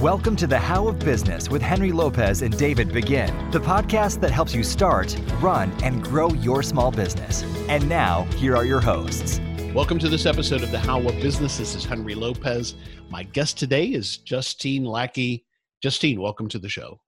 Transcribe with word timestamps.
Welcome 0.00 0.36
to 0.36 0.46
the 0.46 0.58
How 0.58 0.88
of 0.88 0.98
Business 0.98 1.48
with 1.48 1.62
Henry 1.62 1.90
Lopez 1.90 2.42
and 2.42 2.54
David 2.58 2.92
Begin, 2.92 3.50
the 3.50 3.58
podcast 3.58 4.20
that 4.20 4.30
helps 4.30 4.54
you 4.54 4.62
start, 4.62 5.16
run, 5.40 5.72
and 5.82 6.04
grow 6.04 6.28
your 6.34 6.62
small 6.62 6.90
business. 6.90 7.42
And 7.66 7.88
now, 7.88 8.24
here 8.36 8.54
are 8.54 8.66
your 8.66 8.82
hosts. 8.82 9.40
Welcome 9.72 9.98
to 10.00 10.10
this 10.10 10.26
episode 10.26 10.62
of 10.62 10.70
the 10.70 10.78
How 10.78 11.00
of 11.00 11.14
Business. 11.22 11.56
This 11.56 11.74
is 11.74 11.86
Henry 11.86 12.14
Lopez. 12.14 12.74
My 13.08 13.22
guest 13.22 13.58
today 13.58 13.86
is 13.86 14.18
Justine 14.18 14.84
Lackey. 14.84 15.46
Justine, 15.82 16.20
welcome 16.20 16.48
to 16.50 16.58
the 16.58 16.68
show. 16.68 17.00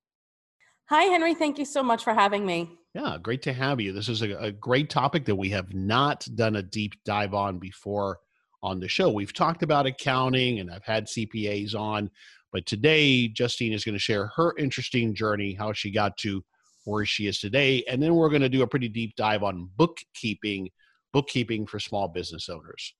Hi, 0.86 1.02
Henry. 1.02 1.34
Thank 1.34 1.58
you 1.58 1.66
so 1.66 1.82
much 1.82 2.02
for 2.02 2.14
having 2.14 2.46
me. 2.46 2.70
Yeah, 2.94 3.18
great 3.20 3.42
to 3.42 3.52
have 3.52 3.82
you. 3.82 3.92
This 3.92 4.08
is 4.08 4.22
a, 4.22 4.34
a 4.38 4.50
great 4.50 4.88
topic 4.88 5.26
that 5.26 5.36
we 5.36 5.50
have 5.50 5.74
not 5.74 6.26
done 6.34 6.56
a 6.56 6.62
deep 6.62 6.94
dive 7.04 7.34
on 7.34 7.58
before 7.58 8.18
on 8.62 8.80
the 8.80 8.88
show. 8.88 9.10
We've 9.10 9.32
talked 9.32 9.62
about 9.62 9.86
accounting 9.86 10.60
and 10.60 10.70
I've 10.70 10.84
had 10.84 11.06
CPAs 11.06 11.74
on, 11.74 12.10
but 12.52 12.66
today, 12.66 13.28
Justine 13.28 13.72
is 13.72 13.84
going 13.84 13.94
to 13.94 13.98
share 13.98 14.28
her 14.36 14.54
interesting 14.56 15.14
journey, 15.14 15.52
how 15.52 15.72
she 15.72 15.90
got 15.90 16.16
to 16.18 16.44
where 16.84 17.04
she 17.04 17.26
is 17.26 17.40
today. 17.40 17.84
And 17.88 18.00
then 18.02 18.14
we're 18.14 18.30
going 18.30 18.42
to 18.42 18.48
do 18.48 18.62
a 18.62 18.66
pretty 18.66 18.88
deep 18.88 19.14
dive 19.16 19.42
on 19.42 19.68
bookkeeping, 19.76 20.70
bookkeeping 21.12 21.66
for 21.66 21.78
small 21.78 22.08
business 22.08 22.48
owners. 22.48 22.94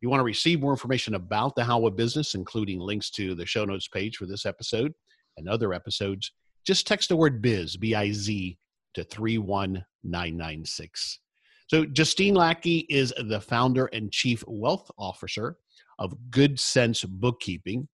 You 0.00 0.08
want 0.08 0.20
to 0.20 0.24
receive 0.24 0.60
more 0.60 0.72
information 0.72 1.14
about 1.14 1.54
the 1.56 1.64
How 1.64 1.86
of 1.86 1.96
Business, 1.96 2.34
including 2.34 2.80
links 2.80 3.10
to 3.10 3.34
the 3.34 3.46
show 3.46 3.64
notes 3.64 3.88
page 3.88 4.16
for 4.16 4.26
this 4.26 4.46
episode 4.46 4.92
and 5.36 5.48
other 5.48 5.74
episodes, 5.74 6.32
just 6.66 6.86
text 6.86 7.10
the 7.10 7.16
word 7.16 7.42
biz, 7.42 7.76
B 7.76 7.94
I 7.94 8.12
Z, 8.12 8.58
to 8.94 9.04
31996. 9.04 11.20
So, 11.68 11.84
Justine 11.84 12.34
Lackey 12.34 12.86
is 12.88 13.12
the 13.18 13.40
founder 13.40 13.86
and 13.86 14.12
chief 14.12 14.44
wealth 14.46 14.88
officer 14.98 15.56
of 15.98 16.14
Good 16.30 16.60
Cents 16.60 17.04
Bookkeeping 17.04 17.88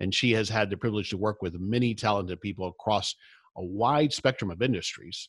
and 0.00 0.14
she 0.14 0.32
has 0.32 0.48
had 0.48 0.70
the 0.70 0.76
privilege 0.76 1.10
to 1.10 1.16
work 1.16 1.42
with 1.42 1.58
many 1.58 1.94
talented 1.94 2.40
people 2.40 2.68
across 2.68 3.14
a 3.56 3.64
wide 3.64 4.12
spectrum 4.12 4.50
of 4.50 4.62
industries. 4.62 5.28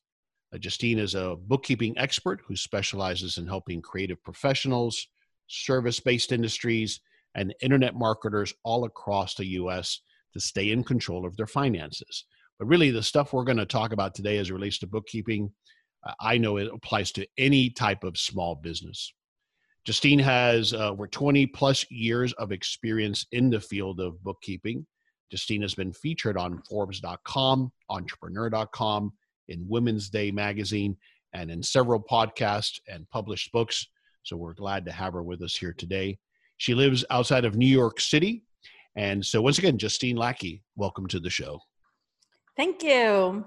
Uh, 0.53 0.57
Justine 0.57 0.99
is 0.99 1.15
a 1.15 1.35
bookkeeping 1.39 1.97
expert 1.97 2.41
who 2.47 2.55
specializes 2.55 3.37
in 3.37 3.47
helping 3.47 3.81
creative 3.81 4.23
professionals, 4.23 5.07
service 5.47 5.99
based 5.99 6.31
industries, 6.31 7.01
and 7.35 7.53
internet 7.61 7.95
marketers 7.95 8.53
all 8.63 8.85
across 8.85 9.35
the 9.35 9.45
US 9.45 10.01
to 10.33 10.39
stay 10.39 10.71
in 10.71 10.83
control 10.83 11.25
of 11.25 11.35
their 11.37 11.47
finances. 11.47 12.25
But 12.57 12.67
really, 12.67 12.91
the 12.91 13.03
stuff 13.03 13.33
we're 13.33 13.45
going 13.45 13.57
to 13.57 13.65
talk 13.65 13.93
about 13.93 14.13
today 14.13 14.37
as 14.37 14.49
it 14.49 14.53
relates 14.53 14.79
to 14.79 14.87
bookkeeping, 14.87 15.51
uh, 16.05 16.13
I 16.19 16.37
know 16.37 16.57
it 16.57 16.69
applies 16.71 17.11
to 17.13 17.27
any 17.37 17.69
type 17.69 18.03
of 18.03 18.17
small 18.17 18.55
business. 18.55 19.13
Justine 19.85 20.19
has 20.19 20.73
uh, 20.73 20.89
over 20.89 21.07
20 21.07 21.47
plus 21.47 21.89
years 21.89 22.33
of 22.33 22.51
experience 22.51 23.25
in 23.31 23.49
the 23.49 23.59
field 23.59 23.99
of 23.99 24.21
bookkeeping. 24.23 24.85
Justine 25.31 25.61
has 25.61 25.75
been 25.75 25.93
featured 25.93 26.37
on 26.37 26.61
Forbes.com, 26.69 27.71
Entrepreneur.com, 27.89 29.13
in 29.47 29.65
Women's 29.67 30.09
Day 30.09 30.31
magazine, 30.31 30.97
and 31.33 31.51
in 31.51 31.61
several 31.61 32.01
podcasts 32.01 32.79
and 32.87 33.09
published 33.09 33.51
books. 33.51 33.87
So 34.23 34.37
we're 34.37 34.53
glad 34.53 34.85
to 34.85 34.91
have 34.91 35.13
her 35.13 35.23
with 35.23 35.41
us 35.41 35.55
here 35.55 35.73
today. 35.73 36.19
She 36.57 36.73
lives 36.73 37.05
outside 37.09 37.45
of 37.45 37.55
New 37.55 37.67
York 37.67 37.99
City. 37.99 38.43
And 38.95 39.25
so, 39.25 39.41
once 39.41 39.59
again, 39.59 39.77
Justine 39.77 40.17
Lackey, 40.17 40.63
welcome 40.75 41.07
to 41.07 41.19
the 41.19 41.29
show. 41.29 41.61
Thank 42.57 42.83
you. 42.83 43.45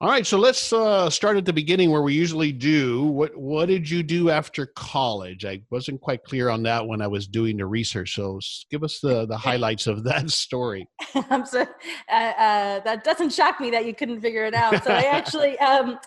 All 0.00 0.08
right, 0.08 0.24
so 0.24 0.38
let's 0.38 0.72
uh, 0.72 1.10
start 1.10 1.38
at 1.38 1.44
the 1.44 1.52
beginning 1.52 1.90
where 1.90 2.02
we 2.02 2.14
usually 2.14 2.52
do. 2.52 3.02
What 3.02 3.36
What 3.36 3.66
did 3.66 3.90
you 3.90 4.04
do 4.04 4.30
after 4.30 4.66
college? 4.66 5.44
I 5.44 5.62
wasn't 5.70 6.00
quite 6.00 6.22
clear 6.22 6.50
on 6.50 6.62
that 6.62 6.86
when 6.86 7.02
I 7.02 7.08
was 7.08 7.26
doing 7.26 7.56
the 7.56 7.66
research. 7.66 8.14
So 8.14 8.38
give 8.70 8.84
us 8.84 9.00
the 9.00 9.26
the 9.26 9.36
highlights 9.48 9.88
of 9.88 10.04
that 10.04 10.30
story. 10.30 10.86
I'm 11.30 11.44
so, 11.44 11.62
uh, 11.62 12.14
uh, 12.14 12.80
that 12.80 13.02
doesn't 13.02 13.32
shock 13.32 13.58
me 13.58 13.72
that 13.72 13.86
you 13.86 13.94
couldn't 13.94 14.20
figure 14.20 14.44
it 14.44 14.54
out. 14.54 14.84
So 14.84 14.92
I 14.92 15.02
actually 15.10 15.58
um, 15.58 15.98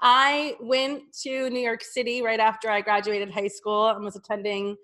I 0.00 0.54
went 0.60 1.02
to 1.22 1.50
New 1.50 1.58
York 1.58 1.82
City 1.82 2.22
right 2.22 2.38
after 2.38 2.70
I 2.70 2.82
graduated 2.82 3.32
high 3.32 3.48
school 3.48 3.88
and 3.88 4.04
was 4.04 4.14
attending 4.14 4.76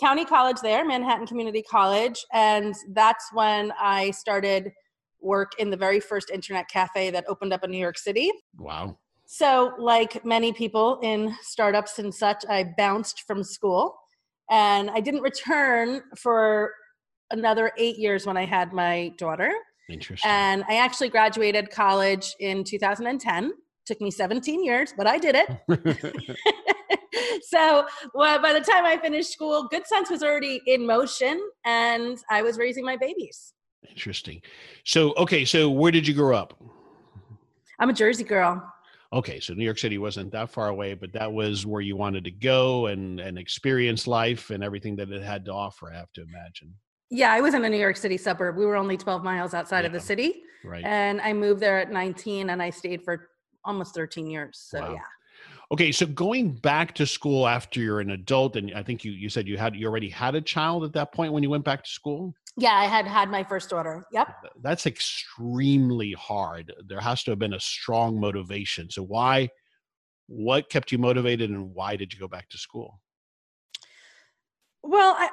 county 0.00 0.24
college 0.24 0.56
there, 0.60 0.84
Manhattan 0.84 1.28
Community 1.28 1.62
College, 1.62 2.26
and 2.32 2.74
that's 2.94 3.32
when 3.32 3.72
I 3.80 4.10
started 4.10 4.72
work 5.22 5.52
in 5.58 5.70
the 5.70 5.76
very 5.76 6.00
first 6.00 6.30
internet 6.30 6.68
cafe 6.68 7.10
that 7.10 7.24
opened 7.28 7.52
up 7.52 7.64
in 7.64 7.70
New 7.70 7.78
York 7.78 7.98
City. 7.98 8.30
Wow. 8.58 8.98
So, 9.26 9.72
like 9.78 10.24
many 10.24 10.52
people 10.52 10.98
in 11.02 11.34
startups 11.42 11.98
and 11.98 12.14
such, 12.14 12.44
I 12.48 12.64
bounced 12.76 13.22
from 13.26 13.42
school 13.42 13.96
and 14.50 14.90
I 14.90 15.00
didn't 15.00 15.22
return 15.22 16.02
for 16.16 16.72
another 17.30 17.72
eight 17.78 17.98
years 17.98 18.26
when 18.26 18.36
I 18.36 18.44
had 18.44 18.72
my 18.72 19.12
daughter. 19.16 19.52
Interesting. 19.88 20.30
And 20.30 20.64
I 20.68 20.76
actually 20.76 21.08
graduated 21.08 21.70
college 21.70 22.34
in 22.40 22.64
2010. 22.64 23.52
Took 23.86 24.00
me 24.00 24.10
17 24.10 24.64
years, 24.64 24.94
but 24.96 25.06
I 25.06 25.18
did 25.18 25.34
it. 25.36 26.36
so 27.42 27.86
well, 28.14 28.40
by 28.40 28.52
the 28.52 28.60
time 28.60 28.84
I 28.84 28.96
finished 28.98 29.32
school, 29.32 29.66
Good 29.70 29.86
Cents 29.86 30.10
was 30.10 30.22
already 30.22 30.60
in 30.66 30.86
motion 30.86 31.40
and 31.64 32.18
I 32.30 32.42
was 32.42 32.58
raising 32.58 32.84
my 32.84 32.96
babies. 32.96 33.51
Interesting. 33.88 34.40
So, 34.84 35.14
okay, 35.14 35.44
so 35.44 35.70
where 35.70 35.92
did 35.92 36.06
you 36.06 36.14
grow 36.14 36.36
up? 36.36 36.60
I'm 37.78 37.90
a 37.90 37.92
Jersey 37.92 38.24
girl. 38.24 38.72
Okay, 39.12 39.40
so 39.40 39.52
New 39.52 39.64
York 39.64 39.78
City 39.78 39.98
wasn't 39.98 40.32
that 40.32 40.48
far 40.48 40.68
away, 40.68 40.94
but 40.94 41.12
that 41.12 41.30
was 41.30 41.66
where 41.66 41.82
you 41.82 41.96
wanted 41.96 42.24
to 42.24 42.30
go 42.30 42.86
and 42.86 43.20
and 43.20 43.38
experience 43.38 44.06
life 44.06 44.50
and 44.50 44.64
everything 44.64 44.96
that 44.96 45.10
it 45.10 45.22
had 45.22 45.44
to 45.46 45.52
offer. 45.52 45.92
I 45.92 45.96
have 45.96 46.12
to 46.14 46.22
imagine. 46.22 46.74
Yeah, 47.10 47.30
I 47.30 47.42
was 47.42 47.52
in 47.52 47.62
a 47.62 47.68
New 47.68 47.76
York 47.76 47.98
City 47.98 48.16
suburb. 48.16 48.56
We 48.56 48.64
were 48.64 48.76
only 48.76 48.96
12 48.96 49.22
miles 49.22 49.52
outside 49.52 49.80
yeah. 49.80 49.88
of 49.88 49.92
the 49.92 50.00
city, 50.00 50.42
right? 50.64 50.82
And 50.82 51.20
I 51.20 51.34
moved 51.34 51.60
there 51.60 51.78
at 51.78 51.90
19, 51.90 52.48
and 52.48 52.62
I 52.62 52.70
stayed 52.70 53.02
for 53.02 53.28
almost 53.66 53.94
13 53.94 54.26
years. 54.26 54.64
So 54.64 54.80
wow. 54.80 54.92
yeah. 54.94 55.00
Okay, 55.72 55.92
so 55.92 56.06
going 56.06 56.52
back 56.52 56.94
to 56.94 57.06
school 57.06 57.46
after 57.46 57.80
you're 57.80 58.00
an 58.00 58.10
adult, 58.10 58.56
and 58.56 58.72
I 58.74 58.82
think 58.82 59.04
you 59.04 59.12
you 59.12 59.28
said 59.28 59.46
you 59.46 59.58
had 59.58 59.76
you 59.76 59.86
already 59.86 60.08
had 60.08 60.34
a 60.34 60.40
child 60.40 60.84
at 60.84 60.92
that 60.94 61.12
point 61.12 61.34
when 61.34 61.42
you 61.42 61.50
went 61.50 61.64
back 61.64 61.84
to 61.84 61.90
school. 61.90 62.34
Yeah, 62.56 62.74
I 62.74 62.84
had 62.84 63.06
had 63.06 63.30
my 63.30 63.44
first 63.44 63.70
daughter. 63.70 64.04
Yep. 64.12 64.28
That's 64.62 64.86
extremely 64.86 66.12
hard. 66.12 66.72
There 66.86 67.00
has 67.00 67.22
to 67.24 67.30
have 67.32 67.38
been 67.38 67.54
a 67.54 67.60
strong 67.60 68.20
motivation. 68.20 68.90
So 68.90 69.02
why 69.02 69.48
what 70.26 70.70
kept 70.70 70.92
you 70.92 70.98
motivated 70.98 71.50
and 71.50 71.74
why 71.74 71.96
did 71.96 72.12
you 72.12 72.18
go 72.18 72.28
back 72.28 72.48
to 72.50 72.58
school? 72.58 73.00
Well, 74.82 75.14
I 75.18 75.30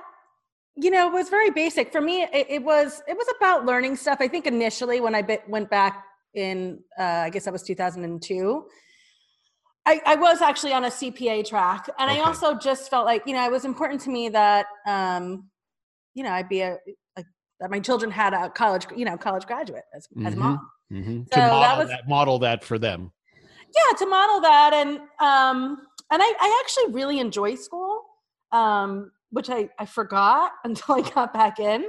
you 0.81 0.91
know, 0.91 1.07
it 1.07 1.13
was 1.13 1.27
very 1.27 1.49
basic. 1.49 1.91
For 1.91 1.99
me, 1.99 2.23
it, 2.23 2.47
it 2.49 2.63
was 2.63 3.01
it 3.07 3.17
was 3.17 3.27
about 3.37 3.65
learning 3.65 3.97
stuff. 3.97 4.19
I 4.21 4.27
think 4.27 4.47
initially 4.47 5.01
when 5.01 5.13
I 5.13 5.21
bit, 5.21 5.43
went 5.49 5.69
back 5.69 6.05
in 6.33 6.79
uh, 6.97 7.03
I 7.03 7.29
guess 7.29 7.45
that 7.45 7.51
was 7.51 7.63
2002, 7.63 8.65
I, 9.85 10.01
I, 10.05 10.15
was 10.15 10.41
actually 10.41 10.73
on 10.73 10.85
a 10.85 10.89
CPA 10.89 11.47
track, 11.47 11.89
and 11.97 12.09
okay. 12.09 12.21
I 12.21 12.23
also 12.23 12.53
just 12.53 12.89
felt 12.89 13.05
like 13.05 13.23
you 13.25 13.33
know 13.33 13.43
it 13.45 13.51
was 13.51 13.65
important 13.65 13.99
to 14.01 14.09
me 14.09 14.29
that 14.29 14.67
um, 14.85 15.49
you 16.13 16.23
know 16.23 16.31
I'd 16.31 16.47
be 16.47 16.61
a 16.61 16.77
that 17.59 17.69
my 17.69 17.79
children 17.79 18.11
had 18.11 18.33
a 18.33 18.49
college, 18.49 18.85
you 18.95 19.05
know, 19.05 19.17
college 19.17 19.45
graduate 19.45 19.83
as, 19.93 20.07
mm-hmm. 20.07 20.27
as 20.27 20.35
mom. 20.35 20.69
Mm-hmm. 20.91 21.21
So 21.33 21.39
to 21.39 21.47
model 21.47 21.61
that, 21.61 21.77
was, 21.77 21.87
that, 21.89 22.07
model 22.07 22.39
that 22.39 22.63
for 22.63 22.79
them. 22.79 23.11
Yeah, 23.75 23.97
to 23.97 24.05
model 24.07 24.41
that, 24.41 24.73
and 24.73 24.99
um, 25.19 25.77
and 26.11 26.21
I, 26.23 26.33
I 26.39 26.63
actually 26.63 26.93
really 26.93 27.19
enjoy 27.19 27.55
school, 27.55 28.01
um, 28.51 29.11
which 29.29 29.49
I 29.49 29.69
I 29.77 29.85
forgot 29.85 30.51
until 30.63 30.95
I 30.95 31.01
got 31.01 31.33
back 31.33 31.59
in. 31.59 31.85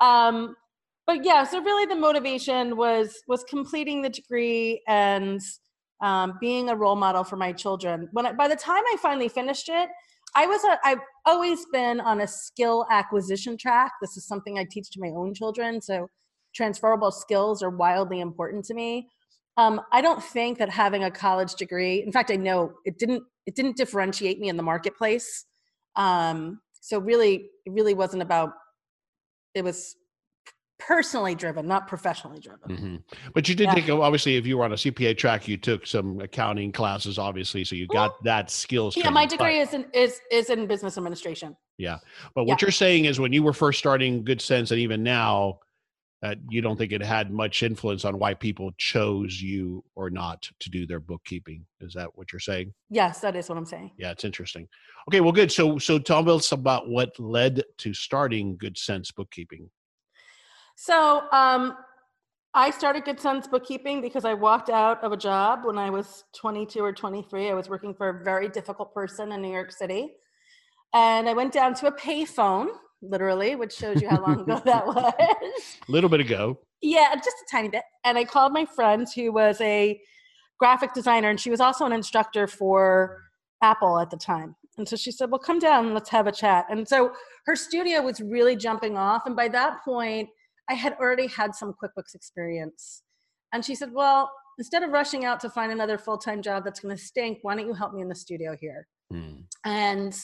Um, 0.00 0.56
but 1.06 1.24
yeah, 1.24 1.44
so 1.44 1.60
really 1.60 1.86
the 1.86 1.96
motivation 1.96 2.76
was 2.76 3.22
was 3.28 3.44
completing 3.44 4.02
the 4.02 4.10
degree 4.10 4.82
and 4.88 5.40
um, 6.00 6.38
being 6.40 6.68
a 6.70 6.74
role 6.74 6.96
model 6.96 7.24
for 7.24 7.36
my 7.36 7.52
children. 7.52 8.08
When 8.12 8.26
I, 8.26 8.32
by 8.32 8.48
the 8.48 8.56
time 8.56 8.82
I 8.92 8.96
finally 9.00 9.28
finished 9.28 9.68
it, 9.68 9.88
I 10.34 10.46
was 10.46 10.62
a, 10.64 10.78
I've 10.84 11.00
always 11.26 11.64
been 11.72 12.00
on 12.00 12.20
a 12.20 12.26
skill 12.26 12.86
acquisition 12.90 13.56
track. 13.56 13.92
This 14.00 14.16
is 14.16 14.26
something 14.26 14.58
I 14.58 14.66
teach 14.70 14.90
to 14.90 15.00
my 15.00 15.08
own 15.08 15.34
children. 15.34 15.80
So 15.80 16.08
transferable 16.54 17.10
skills 17.10 17.62
are 17.62 17.70
wildly 17.70 18.20
important 18.20 18.64
to 18.66 18.74
me. 18.74 19.08
Um, 19.56 19.80
I 19.92 20.00
don't 20.00 20.22
think 20.22 20.58
that 20.58 20.70
having 20.70 21.04
a 21.04 21.10
college 21.10 21.54
degree, 21.54 22.02
in 22.02 22.12
fact, 22.12 22.30
I 22.30 22.36
know 22.36 22.72
it 22.84 22.98
didn't 22.98 23.24
it 23.46 23.54
didn't 23.54 23.76
differentiate 23.76 24.38
me 24.38 24.48
in 24.48 24.56
the 24.56 24.62
marketplace. 24.62 25.46
Um, 25.96 26.60
so 26.80 26.98
really, 26.98 27.50
it 27.66 27.72
really 27.72 27.94
wasn't 27.94 28.22
about. 28.22 28.52
It 29.54 29.64
was 29.64 29.96
personally 30.80 31.34
driven, 31.34 31.66
not 31.66 31.86
professionally 31.86 32.40
driven. 32.40 32.68
Mm-hmm. 32.68 32.96
But 33.34 33.48
you 33.48 33.54
did 33.54 33.64
yeah. 33.64 33.74
take 33.74 33.88
obviously 33.90 34.36
if 34.36 34.46
you 34.46 34.58
were 34.58 34.64
on 34.64 34.72
a 34.72 34.76
CPA 34.76 35.16
track, 35.16 35.46
you 35.46 35.56
took 35.56 35.86
some 35.86 36.20
accounting 36.20 36.72
classes, 36.72 37.18
obviously, 37.18 37.64
so 37.64 37.76
you 37.76 37.86
got 37.86 38.22
that 38.24 38.50
skills. 38.50 38.96
Yeah, 38.96 39.10
my 39.10 39.26
degree 39.26 39.58
but, 39.58 39.68
is 39.68 39.74
in 39.74 39.86
is 39.92 40.20
is 40.30 40.50
in 40.50 40.66
business 40.66 40.96
administration. 40.96 41.56
Yeah, 41.78 41.98
but 42.34 42.44
what 42.44 42.60
yeah. 42.60 42.66
you're 42.66 42.72
saying 42.72 43.04
is 43.04 43.20
when 43.20 43.32
you 43.32 43.42
were 43.42 43.52
first 43.52 43.78
starting 43.78 44.24
Good 44.24 44.40
Cents, 44.40 44.70
and 44.70 44.80
even 44.80 45.02
now, 45.02 45.60
that 46.22 46.38
you 46.48 46.60
don't 46.60 46.76
think 46.76 46.92
it 46.92 47.02
had 47.02 47.30
much 47.30 47.62
influence 47.62 48.04
on 48.04 48.18
why 48.18 48.34
people 48.34 48.70
chose 48.76 49.40
you 49.40 49.82
or 49.94 50.10
not 50.10 50.48
to 50.60 50.70
do 50.70 50.86
their 50.86 51.00
bookkeeping. 51.00 51.64
Is 51.80 51.94
that 51.94 52.10
what 52.14 52.32
you're 52.32 52.40
saying? 52.40 52.74
Yes, 52.90 53.20
that 53.20 53.36
is 53.36 53.48
what 53.48 53.56
I'm 53.56 53.64
saying. 53.64 53.92
Yeah, 53.96 54.10
it's 54.10 54.24
interesting. 54.24 54.68
Okay, 55.08 55.20
well, 55.20 55.32
good. 55.32 55.50
So, 55.50 55.78
so 55.78 55.98
tell 55.98 56.28
us 56.30 56.52
about 56.52 56.88
what 56.88 57.18
led 57.18 57.62
to 57.78 57.94
starting 57.94 58.56
Good 58.58 58.76
Cents 58.76 59.10
Bookkeeping. 59.10 59.70
So 60.82 61.24
um, 61.30 61.76
I 62.54 62.70
started 62.70 63.04
Good 63.04 63.20
Cents 63.20 63.46
Bookkeeping 63.46 64.00
because 64.00 64.24
I 64.24 64.32
walked 64.32 64.70
out 64.70 65.04
of 65.04 65.12
a 65.12 65.16
job 65.16 65.66
when 65.66 65.76
I 65.76 65.90
was 65.90 66.24
22 66.36 66.82
or 66.82 66.90
23. 66.90 67.50
I 67.50 67.52
was 67.52 67.68
working 67.68 67.92
for 67.92 68.08
a 68.08 68.24
very 68.24 68.48
difficult 68.48 68.94
person 68.94 69.30
in 69.32 69.42
New 69.42 69.52
York 69.52 69.72
City. 69.72 70.14
And 70.94 71.28
I 71.28 71.34
went 71.34 71.52
down 71.52 71.74
to 71.74 71.88
a 71.88 71.92
payphone, 71.92 72.68
literally, 73.02 73.56
which 73.56 73.74
shows 73.74 74.00
you 74.00 74.08
how 74.08 74.22
long 74.22 74.40
ago 74.40 74.58
that 74.64 74.86
was. 74.86 75.12
A 75.86 75.92
little 75.92 76.08
bit 76.08 76.20
ago. 76.20 76.58
Yeah, 76.80 77.14
just 77.14 77.28
a 77.28 77.46
tiny 77.50 77.68
bit. 77.68 77.82
And 78.04 78.16
I 78.16 78.24
called 78.24 78.54
my 78.54 78.64
friend 78.64 79.06
who 79.14 79.34
was 79.34 79.60
a 79.60 80.00
graphic 80.58 80.94
designer, 80.94 81.28
and 81.28 81.38
she 81.38 81.50
was 81.50 81.60
also 81.60 81.84
an 81.84 81.92
instructor 81.92 82.46
for 82.46 83.18
Apple 83.62 83.98
at 83.98 84.08
the 84.08 84.16
time. 84.16 84.56
And 84.78 84.88
so 84.88 84.96
she 84.96 85.12
said, 85.12 85.30
Well, 85.30 85.40
come 85.40 85.58
down, 85.58 85.92
let's 85.92 86.08
have 86.08 86.26
a 86.26 86.32
chat. 86.32 86.64
And 86.70 86.88
so 86.88 87.12
her 87.44 87.54
studio 87.54 88.00
was 88.00 88.22
really 88.22 88.56
jumping 88.56 88.96
off. 88.96 89.26
And 89.26 89.36
by 89.36 89.48
that 89.48 89.84
point, 89.84 90.30
I 90.70 90.74
had 90.74 90.94
already 91.00 91.26
had 91.26 91.54
some 91.54 91.74
QuickBooks 91.74 92.14
experience. 92.14 93.02
And 93.52 93.64
she 93.64 93.74
said, 93.74 93.92
Well, 93.92 94.30
instead 94.56 94.84
of 94.84 94.90
rushing 94.90 95.24
out 95.24 95.40
to 95.40 95.50
find 95.50 95.72
another 95.72 95.98
full 95.98 96.16
time 96.16 96.40
job 96.40 96.64
that's 96.64 96.80
going 96.80 96.96
to 96.96 97.02
stink, 97.02 97.38
why 97.42 97.56
don't 97.56 97.66
you 97.66 97.74
help 97.74 97.92
me 97.92 98.00
in 98.00 98.08
the 98.08 98.14
studio 98.14 98.56
here? 98.58 98.86
Hmm. 99.10 99.40
And 99.64 100.16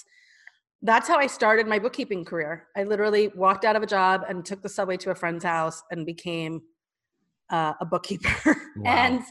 that's 0.82 1.08
how 1.08 1.18
I 1.18 1.26
started 1.26 1.66
my 1.66 1.80
bookkeeping 1.80 2.24
career. 2.24 2.68
I 2.76 2.84
literally 2.84 3.28
walked 3.34 3.64
out 3.64 3.74
of 3.74 3.82
a 3.82 3.86
job 3.86 4.22
and 4.28 4.44
took 4.44 4.62
the 4.62 4.68
subway 4.68 4.96
to 4.98 5.10
a 5.10 5.14
friend's 5.16 5.42
house 5.42 5.82
and 5.90 6.06
became 6.06 6.62
uh, 7.50 7.72
a 7.80 7.84
bookkeeper. 7.84 8.56
Wow. 8.76 8.92
and 8.92 9.22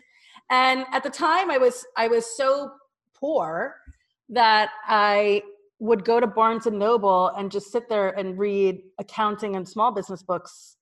and 0.50 0.86
at 0.92 1.04
the 1.04 1.10
time, 1.12 1.52
I 1.52 1.60
was 1.60 1.86
I 1.96 2.08
was 2.08 2.26
so 2.36 2.72
poor 3.14 3.76
that 4.30 4.72
I 4.88 5.44
would 5.78 6.04
go 6.04 6.20
to 6.20 6.26
Barnes 6.26 6.66
and 6.66 6.80
Noble 6.80 7.28
and 7.38 7.52
just 7.52 7.72
sit 7.72 7.88
there 7.90 8.10
and 8.10 8.40
read 8.40 8.82
accounting 8.98 9.56
and 9.56 9.70
small 9.70 9.92
business 9.92 10.24
books 10.24 10.78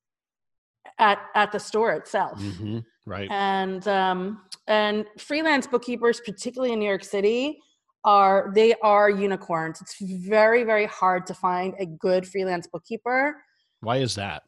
at 1.00 1.20
at 1.36 1.52
the 1.52 1.60
store 1.60 1.92
itself. 1.94 2.40
hmm 2.42 2.80
Right. 3.06 3.30
And 3.30 3.86
um, 3.88 4.44
and 4.68 5.06
freelance 5.18 5.68
bookkeepers, 5.68 6.22
particularly 6.26 6.74
in 6.74 6.80
New 6.80 6.88
York 6.88 7.04
City, 7.04 7.60
are 8.06 8.52
they 8.56 8.76
are 8.82 9.10
unicorns. 9.10 9.82
It's 9.82 9.98
very 10.26 10.64
very 10.64 10.86
hard 10.86 11.26
to 11.28 11.34
find 11.34 11.74
a 11.80 11.86
good 11.86 12.26
freelance 12.28 12.68
bookkeeper. 12.68 13.36
Why 13.82 13.98
is 13.98 14.16
that? 14.16 14.44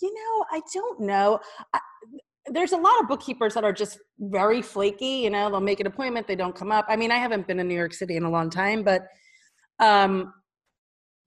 You 0.00 0.12
know, 0.14 0.44
I 0.50 0.60
don't 0.72 1.00
know. 1.00 1.38
I, 1.74 1.80
there's 2.46 2.72
a 2.72 2.76
lot 2.76 3.00
of 3.00 3.08
bookkeepers 3.08 3.54
that 3.54 3.62
are 3.62 3.72
just 3.72 3.98
very 4.18 4.62
flaky. 4.62 5.20
You 5.24 5.30
know, 5.30 5.50
they'll 5.50 5.60
make 5.60 5.80
an 5.80 5.86
appointment, 5.86 6.26
they 6.26 6.34
don't 6.34 6.56
come 6.56 6.72
up. 6.72 6.86
I 6.88 6.96
mean, 6.96 7.12
I 7.12 7.18
haven't 7.18 7.46
been 7.46 7.60
in 7.60 7.68
New 7.68 7.76
York 7.76 7.92
City 7.94 8.16
in 8.16 8.24
a 8.24 8.30
long 8.30 8.50
time, 8.50 8.82
but 8.82 9.06
um, 9.78 10.32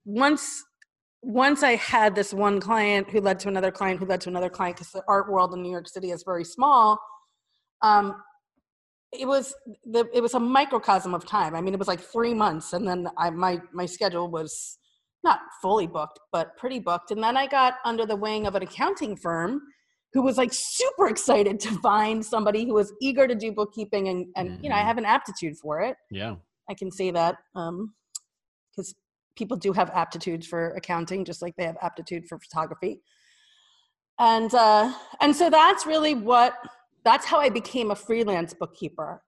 once 0.04 0.62
once 1.26 1.64
I 1.64 1.74
had 1.74 2.14
this 2.14 2.32
one 2.32 2.60
client 2.60 3.10
who 3.10 3.20
led 3.20 3.40
to 3.40 3.48
another 3.48 3.72
client 3.72 3.98
who 3.98 4.06
led 4.06 4.20
to 4.22 4.28
another 4.28 4.48
client 4.48 4.76
because 4.76 4.92
the 4.92 5.02
art 5.08 5.28
world 5.28 5.52
in 5.52 5.60
New 5.60 5.72
York 5.72 5.88
City 5.88 6.12
is 6.12 6.22
very 6.22 6.44
small. 6.44 7.00
Um, 7.82 8.22
it 9.12 9.26
was 9.26 9.52
the 9.84 10.08
it 10.14 10.20
was 10.20 10.34
a 10.34 10.40
microcosm 10.40 11.14
of 11.14 11.26
time. 11.26 11.56
I 11.56 11.60
mean, 11.60 11.74
it 11.74 11.80
was 11.80 11.88
like 11.88 12.00
three 12.00 12.32
months, 12.32 12.72
and 12.74 12.86
then 12.86 13.08
I 13.18 13.30
my 13.30 13.60
my 13.72 13.86
schedule 13.86 14.30
was 14.30 14.78
not 15.24 15.40
fully 15.60 15.88
booked, 15.88 16.20
but 16.30 16.56
pretty 16.56 16.78
booked. 16.78 17.10
And 17.10 17.20
then 17.20 17.36
I 17.36 17.48
got 17.48 17.74
under 17.84 18.06
the 18.06 18.14
wing 18.14 18.46
of 18.46 18.54
an 18.54 18.62
accounting 18.62 19.16
firm 19.16 19.60
who 20.12 20.22
was 20.22 20.38
like 20.38 20.50
super 20.52 21.08
excited 21.08 21.58
to 21.60 21.70
find 21.80 22.24
somebody 22.24 22.64
who 22.66 22.74
was 22.74 22.92
eager 23.00 23.26
to 23.26 23.34
do 23.34 23.50
bookkeeping 23.50 24.08
and 24.08 24.26
and 24.36 24.62
you 24.62 24.70
know 24.70 24.76
I 24.76 24.82
Mhm. 24.82 24.86
have 24.86 24.98
an 24.98 25.06
aptitude 25.06 25.56
for 25.58 25.80
it. 25.80 25.96
Yeah. 26.12 26.36
I 26.70 26.74
can 26.74 26.92
say 26.92 27.10
that 27.10 27.36
because 27.52 28.94
people 29.36 29.56
do 29.56 29.72
have 29.72 29.90
aptitudes 29.90 30.46
for 30.46 30.70
accounting, 30.72 31.24
just 31.24 31.42
like 31.42 31.54
they 31.56 31.64
have 31.64 31.76
aptitude 31.82 32.26
for 32.28 32.38
photography. 32.38 33.00
And 34.18 34.52
uh, 34.54 34.92
and 35.20 35.36
so 35.36 35.50
that's 35.50 35.86
really 35.86 36.14
what 36.14 36.54
that's 37.04 37.26
how 37.26 37.38
I 37.38 37.50
became 37.50 37.90
a 37.90 37.96
freelance 37.96 38.54
bookkeeper. 38.54 39.22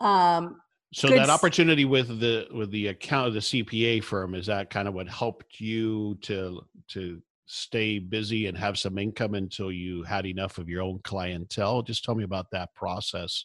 Um, 0.00 0.60
So 0.92 1.08
that 1.08 1.30
opportunity 1.30 1.84
with 1.84 2.20
the 2.20 2.48
with 2.52 2.70
the 2.70 2.88
account 2.88 3.28
of 3.28 3.34
the 3.34 3.40
CPA 3.40 4.02
firm 4.02 4.34
is 4.34 4.46
that 4.46 4.70
kind 4.70 4.88
of 4.88 4.94
what 4.94 5.08
helped 5.08 5.60
you 5.60 6.16
to 6.22 6.60
to 6.88 7.22
stay 7.46 7.98
busy 7.98 8.46
and 8.46 8.56
have 8.58 8.78
some 8.78 8.98
income 8.98 9.34
until 9.34 9.72
you 9.72 10.02
had 10.02 10.26
enough 10.26 10.58
of 10.58 10.68
your 10.68 10.82
own 10.82 11.00
clientele. 11.02 11.82
Just 11.82 12.04
tell 12.04 12.14
me 12.14 12.24
about 12.24 12.50
that 12.52 12.74
process. 12.74 13.44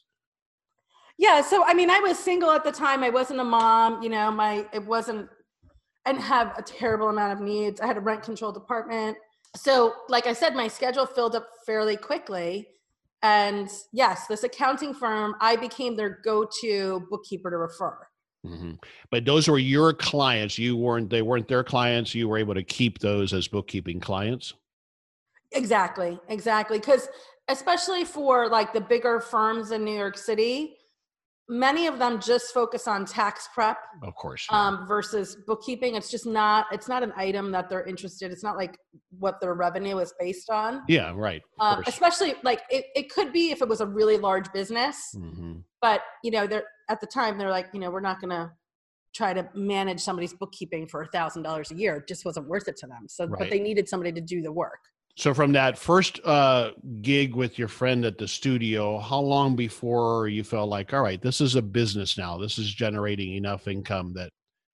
yeah, 1.18 1.42
so 1.42 1.64
I 1.66 1.74
mean, 1.74 1.90
I 1.90 2.00
was 2.00 2.18
single 2.20 2.52
at 2.52 2.64
the 2.64 2.72
time. 2.72 3.04
I 3.04 3.10
wasn't 3.10 3.40
a 3.40 3.44
mom. 3.44 4.02
You 4.02 4.10
know, 4.10 4.32
my 4.32 4.66
it 4.74 4.86
wasn't. 4.86 5.30
Didn't 6.06 6.22
have 6.22 6.58
a 6.58 6.62
terrible 6.62 7.10
amount 7.10 7.34
of 7.34 7.40
needs. 7.40 7.80
I 7.80 7.88
had 7.88 7.98
a 7.98 8.02
rent 8.02 8.24
controlled 8.24 8.58
apartment. 8.58 9.18
So, 9.56 9.94
like 10.10 10.28
I 10.28 10.34
said, 10.34 10.56
my 10.56 10.68
schedule 10.68 11.06
filled 11.06 11.36
up 11.36 11.48
fairly 11.66 11.96
quickly. 11.96 12.68
And 13.22 13.70
yes, 13.94 14.28
this 14.28 14.44
accounting 14.44 14.94
firm, 14.94 15.36
I 15.40 15.56
became 15.56 15.96
their 15.96 16.20
go-to 16.26 17.08
bookkeeper 17.10 17.50
to 17.50 17.58
refer. 17.58 17.98
Mhm. 18.46 18.84
But 19.10 19.24
those 19.24 19.48
were 19.48 19.60
your 19.60 19.94
clients. 19.94 20.58
You 20.58 20.76
weren't. 20.76 21.10
They 21.10 21.22
weren't 21.22 21.48
their 21.48 21.64
clients. 21.64 22.14
You 22.14 22.28
were 22.28 22.38
able 22.38 22.54
to 22.56 22.64
keep 22.64 23.00
those 23.00 23.32
as 23.32 23.48
bookkeeping 23.48 24.02
clients. 24.02 24.54
Exactly, 25.54 26.20
exactly. 26.28 26.80
Because 26.80 27.08
especially 27.48 28.04
for 28.04 28.50
like 28.50 28.74
the 28.74 28.82
bigger 28.82 29.22
firms 29.22 29.72
in 29.72 29.86
New 29.86 29.98
York 29.98 30.18
City, 30.18 30.76
many 31.50 31.88
of 31.88 32.00
them 32.00 32.20
just 32.20 32.54
focus 32.54 32.88
on 32.88 33.06
tax 33.06 33.48
prep 33.54 33.78
Of 34.02 34.16
course. 34.16 34.48
yeah. 34.52 34.58
um, 34.68 34.88
versus 34.88 35.38
bookkeeping. 35.46 35.96
It's 35.96 36.10
just 36.10 36.26
not. 36.26 36.68
It's 36.72 36.88
not 36.88 37.04
an 37.04 37.12
item 37.16 37.52
that 37.52 37.70
they're 37.70 37.84
interested. 37.86 38.32
It's 38.32 38.44
not 38.44 38.56
like 38.58 38.78
what 39.20 39.40
their 39.42 39.54
revenue 39.54 39.98
is 40.00 40.14
based 40.20 40.50
on. 40.50 40.82
yeah. 40.88 41.12
Right. 41.16 41.42
Um, 41.60 41.84
especially 41.88 42.36
like 42.44 42.62
it, 42.70 42.86
it 42.96 43.10
could 43.12 43.34
be 43.34 43.52
if 43.52 43.62
it 43.62 43.68
was 43.68 43.82
a 43.82 43.88
really 43.88 44.18
large 44.18 44.52
business, 44.54 44.96
Mhm. 45.16 45.64
but 45.82 46.02
you 46.24 46.32
know, 46.32 46.48
they're 46.48 46.66
at 46.90 47.02
the 47.02 47.08
time 47.08 47.38
they're 47.38 47.50
like, 47.50 47.68
you 47.74 47.80
know, 47.80 47.90
we're 47.92 48.00
not 48.02 48.20
going 48.20 48.32
to 48.32 48.52
try 49.16 49.32
to 49.34 49.48
manage 49.54 50.00
somebody's 50.00 50.34
bookkeeping 50.34 50.88
for 50.88 51.02
a 51.04 51.08
thousand 51.08 51.44
dollars 51.44 51.70
a 51.72 51.76
year. 51.76 51.98
It 51.98 52.08
just 52.08 52.26
wasn't 52.26 52.48
worth 52.48 52.68
it 52.68 52.76
to 52.78 52.88
them. 52.88 53.06
So, 53.08 53.26
Right. 53.26 53.40
but 53.40 53.50
they 53.52 53.60
needed 53.60 53.88
somebody 53.88 54.12
to 54.12 54.22
do 54.22 54.42
the 54.42 54.52
work. 54.52 54.80
So 55.16 55.34
from 55.34 55.52
that 55.52 55.78
first 55.78 56.20
uh, 56.26 56.72
gig 57.02 57.36
with 57.36 57.60
your 57.60 57.68
friend 57.68 58.04
at 58.04 58.18
the 58.18 58.28
studio, 58.28 58.98
how 58.98 59.20
long 59.20 59.56
before 59.56 60.28
you 60.28 60.44
felt 60.44 60.70
like, 60.70 60.92
all 60.92 61.02
right, 61.04 61.22
this 61.22 61.40
is 61.40 61.56
a 61.56 61.62
business 61.62 62.18
now. 62.18 62.38
This 62.38 62.58
is 62.58 62.74
generating 62.74 63.34
enough 63.34 63.68
income 63.68 64.14
that 64.16 64.30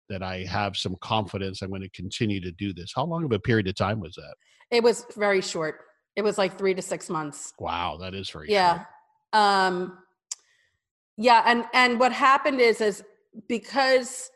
that 0.07 0.21
I 0.21 0.43
have 0.43 0.77
some 0.77 0.95
confidence 1.01 1.61
I'm 1.63 1.69
going 1.69 1.81
to 1.81 1.89
continue 1.89 2.39
to 2.41 2.51
do 2.51 2.73
this. 2.73 2.91
How 2.95 3.05
long 3.05 3.23
of 3.23 3.31
a 3.31 3.39
period 3.39 3.67
of 3.67 3.75
time 3.75 3.99
was 3.99 4.13
that? 4.15 4.35
It 4.69 4.83
was 4.83 5.03
very 5.17 5.41
short. 5.41 5.79
It 6.15 6.21
was 6.21 6.37
like 6.37 6.59
three 6.59 6.75
to 6.75 6.81
six 6.81 7.09
months. 7.09 7.53
Wow, 7.59 7.97
that 8.01 8.13
is 8.13 8.29
very 8.29 8.51
Yeah. 8.51 8.75
short. 8.75 8.87
Um, 9.33 9.97
yeah. 11.17 11.41
And, 11.47 11.65
and 11.73 11.99
what 11.99 12.11
happened 12.11 12.61
is, 12.61 12.81
is 12.81 13.03
because 13.47 14.29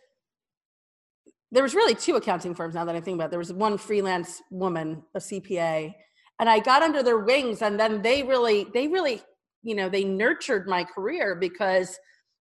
there 1.51 1.63
was 1.63 1.74
really 1.74 1.96
two 1.96 2.15
accounting 2.15 2.53
firms 2.53 2.75
now 2.75 2.86
that 2.86 2.96
I 2.96 3.01
think 3.01 3.15
about 3.15 3.25
it. 3.25 3.32
There 3.32 3.39
was 3.39 3.53
one 3.53 3.77
freelance 3.77 4.41
woman, 4.51 5.03
a 5.15 5.20
CPA, 5.20 5.94
and 6.39 6.50
I 6.50 6.60
got 6.60 6.84
under 6.84 7.03
their 7.03 7.20
wings 7.20 7.62
and 7.62 7.79
then 7.79 8.01
they 8.01 8.24
really, 8.24 8.68
they 8.74 8.88
really, 8.88 9.22
you 9.63 9.75
know, 9.75 9.89
they 9.89 10.03
nurtured 10.03 10.68
my 10.68 10.84
career 10.84 11.36
because 11.36 11.98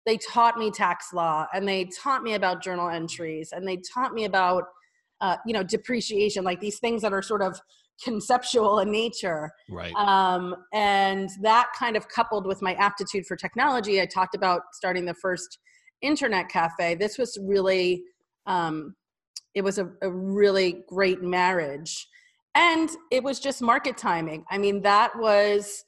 they 0.05 0.19
taught 0.19 0.59
me 0.59 0.71
tax 0.71 1.13
law 1.13 1.47
and 1.55 1.67
they 1.67 1.85
taught 1.87 2.23
me 2.23 2.35
about 2.35 2.63
journal 2.63 2.89
entries 2.89 3.51
and 3.53 3.67
they 3.67 3.79
taught 3.95 4.13
me 4.13 4.25
about, 4.25 4.65
uh, 5.21 5.37
you 5.47 5.53
know, 5.53 5.63
depreciation, 5.63 6.45
like 6.45 6.61
these 6.61 6.79
things 6.79 7.03
that 7.03 7.13
are 7.13 7.23
sort 7.23 7.43
of 7.43 7.59
conceptual 8.03 8.81
in 8.81 8.91
nature. 8.91 9.51
Right. 9.71 9.95
Um, 9.95 10.55
and 10.73 11.31
that 11.43 11.69
kind 11.77 11.97
of 11.97 12.09
coupled 12.09 12.47
with 12.47 12.61
my 12.61 12.75
aptitude 12.75 13.27
for 13.27 13.37
technology, 13.37 14.01
I 14.01 14.07
talked 14.07 14.35
about 14.35 14.63
starting 14.73 15.07
the 15.07 15.15
first 15.15 15.59
internet 16.03 16.49
cafe. 16.49 16.95
This 16.95 17.19
was 17.19 17.39
really, 17.43 18.03
um, 18.47 18.95
it 19.55 19.62
was 19.62 19.79
a, 19.79 19.91
a 20.03 20.11
really 20.11 20.85
great 20.88 21.23
marriage. 21.23 22.07
And 22.55 22.88
it 23.11 23.23
was 23.23 23.41
just 23.41 23.61
market 23.61 23.97
timing. 23.97 24.45
I 24.50 24.59
mean, 24.59 24.83
that 24.83 25.19
was, 25.19 25.85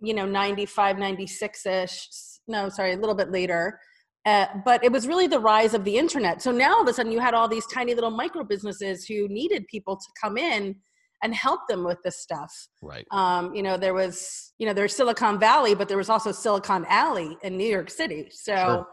you 0.00 0.14
know, 0.14 0.26
95, 0.26 0.98
96 0.98 1.66
ish. 1.66 2.08
No, 2.46 2.68
sorry, 2.68 2.92
a 2.92 2.96
little 2.96 3.14
bit 3.14 3.30
later. 3.30 3.78
Uh, 4.26 4.46
but 4.64 4.82
it 4.82 4.90
was 4.90 5.06
really 5.06 5.26
the 5.26 5.38
rise 5.38 5.74
of 5.74 5.84
the 5.84 5.96
internet. 5.96 6.40
So 6.40 6.50
now 6.50 6.76
all 6.76 6.82
of 6.82 6.88
a 6.88 6.94
sudden 6.94 7.12
you 7.12 7.20
had 7.20 7.34
all 7.34 7.46
these 7.46 7.66
tiny 7.66 7.94
little 7.94 8.10
micro 8.10 8.42
businesses 8.42 9.04
who 9.04 9.28
needed 9.28 9.66
people 9.66 9.96
to 9.96 10.06
come 10.20 10.38
in 10.38 10.76
and 11.22 11.34
help 11.34 11.60
them 11.68 11.84
with 11.84 11.98
this 12.04 12.18
stuff 12.18 12.52
right. 12.82 13.06
um, 13.10 13.54
you 13.54 13.62
know 13.62 13.76
there 13.76 13.94
was 13.94 14.52
you 14.58 14.66
know 14.66 14.74
there's 14.74 14.94
silicon 14.94 15.40
valley 15.40 15.74
but 15.74 15.88
there 15.88 15.96
was 15.96 16.10
also 16.10 16.30
silicon 16.30 16.84
alley 16.88 17.36
in 17.42 17.56
new 17.56 17.66
york 17.66 17.88
city 17.90 18.28
so 18.30 18.86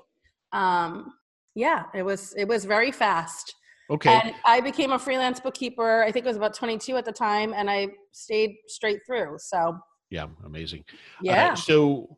um, 0.53 1.11
yeah 1.55 1.85
it 1.93 2.03
was 2.03 2.33
it 2.37 2.47
was 2.47 2.65
very 2.65 2.91
fast 2.91 3.55
Okay. 3.89 4.21
and 4.23 4.33
i 4.45 4.61
became 4.61 4.91
a 4.93 4.99
freelance 4.99 5.39
bookkeeper 5.39 6.03
i 6.03 6.11
think 6.11 6.25
it 6.25 6.29
was 6.29 6.37
about 6.37 6.53
22 6.53 6.95
at 6.95 7.05
the 7.05 7.11
time 7.11 7.53
and 7.53 7.69
i 7.69 7.87
stayed 8.11 8.55
straight 8.67 8.99
through 9.05 9.35
so 9.39 9.77
yeah. 10.09 10.27
Amazing. 10.45 10.83
Uh, 10.89 10.93
yeah 11.21 11.53
so 11.53 12.17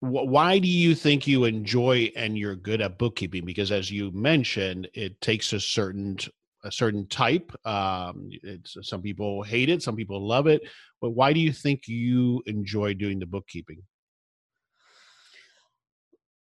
wh- 0.00 0.24
why 0.24 0.58
do 0.58 0.68
you 0.68 0.94
think 0.94 1.26
you 1.26 1.44
enjoy 1.44 2.10
and 2.16 2.38
you're 2.38 2.56
good 2.56 2.80
at 2.80 2.98
bookkeeping 2.98 3.44
because 3.44 3.70
as 3.70 3.90
you 3.90 4.10
mentioned 4.12 4.88
it 4.94 5.20
takes 5.20 5.52
a 5.52 5.60
certain 5.60 6.16
a 6.64 6.70
certain 6.72 7.06
type. 7.06 7.52
Um, 7.66 8.28
it's, 8.42 8.76
some 8.82 9.02
people 9.02 9.42
hate 9.42 9.68
it, 9.68 9.82
some 9.82 9.96
people 9.96 10.26
love 10.26 10.46
it. 10.46 10.62
But 11.00 11.10
why 11.10 11.32
do 11.32 11.40
you 11.40 11.52
think 11.52 11.88
you 11.88 12.42
enjoy 12.46 12.94
doing 12.94 13.18
the 13.18 13.26
bookkeeping? 13.26 13.82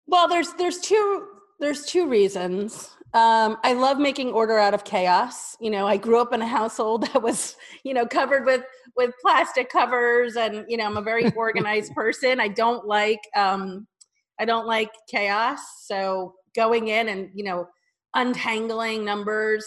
Well, 0.07 0.29
there's 0.29 0.53
there's 0.55 0.81
two 0.81 1.27
there's 1.61 1.85
two 1.87 2.09
reasons. 2.09 2.91
Um, 3.15 3.59
I 3.63 3.75
love 3.75 3.99
making 3.99 4.33
order 4.33 4.59
out 4.59 4.73
of 4.73 4.85
chaos. 4.85 5.57
You 5.61 5.71
know, 5.71 5.87
I 5.87 5.99
grew 5.99 6.19
up 6.19 6.33
in 6.33 6.41
a 6.41 6.47
household 6.47 7.03
that 7.13 7.23
was, 7.23 7.57
you 7.85 7.95
know, 7.95 8.07
covered 8.07 8.45
with 8.45 8.63
with 8.97 9.13
plastic 9.23 9.71
covers, 9.71 10.37
and 10.37 10.65
you 10.69 10.77
know, 10.77 10.85
I'm 10.85 10.97
a 10.97 11.03
very 11.03 11.31
organized 11.37 11.95
person. 11.95 12.41
I 12.41 12.49
don't 12.49 12.87
like 12.87 13.21
um, 13.37 13.87
I 14.41 14.45
don't 14.45 14.67
like 14.67 14.91
chaos. 15.11 15.61
So 15.85 16.35
going 16.55 16.89
in 16.89 17.09
and 17.09 17.31
you 17.35 17.45
know, 17.45 17.67
untangling 18.15 19.05
numbers 19.05 19.65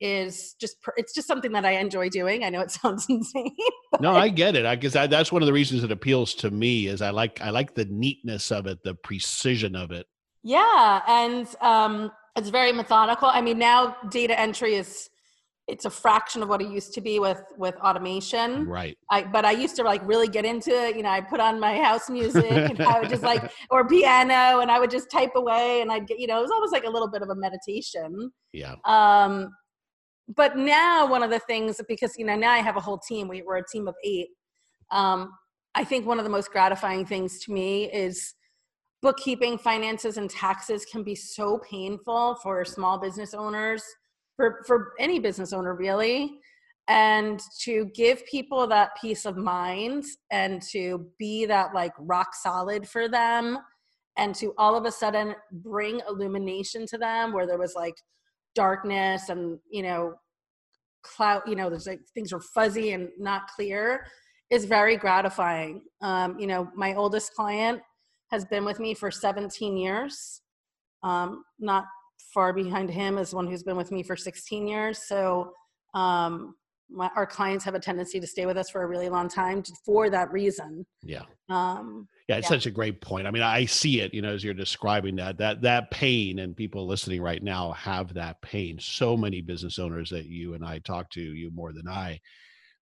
is 0.00 0.54
just 0.60 0.76
it's 0.96 1.14
just 1.14 1.26
something 1.26 1.52
that 1.52 1.64
I 1.64 1.72
enjoy 1.72 2.08
doing. 2.08 2.44
I 2.44 2.50
know 2.50 2.60
it 2.60 2.70
sounds 2.82 3.06
insane. 3.08 3.54
no, 4.00 4.14
I 4.14 4.28
get 4.28 4.56
it. 4.56 4.66
I 4.66 4.76
guess 4.76 4.92
that's 4.92 5.32
one 5.32 5.42
of 5.42 5.46
the 5.46 5.52
reasons 5.52 5.84
it 5.84 5.92
appeals 5.92 6.34
to 6.34 6.50
me 6.50 6.88
is 6.88 7.00
I 7.00 7.10
like 7.10 7.40
I 7.40 7.50
like 7.50 7.74
the 7.74 7.86
neatness 7.86 8.50
of 8.50 8.66
it, 8.66 8.82
the 8.82 8.94
precision 8.94 9.76
of 9.76 9.92
it. 9.92 10.06
Yeah, 10.46 11.02
and 11.08 11.48
um, 11.60 12.12
it's 12.36 12.50
very 12.50 12.70
methodical. 12.70 13.28
I 13.28 13.40
mean, 13.40 13.58
now 13.58 13.96
data 14.10 14.38
entry 14.38 14.74
is 14.74 15.10
it's 15.66 15.86
a 15.86 15.90
fraction 15.90 16.40
of 16.40 16.48
what 16.48 16.62
it 16.62 16.70
used 16.70 16.94
to 16.94 17.00
be 17.00 17.18
with 17.18 17.42
with 17.58 17.74
automation. 17.80 18.64
Right. 18.68 18.96
I, 19.10 19.24
but 19.24 19.44
i 19.44 19.50
used 19.50 19.74
to 19.74 19.82
like 19.82 20.06
really 20.06 20.28
get 20.28 20.44
into 20.44 20.70
it. 20.70 20.96
You 20.96 21.02
know 21.02 21.08
i 21.08 21.20
put 21.20 21.40
on 21.40 21.58
my 21.58 21.76
house 21.82 22.08
music 22.08 22.44
and 22.44 22.80
i 22.80 23.00
would 23.00 23.08
just 23.08 23.24
like 23.24 23.50
or 23.70 23.88
piano 23.88 24.60
and 24.60 24.70
i 24.70 24.78
would 24.78 24.92
just 24.92 25.10
type 25.10 25.32
away 25.34 25.80
and 25.80 25.90
i'd 25.90 26.06
get 26.06 26.20
you 26.20 26.28
know 26.28 26.38
it 26.38 26.42
was 26.42 26.52
almost 26.52 26.72
like 26.72 26.84
a 26.84 26.90
little 26.90 27.10
bit 27.10 27.22
of 27.22 27.30
a 27.30 27.34
meditation. 27.34 28.30
Yeah. 28.52 28.76
Um 28.84 29.50
but 30.28 30.56
now 30.56 31.08
one 31.08 31.24
of 31.24 31.30
the 31.30 31.40
things 31.40 31.80
because 31.88 32.12
you 32.16 32.24
know 32.24 32.36
now 32.36 32.52
i 32.52 32.58
have 32.58 32.76
a 32.76 32.80
whole 32.80 32.98
team 32.98 33.26
we, 33.26 33.42
we're 33.42 33.56
a 33.56 33.68
team 33.72 33.88
of 33.88 33.96
eight 34.04 34.28
um, 34.92 35.32
i 35.74 35.82
think 35.82 36.06
one 36.06 36.18
of 36.18 36.24
the 36.24 36.30
most 36.30 36.52
gratifying 36.52 37.04
things 37.04 37.40
to 37.44 37.52
me 37.52 37.90
is 37.92 38.34
bookkeeping 39.06 39.56
finances 39.56 40.16
and 40.16 40.28
taxes 40.28 40.84
can 40.84 41.04
be 41.04 41.14
so 41.14 41.58
painful 41.58 42.34
for 42.42 42.64
small 42.64 42.98
business 42.98 43.34
owners 43.34 43.80
for 44.34 44.64
for 44.66 44.94
any 44.98 45.20
business 45.20 45.52
owner 45.52 45.76
really. 45.76 46.40
And 46.88 47.40
to 47.60 47.88
give 47.94 48.26
people 48.26 48.66
that 48.66 48.96
peace 49.00 49.24
of 49.24 49.36
mind 49.36 50.02
and 50.32 50.60
to 50.72 51.06
be 51.20 51.46
that 51.46 51.72
like 51.72 51.92
rock 52.00 52.34
solid 52.34 52.88
for 52.88 53.08
them 53.08 53.58
and 54.16 54.34
to 54.34 54.52
all 54.58 54.76
of 54.76 54.86
a 54.86 54.90
sudden 54.90 55.36
bring 55.52 56.00
illumination 56.08 56.84
to 56.86 56.98
them 56.98 57.32
where 57.32 57.46
there 57.46 57.58
was 57.58 57.74
like 57.76 57.94
darkness 58.56 59.28
and 59.28 59.60
you 59.70 59.84
know 59.84 60.14
cloud 61.04 61.42
you 61.46 61.54
know 61.54 61.70
there's 61.70 61.86
like 61.86 62.00
things 62.12 62.32
are 62.32 62.40
fuzzy 62.40 62.90
and 62.90 63.08
not 63.20 63.42
clear 63.54 64.04
is 64.50 64.64
very 64.64 64.96
gratifying. 64.96 65.82
Um, 66.02 66.36
you 66.40 66.48
know 66.48 66.68
my 66.74 66.94
oldest 66.94 67.32
client 67.34 67.80
has 68.30 68.44
been 68.44 68.64
with 68.64 68.80
me 68.80 68.94
for 68.94 69.10
17 69.10 69.76
years 69.76 70.42
um, 71.02 71.44
not 71.58 71.84
far 72.32 72.52
behind 72.52 72.90
him 72.90 73.18
is 73.18 73.34
one 73.34 73.46
who's 73.46 73.62
been 73.62 73.76
with 73.76 73.92
me 73.92 74.02
for 74.02 74.16
16 74.16 74.66
years 74.66 75.06
so 75.06 75.52
um, 75.94 76.54
my, 76.90 77.10
our 77.16 77.26
clients 77.26 77.64
have 77.64 77.74
a 77.74 77.80
tendency 77.80 78.20
to 78.20 78.26
stay 78.26 78.46
with 78.46 78.56
us 78.56 78.70
for 78.70 78.82
a 78.82 78.86
really 78.86 79.08
long 79.08 79.28
time 79.28 79.62
for 79.84 80.10
that 80.10 80.30
reason 80.32 80.84
yeah 81.02 81.22
um, 81.48 82.08
yeah, 82.28 82.38
it's 82.38 82.46
yeah. 82.46 82.56
such 82.56 82.66
a 82.66 82.72
great 82.72 83.00
point. 83.00 83.26
I 83.26 83.30
mean, 83.30 83.44
I 83.44 83.66
see 83.66 84.00
it, 84.00 84.12
you 84.12 84.20
know, 84.20 84.32
as 84.32 84.42
you're 84.42 84.52
describing 84.52 85.14
that, 85.16 85.38
that, 85.38 85.62
that 85.62 85.92
pain 85.92 86.40
and 86.40 86.56
people 86.56 86.84
listening 86.84 87.22
right 87.22 87.42
now 87.42 87.70
have 87.72 88.14
that 88.14 88.42
pain. 88.42 88.78
So 88.80 89.16
many 89.16 89.40
business 89.40 89.78
owners 89.78 90.10
that 90.10 90.26
you 90.26 90.54
and 90.54 90.64
I 90.64 90.80
talk 90.80 91.08
to, 91.10 91.20
you 91.20 91.52
more 91.52 91.72
than 91.72 91.86
I, 91.86 92.18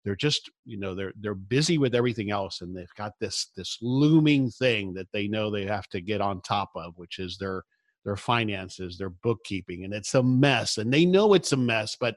they're 0.03 0.15
just, 0.15 0.51
you 0.65 0.77
know, 0.77 0.93
they're, 0.95 1.13
they're 1.19 1.35
busy 1.35 1.77
with 1.77 1.95
everything 1.95 2.31
else. 2.31 2.61
And 2.61 2.75
they've 2.75 2.93
got 2.97 3.13
this, 3.19 3.47
this 3.55 3.77
looming 3.81 4.49
thing 4.49 4.93
that 4.95 5.07
they 5.13 5.27
know 5.27 5.49
they 5.49 5.65
have 5.65 5.87
to 5.89 6.01
get 6.01 6.21
on 6.21 6.41
top 6.41 6.71
of, 6.75 6.93
which 6.97 7.19
is 7.19 7.37
their, 7.37 7.63
their 8.03 8.17
finances, 8.17 8.97
their 8.97 9.09
bookkeeping. 9.09 9.85
And 9.85 9.93
it's 9.93 10.13
a 10.13 10.23
mess 10.23 10.77
and 10.77 10.93
they 10.93 11.05
know 11.05 11.33
it's 11.33 11.53
a 11.53 11.57
mess, 11.57 11.95
but 11.99 12.15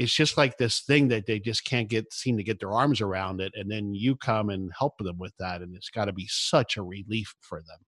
it's 0.00 0.14
just 0.14 0.38
like 0.38 0.56
this 0.56 0.80
thing 0.80 1.08
that 1.08 1.26
they 1.26 1.38
just 1.38 1.64
can't 1.66 1.88
get 1.88 2.10
seem 2.10 2.38
to 2.38 2.42
get 2.42 2.58
their 2.58 2.72
arms 2.72 3.02
around 3.02 3.40
it 3.40 3.52
and 3.54 3.70
then 3.70 3.94
you 3.94 4.16
come 4.16 4.48
and 4.48 4.72
help 4.76 4.96
them 4.98 5.18
with 5.18 5.36
that 5.38 5.60
and 5.60 5.76
it's 5.76 5.90
got 5.90 6.06
to 6.06 6.12
be 6.12 6.26
such 6.28 6.78
a 6.78 6.82
relief 6.82 7.34
for 7.42 7.58
them 7.58 7.78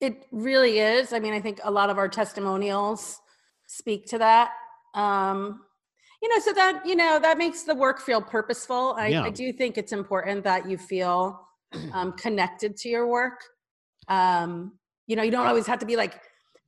it 0.00 0.26
really 0.32 0.80
is 0.80 1.12
i 1.12 1.20
mean 1.20 1.32
i 1.32 1.40
think 1.40 1.60
a 1.62 1.70
lot 1.70 1.88
of 1.88 1.96
our 1.96 2.08
testimonials 2.08 3.20
speak 3.66 4.04
to 4.06 4.18
that 4.18 4.50
um 4.94 5.60
you 6.22 6.28
know 6.28 6.38
so 6.40 6.52
that 6.52 6.84
you 6.84 6.96
know 6.96 7.18
that 7.18 7.38
makes 7.38 7.62
the 7.62 7.74
work 7.74 8.00
feel 8.00 8.20
purposeful 8.20 8.94
i, 8.98 9.08
yeah. 9.08 9.22
I 9.22 9.30
do 9.30 9.52
think 9.52 9.78
it's 9.78 9.92
important 9.92 10.44
that 10.44 10.68
you 10.68 10.78
feel 10.78 11.40
um, 11.92 12.12
connected 12.12 12.76
to 12.78 12.88
your 12.88 13.06
work 13.06 13.40
um 14.08 14.72
you 15.06 15.16
know 15.16 15.22
you 15.22 15.30
don't 15.30 15.46
always 15.46 15.66
have 15.66 15.78
to 15.80 15.86
be 15.86 15.96
like 15.96 16.20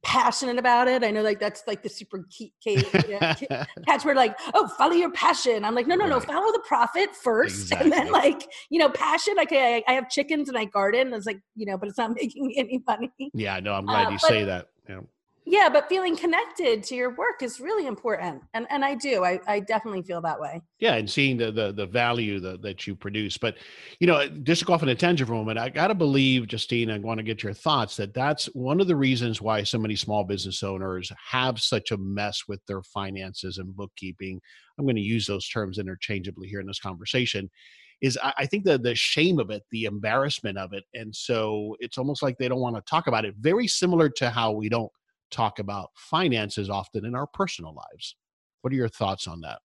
passionate 0.02 0.58
about 0.58 0.88
it. 0.88 1.04
I 1.04 1.10
know 1.10 1.22
like 1.22 1.38
that's 1.38 1.62
like 1.66 1.82
the 1.82 1.88
super 1.88 2.26
key, 2.30 2.52
key 2.60 2.84
you 3.08 3.20
know, 3.20 3.34
catchword, 3.88 4.16
like, 4.16 4.36
oh, 4.54 4.68
follow 4.68 4.94
your 4.94 5.12
passion. 5.12 5.64
I'm 5.64 5.74
like, 5.74 5.86
no, 5.86 5.94
no, 5.94 6.04
right. 6.04 6.10
no, 6.10 6.20
follow 6.20 6.52
the 6.52 6.62
profit 6.66 7.14
first. 7.14 7.72
Exactly. 7.72 7.84
And 7.84 7.92
then 7.92 8.12
like, 8.12 8.48
you 8.70 8.78
know, 8.78 8.88
passion. 8.88 9.34
Okay, 9.42 9.76
I, 9.76 9.92
I, 9.92 9.94
have 9.94 10.10
chickens 10.10 10.48
and 10.48 10.58
I 10.58 10.64
garden. 10.64 11.12
It's 11.14 11.26
like, 11.26 11.40
you 11.54 11.66
know, 11.66 11.78
but 11.78 11.88
it's 11.88 11.98
not 11.98 12.10
making 12.14 12.46
me 12.46 12.56
any 12.58 12.82
money. 12.86 13.12
Yeah, 13.32 13.60
no, 13.60 13.74
I'm 13.74 13.86
glad 13.86 14.08
uh, 14.08 14.10
you 14.10 14.18
but, 14.20 14.28
say 14.28 14.44
that. 14.44 14.68
Yeah 14.88 15.00
yeah 15.44 15.68
but 15.68 15.88
feeling 15.88 16.16
connected 16.16 16.82
to 16.82 16.94
your 16.94 17.14
work 17.16 17.42
is 17.42 17.60
really 17.60 17.86
important 17.86 18.42
and 18.54 18.66
and 18.70 18.84
i 18.84 18.94
do 18.94 19.24
i, 19.24 19.40
I 19.46 19.60
definitely 19.60 20.02
feel 20.02 20.20
that 20.22 20.40
way 20.40 20.60
yeah 20.78 20.94
and 20.94 21.10
seeing 21.10 21.36
the 21.36 21.50
the, 21.50 21.72
the 21.72 21.86
value 21.86 22.40
that, 22.40 22.62
that 22.62 22.86
you 22.86 22.94
produce 22.94 23.36
but 23.38 23.56
you 23.98 24.06
know 24.06 24.28
just 24.28 24.60
to 24.60 24.64
go 24.66 24.74
off 24.74 24.82
on 24.82 24.88
a 24.88 24.94
tangent 24.94 25.28
for 25.28 25.34
a 25.34 25.38
moment 25.38 25.58
i 25.58 25.68
gotta 25.68 25.94
believe 25.94 26.46
justine 26.46 26.90
i 26.90 26.98
want 26.98 27.18
to 27.18 27.24
get 27.24 27.42
your 27.42 27.52
thoughts 27.52 27.96
that 27.96 28.14
that's 28.14 28.46
one 28.54 28.80
of 28.80 28.86
the 28.86 28.96
reasons 28.96 29.40
why 29.40 29.62
so 29.62 29.78
many 29.78 29.96
small 29.96 30.24
business 30.24 30.62
owners 30.62 31.10
have 31.30 31.58
such 31.60 31.90
a 31.90 31.96
mess 31.98 32.42
with 32.48 32.60
their 32.66 32.82
finances 32.82 33.58
and 33.58 33.74
bookkeeping 33.76 34.40
i'm 34.78 34.84
going 34.84 34.96
to 34.96 35.02
use 35.02 35.26
those 35.26 35.48
terms 35.48 35.78
interchangeably 35.78 36.48
here 36.48 36.60
in 36.60 36.66
this 36.66 36.80
conversation 36.80 37.50
is 38.00 38.18
I, 38.22 38.32
I 38.38 38.46
think 38.46 38.64
the 38.64 38.78
the 38.78 38.96
shame 38.96 39.38
of 39.38 39.50
it, 39.50 39.62
the 39.70 39.84
embarrassment 39.84 40.58
of 40.58 40.72
it, 40.72 40.82
and 40.92 41.14
so 41.14 41.76
it's 41.78 41.98
almost 41.98 42.20
like 42.20 42.36
they 42.36 42.48
don't 42.48 42.60
want 42.60 42.74
to 42.74 42.82
talk 42.82 43.06
about 43.06 43.24
it. 43.24 43.36
Very 43.38 43.68
similar 43.68 44.08
to 44.10 44.28
how 44.28 44.50
we 44.50 44.68
don't 44.68 44.90
talk 45.32 45.58
about 45.58 45.90
finances 45.94 46.70
often 46.70 47.04
in 47.04 47.14
our 47.14 47.26
personal 47.26 47.74
lives. 47.74 48.16
What 48.60 48.72
are 48.72 48.76
your 48.76 48.88
thoughts 48.88 49.26
on 49.26 49.40
that? 49.40 49.60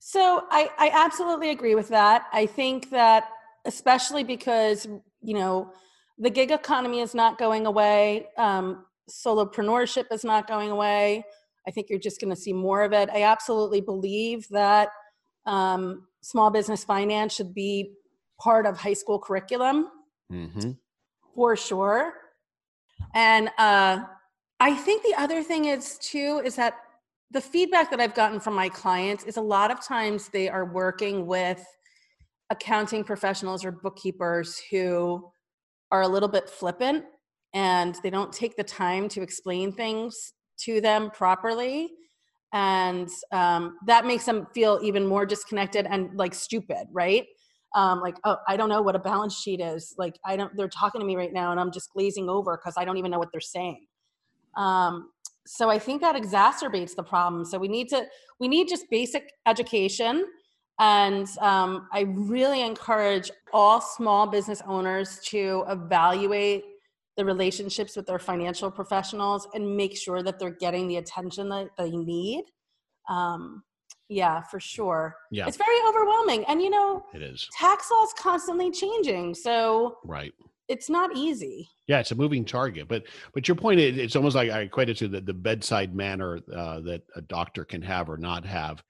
So 0.00 0.44
I, 0.50 0.70
I 0.78 0.90
absolutely 0.92 1.50
agree 1.50 1.76
with 1.76 1.88
that. 1.88 2.26
I 2.32 2.46
think 2.46 2.90
that 2.90 3.28
especially 3.64 4.24
because 4.24 4.88
you 5.20 5.34
know 5.34 5.72
the 6.18 6.30
gig 6.30 6.50
economy 6.50 7.00
is 7.00 7.14
not 7.14 7.38
going 7.38 7.66
away, 7.66 8.26
um, 8.36 8.84
solopreneurship 9.08 10.06
is 10.10 10.24
not 10.24 10.48
going 10.48 10.70
away. 10.70 11.24
I 11.66 11.70
think 11.70 11.88
you're 11.88 11.98
just 11.98 12.20
going 12.20 12.34
to 12.34 12.40
see 12.40 12.52
more 12.52 12.82
of 12.82 12.92
it. 12.92 13.08
I 13.10 13.22
absolutely 13.22 13.80
believe 13.80 14.48
that 14.50 14.88
um, 15.46 16.08
small 16.20 16.50
business 16.50 16.84
finance 16.84 17.34
should 17.34 17.54
be 17.54 17.94
part 18.40 18.66
of 18.66 18.78
high 18.78 18.92
school 18.92 19.18
curriculum 19.18 19.88
mm-hmm. 20.30 20.72
for 21.34 21.56
sure. 21.56 22.14
And 23.14 23.50
uh, 23.58 24.02
I 24.62 24.76
think 24.76 25.02
the 25.02 25.20
other 25.20 25.42
thing 25.42 25.64
is 25.64 25.98
too 25.98 26.40
is 26.44 26.54
that 26.54 26.76
the 27.32 27.40
feedback 27.40 27.90
that 27.90 28.00
I've 28.00 28.14
gotten 28.14 28.38
from 28.38 28.54
my 28.54 28.68
clients 28.68 29.24
is 29.24 29.36
a 29.36 29.40
lot 29.40 29.72
of 29.72 29.84
times 29.84 30.28
they 30.28 30.48
are 30.48 30.64
working 30.64 31.26
with 31.26 31.66
accounting 32.48 33.02
professionals 33.02 33.64
or 33.64 33.72
bookkeepers 33.72 34.62
who 34.70 35.28
are 35.90 36.02
a 36.02 36.06
little 36.06 36.28
bit 36.28 36.48
flippant 36.48 37.04
and 37.52 37.96
they 38.04 38.10
don't 38.10 38.32
take 38.32 38.54
the 38.54 38.62
time 38.62 39.08
to 39.08 39.20
explain 39.20 39.72
things 39.72 40.32
to 40.60 40.80
them 40.80 41.10
properly. 41.10 41.90
And 42.52 43.08
um, 43.32 43.78
that 43.88 44.06
makes 44.06 44.26
them 44.26 44.46
feel 44.54 44.78
even 44.84 45.04
more 45.04 45.26
disconnected 45.26 45.88
and 45.90 46.16
like 46.16 46.34
stupid 46.34 46.86
right? 46.92 47.26
Um, 47.74 48.00
like 48.00 48.16
oh 48.24 48.36
i 48.46 48.56
don't 48.56 48.68
know 48.68 48.82
what 48.82 48.94
a 48.94 49.00
balance 49.00 49.34
sheet 49.34 49.60
is. 49.60 49.92
Like 49.98 50.20
i 50.24 50.36
don't 50.36 50.56
they're 50.56 50.68
talking 50.68 51.00
to 51.00 51.06
me 51.06 51.16
right 51.16 51.32
now 51.32 51.50
and 51.50 51.58
i'm 51.58 51.72
just 51.72 51.90
glazing 51.94 52.28
over 52.28 52.56
because 52.56 52.74
i 52.76 52.84
don't 52.84 52.98
even 52.98 53.10
know 53.10 53.18
what 53.18 53.30
they're 53.32 53.40
saying 53.40 53.86
um, 54.56 55.10
so 55.46 55.70
I 55.70 55.78
think 55.78 56.00
that 56.02 56.14
exacerbates 56.14 56.94
the 56.94 57.02
problem. 57.02 57.44
So 57.44 57.58
we 57.58 57.68
need 57.68 57.88
to 57.88 58.06
we 58.38 58.48
need 58.48 58.68
just 58.68 58.88
basic 58.90 59.32
education, 59.46 60.26
and 60.78 61.26
um, 61.40 61.88
I 61.92 62.02
really 62.08 62.62
encourage 62.62 63.30
all 63.52 63.80
small 63.80 64.26
business 64.26 64.62
owners 64.66 65.18
to 65.26 65.64
evaluate 65.68 66.64
the 67.16 67.24
relationships 67.24 67.96
with 67.96 68.06
their 68.06 68.18
financial 68.18 68.70
professionals 68.70 69.46
and 69.54 69.76
make 69.76 69.96
sure 69.96 70.22
that 70.22 70.38
they're 70.38 70.50
getting 70.50 70.88
the 70.88 70.96
attention 70.96 71.48
that 71.50 71.68
they 71.76 71.90
need. 71.90 72.44
Um, 73.08 73.62
yeah, 74.08 74.42
for 74.42 74.60
sure. 74.60 75.14
Yeah, 75.30 75.46
it's 75.46 75.56
very 75.56 75.76
overwhelming, 75.88 76.44
and 76.46 76.62
you 76.62 76.70
know, 76.70 77.04
it 77.14 77.22
is. 77.22 77.48
Tax 77.58 77.90
law 77.90 78.04
is 78.04 78.12
constantly 78.18 78.70
changing, 78.70 79.34
so 79.34 79.98
right 80.04 80.32
it's 80.72 80.88
not 80.88 81.14
easy. 81.14 81.68
Yeah, 81.86 82.00
it's 82.00 82.12
a 82.12 82.14
moving 82.14 82.44
target. 82.44 82.88
But 82.88 83.04
but 83.34 83.46
your 83.46 83.54
point, 83.54 83.78
is, 83.78 83.98
it's 83.98 84.16
almost 84.16 84.34
like 84.34 84.50
I 84.50 84.62
equate 84.62 84.88
it 84.88 84.96
to 84.98 85.08
the, 85.08 85.20
the 85.20 85.34
bedside 85.34 85.94
manner 85.94 86.40
uh, 86.54 86.80
that 86.80 87.02
a 87.14 87.20
doctor 87.20 87.64
can 87.64 87.82
have 87.82 88.08
or 88.08 88.16
not 88.16 88.46
have. 88.46 88.82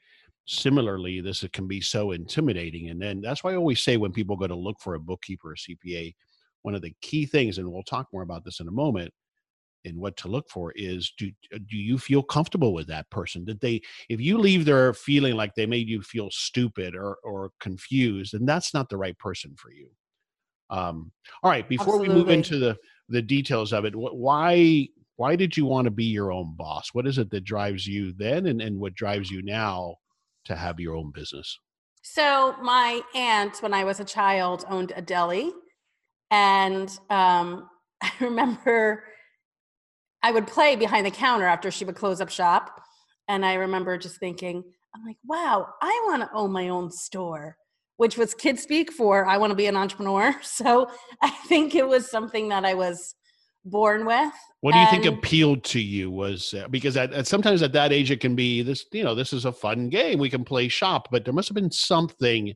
Similarly, 0.47 1.21
this 1.21 1.43
it 1.43 1.53
can 1.53 1.67
be 1.67 1.81
so 1.81 2.13
intimidating. 2.13 2.91
And 2.91 3.03
then 3.03 3.21
that's 3.21 3.43
why 3.43 3.53
I 3.53 3.57
always 3.57 3.83
say 3.83 3.97
when 3.97 4.13
people 4.13 4.37
go 4.37 4.47
to 4.47 4.55
look 4.55 4.81
for 4.81 4.95
a 4.95 5.01
bookkeeper 5.01 5.51
or 5.51 5.55
a 5.55 5.57
CPA, 5.57 6.15
one 6.63 6.75
of 6.75 6.83
the 6.83 6.95
key 7.01 7.27
things, 7.27 7.59
and 7.59 7.71
we'll 7.71 7.83
talk 7.83 8.07
more 8.13 8.23
about 8.23 8.45
this 8.45 8.61
in 8.61 8.69
a 8.69 8.73
moment, 8.73 9.13
and 9.85 9.97
what 9.97 10.17
to 10.19 10.29
look 10.29 10.49
for 10.49 10.73
is 10.77 11.13
do 11.19 11.31
uh, 11.53 11.59
do 11.69 11.77
you 11.77 11.99
feel 11.99 12.23
comfortable 12.23 12.73
with 12.73 12.87
that 12.87 13.11
person 13.11 13.45
did 13.45 13.59
they 13.59 13.81
if 14.09 14.21
you 14.21 14.39
leave 14.39 14.65
there 14.65 14.95
feeling 14.95 15.35
like 15.35 15.55
they 15.55 15.67
made 15.67 15.89
you 15.89 16.01
feel 16.03 16.31
stupid 16.31 16.95
or 16.95 17.19
or 17.25 17.51
confused 17.59 18.33
then 18.33 18.47
that's 18.47 18.73
not 18.73 18.89
the 18.89 18.97
right 18.97 19.19
person 19.19 19.55
for 19.57 19.73
you 19.73 19.91
um 20.73 21.13
all 21.43 21.51
right 21.51 21.69
before 21.69 21.95
Absolutely. 21.95 22.09
we 22.09 22.15
move 22.15 22.29
into 22.29 22.59
the 22.59 22.77
the 23.09 23.23
details 23.23 23.73
of 23.73 23.85
it 23.85 23.95
why 23.95 24.89
why 25.17 25.37
did 25.37 25.57
you 25.57 25.65
want 25.65 25.85
to 25.85 25.91
be 25.91 26.05
your 26.05 26.33
own 26.33 26.55
boss 26.57 26.91
what 26.93 27.07
is 27.07 27.19
it 27.19 27.31
that 27.31 27.45
drives 27.45 27.87
you 27.87 28.13
then 28.15 28.47
and, 28.47 28.61
and 28.61 28.79
what 28.79 28.95
drives 28.95 29.31
you 29.31 29.43
now 29.43 29.95
to 30.45 30.57
have 30.57 30.81
your 30.81 30.97
own 30.97 31.13
business 31.13 31.59
so 32.03 32.57
my 32.61 33.01
aunt 33.15 33.63
when 33.63 33.73
i 33.73 33.85
was 33.85 34.01
a 34.01 34.05
child 34.05 34.65
owned 34.69 34.93
a 34.97 35.03
deli 35.03 35.53
and 36.31 36.99
um, 37.11 37.69
i 38.03 38.11
remember 38.21 39.05
I 40.23 40.31
would 40.31 40.47
play 40.47 40.77
behind 40.77 41.05
the 41.05 41.11
counter 41.11 41.47
after 41.47 41.71
she 41.71 41.85
would 41.85 41.97
close 41.97 42.21
up 42.21 42.31
shop. 42.31 42.81
And 43.29 43.45
I 43.45 43.55
remember 43.55 43.99
just 43.99 44.19
thinking, 44.19 44.63
I'm 44.95 45.05
like, 45.05 45.17
wow, 45.25 45.69
I 45.81 46.05
want 46.07 46.23
to 46.23 46.31
own 46.33 46.53
my 46.53 46.69
own 46.69 46.91
store, 46.91 47.57
which 47.97 48.17
was 48.17 48.35
kid 48.35 48.59
speak 48.59 48.93
for 48.93 49.27
I 49.27 49.39
want 49.39 49.51
to 49.51 49.57
be 49.57 49.67
an 49.67 49.77
entrepreneur. 49.77 50.35
So 50.43 50.91
I 51.21 51.31
think 51.49 51.75
it 51.75 51.87
was 51.87 52.11
something 52.11 52.49
that 52.49 52.65
I 52.65 52.75
was 52.75 53.15
born 53.65 54.05
with. 54.07 54.33
What 54.61 54.73
do 54.73 54.79
you 54.79 54.87
and, 54.87 55.03
think 55.03 55.17
appealed 55.17 55.65
to 55.65 55.81
you 55.81 56.11
was 56.11 56.55
uh, 56.55 56.69
because 56.69 56.97
at, 56.97 57.13
at, 57.13 57.27
sometimes 57.27 57.63
at 57.63 57.73
that 57.73 57.93
age 57.93 58.11
it 58.11 58.21
can 58.21 58.35
be 58.35 58.63
this, 58.63 58.85
you 58.93 59.03
know, 59.03 59.15
this 59.15 59.33
is 59.33 59.45
a 59.45 59.53
fun 59.53 59.89
game. 59.89 60.19
We 60.19 60.31
can 60.31 60.45
play 60.45 60.69
shop, 60.69 61.09
but 61.11 61.25
there 61.25 61.35
must 61.35 61.49
have 61.49 61.55
been 61.55 61.71
something 61.71 62.55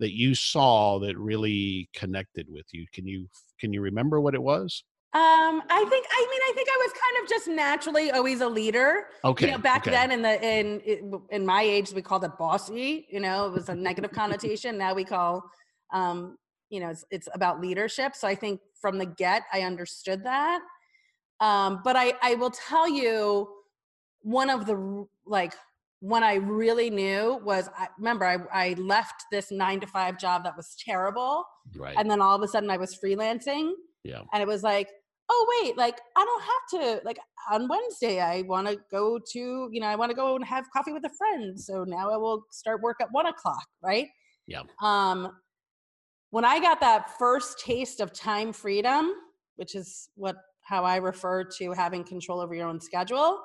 that 0.00 0.12
you 0.12 0.34
saw 0.34 0.98
that 1.00 1.16
really 1.16 1.88
connected 1.94 2.46
with 2.48 2.66
you. 2.72 2.86
Can 2.92 3.06
you 3.06 3.28
can 3.58 3.72
you 3.72 3.80
remember 3.80 4.20
what 4.20 4.34
it 4.34 4.42
was? 4.42 4.84
Um, 5.14 5.62
I 5.68 5.84
think 5.90 6.06
I 6.10 6.26
mean 6.30 6.40
I 6.48 6.52
think 6.54 6.68
I 6.70 6.78
was 6.78 6.92
kind 6.92 7.22
of 7.22 7.28
just 7.28 7.46
naturally 7.48 8.10
always 8.12 8.40
a 8.40 8.48
leader. 8.48 9.08
Okay. 9.22 9.46
You 9.46 9.52
know, 9.52 9.58
back 9.58 9.82
okay. 9.82 9.90
then 9.90 10.10
in 10.10 10.22
the 10.22 10.42
in 10.42 11.20
in 11.30 11.44
my 11.44 11.60
age 11.60 11.92
we 11.92 12.00
called 12.00 12.24
it 12.24 12.38
bossy. 12.38 13.06
You 13.10 13.20
know, 13.20 13.46
it 13.46 13.52
was 13.52 13.68
a 13.68 13.74
negative 13.74 14.12
connotation. 14.12 14.78
Now 14.78 14.94
we 14.94 15.04
call, 15.04 15.42
um, 15.92 16.38
you 16.70 16.80
know, 16.80 16.88
it's 16.88 17.04
it's 17.10 17.28
about 17.34 17.60
leadership. 17.60 18.16
So 18.16 18.26
I 18.26 18.34
think 18.34 18.60
from 18.80 18.96
the 18.96 19.04
get 19.04 19.42
I 19.52 19.62
understood 19.62 20.24
that. 20.24 20.62
Um, 21.40 21.80
but 21.84 21.94
I 21.94 22.14
I 22.22 22.36
will 22.36 22.50
tell 22.50 22.88
you, 22.88 23.48
one 24.22 24.48
of 24.48 24.64
the 24.64 25.06
like 25.26 25.52
when 26.00 26.24
I 26.24 26.34
really 26.34 26.88
knew 26.88 27.38
was 27.44 27.68
I 27.78 27.88
remember 27.98 28.24
I, 28.24 28.38
I 28.50 28.72
left 28.74 29.26
this 29.30 29.52
nine 29.52 29.78
to 29.80 29.86
five 29.86 30.18
job 30.18 30.42
that 30.44 30.56
was 30.56 30.74
terrible. 30.82 31.44
Right. 31.76 31.94
And 31.98 32.10
then 32.10 32.20
all 32.22 32.34
of 32.34 32.42
a 32.42 32.48
sudden 32.48 32.70
I 32.70 32.76
was 32.76 32.98
freelancing. 32.98 33.72
Yeah. 34.02 34.22
And 34.32 34.42
it 34.42 34.48
was 34.48 34.64
like, 34.64 34.88
oh 35.30 35.62
wait 35.62 35.76
like 35.76 35.98
i 36.16 36.24
don't 36.24 36.42
have 36.42 36.98
to 36.98 37.04
like 37.04 37.18
on 37.50 37.68
wednesday 37.68 38.20
i 38.20 38.42
want 38.42 38.66
to 38.66 38.76
go 38.90 39.18
to 39.18 39.68
you 39.70 39.80
know 39.80 39.86
i 39.86 39.96
want 39.96 40.10
to 40.10 40.16
go 40.16 40.36
and 40.36 40.44
have 40.44 40.64
coffee 40.72 40.92
with 40.92 41.04
a 41.04 41.10
friend 41.16 41.58
so 41.58 41.84
now 41.84 42.10
i 42.10 42.16
will 42.16 42.44
start 42.50 42.82
work 42.82 42.96
at 43.00 43.08
one 43.12 43.26
o'clock 43.26 43.66
right? 43.82 44.08
Yeah. 44.46 44.62
Um 44.82 45.36
when 46.30 46.44
i 46.44 46.58
got 46.58 46.80
that 46.80 47.16
first 47.18 47.58
taste 47.60 48.00
of 48.00 48.12
time 48.12 48.52
freedom 48.52 49.12
which 49.56 49.74
is 49.74 50.08
what 50.16 50.36
how 50.62 50.84
i 50.84 50.96
refer 50.96 51.44
to 51.44 51.72
having 51.72 52.04
control 52.04 52.40
over 52.40 52.54
your 52.54 52.68
own 52.68 52.80
schedule 52.80 53.38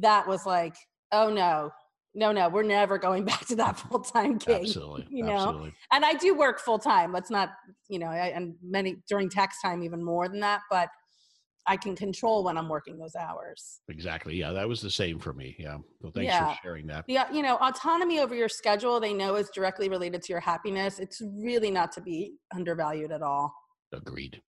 that 0.00 0.26
was 0.26 0.44
like 0.44 0.74
oh 1.12 1.30
no 1.30 1.70
no 2.14 2.32
no 2.32 2.48
we're 2.48 2.62
never 2.62 2.98
going 2.98 3.24
back 3.30 3.46
to 3.46 3.56
that 3.56 3.78
full-time 3.78 4.38
gig 4.38 4.62
absolutely 4.62 5.06
you 5.10 5.24
know? 5.24 5.34
absolutely. 5.34 5.72
and 5.92 6.04
i 6.04 6.14
do 6.14 6.34
work 6.34 6.58
full-time 6.58 7.12
let's 7.12 7.30
not 7.30 7.50
you 7.88 7.98
know 7.98 8.06
I, 8.06 8.28
and 8.28 8.54
many 8.62 8.96
during 9.08 9.28
tax 9.28 9.60
time 9.60 9.82
even 9.82 10.02
more 10.02 10.28
than 10.28 10.40
that 10.40 10.62
but 10.70 10.88
I 11.66 11.76
can 11.76 11.96
control 11.96 12.44
when 12.44 12.58
I'm 12.58 12.68
working 12.68 12.98
those 12.98 13.16
hours. 13.16 13.80
Exactly. 13.88 14.36
Yeah, 14.36 14.52
that 14.52 14.68
was 14.68 14.82
the 14.82 14.90
same 14.90 15.18
for 15.18 15.32
me. 15.32 15.56
Yeah. 15.58 15.78
Well, 16.00 16.12
thanks 16.14 16.32
yeah. 16.32 16.52
for 16.52 16.58
sharing 16.62 16.86
that. 16.88 17.04
Yeah, 17.08 17.30
you 17.32 17.42
know, 17.42 17.56
autonomy 17.56 18.20
over 18.20 18.34
your 18.34 18.48
schedule, 18.48 19.00
they 19.00 19.14
know 19.14 19.36
is 19.36 19.48
directly 19.50 19.88
related 19.88 20.22
to 20.22 20.32
your 20.32 20.40
happiness. 20.40 20.98
It's 20.98 21.22
really 21.38 21.70
not 21.70 21.90
to 21.92 22.00
be 22.02 22.34
undervalued 22.54 23.12
at 23.12 23.22
all. 23.22 23.54
Agreed. 23.92 24.42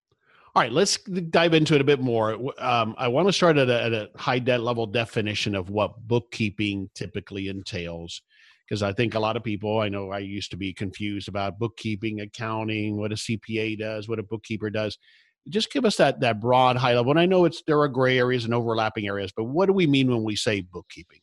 All 0.54 0.62
right, 0.62 0.72
let's 0.72 0.96
dive 1.30 1.52
into 1.52 1.74
it 1.74 1.82
a 1.82 1.84
bit 1.84 2.00
more. 2.00 2.38
Um, 2.58 2.94
I 2.96 3.08
want 3.08 3.28
to 3.28 3.32
start 3.32 3.58
at 3.58 3.68
a, 3.68 3.82
at 3.82 3.92
a 3.92 4.10
high 4.16 4.38
debt 4.38 4.62
level 4.62 4.86
definition 4.86 5.54
of 5.54 5.68
what 5.68 5.98
bookkeeping 6.06 6.88
typically 6.94 7.48
entails, 7.48 8.22
because 8.66 8.82
I 8.82 8.92
think 8.94 9.14
a 9.14 9.20
lot 9.20 9.36
of 9.36 9.44
people, 9.44 9.80
I 9.80 9.90
know 9.90 10.12
I 10.12 10.20
used 10.20 10.50
to 10.52 10.56
be 10.56 10.72
confused 10.72 11.28
about 11.28 11.58
bookkeeping, 11.58 12.20
accounting, 12.20 12.96
what 12.96 13.12
a 13.12 13.16
CPA 13.16 13.78
does, 13.78 14.08
what 14.08 14.18
a 14.18 14.22
bookkeeper 14.22 14.70
does 14.70 14.96
just 15.48 15.72
give 15.72 15.84
us 15.84 15.96
that 15.96 16.20
that 16.20 16.40
broad 16.40 16.76
high 16.76 16.94
level. 16.94 17.10
And 17.10 17.20
I 17.20 17.26
know 17.26 17.44
it's 17.44 17.62
there 17.66 17.80
are 17.80 17.88
gray 17.88 18.18
areas 18.18 18.44
and 18.44 18.54
overlapping 18.54 19.06
areas, 19.06 19.32
but 19.36 19.44
what 19.44 19.66
do 19.66 19.72
we 19.72 19.86
mean 19.86 20.10
when 20.10 20.24
we 20.24 20.36
say 20.36 20.60
bookkeeping? 20.60 21.20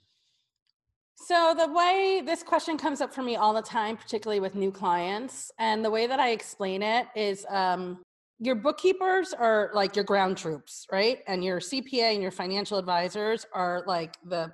So 1.15 1.55
the 1.57 1.71
way 1.71 2.21
this 2.25 2.43
question 2.43 2.77
comes 2.77 2.99
up 2.99 3.13
for 3.13 3.21
me 3.23 3.37
all 3.37 3.53
the 3.53 3.61
time, 3.61 3.95
particularly 3.95 4.41
with 4.41 4.55
new 4.55 4.71
clients, 4.71 5.51
and 5.57 5.83
the 5.83 5.89
way 5.89 6.05
that 6.05 6.19
I 6.19 6.31
explain 6.31 6.83
it 6.83 7.07
is 7.15 7.45
um, 7.49 7.99
your 8.39 8.55
bookkeepers 8.55 9.33
are 9.33 9.71
like 9.73 9.95
your 9.95 10.03
ground 10.03 10.37
troops, 10.37 10.85
right? 10.91 11.19
And 11.27 11.43
your 11.43 11.59
CPA 11.59 12.13
and 12.13 12.21
your 12.21 12.31
financial 12.31 12.77
advisors 12.77 13.45
are 13.53 13.83
like 13.87 14.17
the 14.25 14.51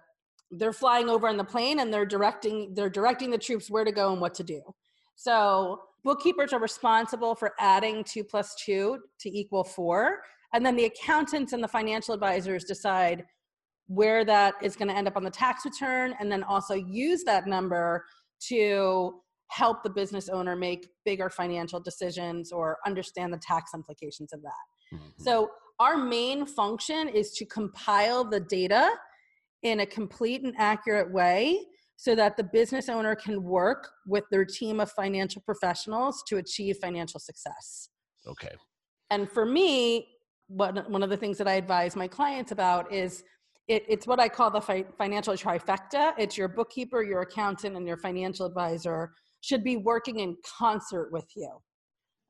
they're 0.52 0.74
flying 0.74 1.10
over 1.10 1.28
on 1.28 1.38
the 1.38 1.44
plane 1.44 1.80
and 1.80 1.94
they're 1.94 2.06
directing 2.06 2.74
they're 2.74 2.90
directing 2.90 3.30
the 3.30 3.38
troops 3.38 3.70
where 3.70 3.84
to 3.84 3.92
go 3.92 4.12
and 4.12 4.22
what 4.22 4.36
to 4.36 4.44
do. 4.44 4.62
So 5.16 5.82
bookkeepers 6.04 6.54
are 6.54 6.60
responsible 6.60 7.36
for 7.36 7.54
adding 7.60 8.04
two 8.04 8.24
plus 8.24 8.56
two 8.56 9.00
to 9.20 9.38
equal 9.38 9.64
four. 9.64 10.22
And 10.54 10.66
then 10.66 10.76
the 10.76 10.86
accountants 10.86 11.54
and 11.54 11.64
the 11.64 11.68
financial 11.68 12.14
advisors 12.14 12.64
decide 12.64 13.26
where 13.88 14.24
that 14.26 14.54
is 14.62 14.76
going 14.76 14.88
to 14.88 14.96
end 14.96 15.08
up 15.08 15.18
on 15.18 15.24
the 15.24 15.32
tax 15.32 15.66
return 15.66 16.16
and 16.20 16.32
then 16.32 16.44
also 16.44 16.76
use 16.76 17.24
that 17.24 17.48
number 17.48 18.06
to 18.48 19.22
help 19.48 19.84
the 19.84 19.90
business 19.90 20.30
owner 20.30 20.56
make 20.56 20.88
bigger 21.06 21.30
financial 21.30 21.80
decisions 21.80 22.52
or 22.52 22.78
understand 22.86 23.34
the 23.34 23.40
tax 23.40 23.72
implications 23.74 24.32
of 24.32 24.42
that. 24.44 24.96
Mm-hmm. 24.96 25.24
So, 25.24 25.50
our 25.80 25.96
main 25.96 26.46
function 26.46 27.08
is 27.08 27.32
to 27.32 27.46
compile 27.46 28.26
the 28.26 28.42
data 28.42 28.90
in 29.64 29.80
a 29.80 29.86
complete 29.86 30.44
and 30.44 30.54
accurate 30.58 31.10
way 31.12 31.66
so 32.02 32.16
that 32.16 32.38
the 32.38 32.44
business 32.46 32.88
owner 32.88 33.14
can 33.14 33.44
work 33.44 33.90
with 34.08 34.24
their 34.32 34.46
team 34.46 34.80
of 34.80 34.90
financial 34.90 35.42
professionals 35.42 36.24
to 36.26 36.38
achieve 36.38 36.78
financial 36.78 37.20
success. 37.20 37.90
Okay. 38.26 38.56
And 39.10 39.30
for 39.30 39.46
me, 39.46 40.08
what, 40.48 40.90
one 40.90 41.04
of 41.04 41.10
the 41.10 41.18
things 41.18 41.38
that 41.40 41.48
I 41.48 41.56
advise 41.56 41.98
my 41.98 42.08
clients 42.08 42.54
about 42.54 42.90
is 42.90 43.26
it, 43.68 43.84
it's 43.90 44.08
what 44.08 44.18
I 44.18 44.30
call 44.30 44.50
the 44.50 44.62
fi- 44.62 44.86
financial 44.98 45.34
trifecta. 45.34 46.14
It's 46.18 46.38
your 46.38 46.48
bookkeeper, 46.48 47.04
your 47.04 47.24
accountant, 47.24 47.76
and 47.76 47.86
your 47.86 47.98
financial 47.98 48.46
advisor 48.46 49.12
should 49.42 49.66
be 49.66 49.76
working 49.76 50.20
in 50.20 50.38
concert 50.58 51.10
with 51.12 51.28
you 51.36 51.52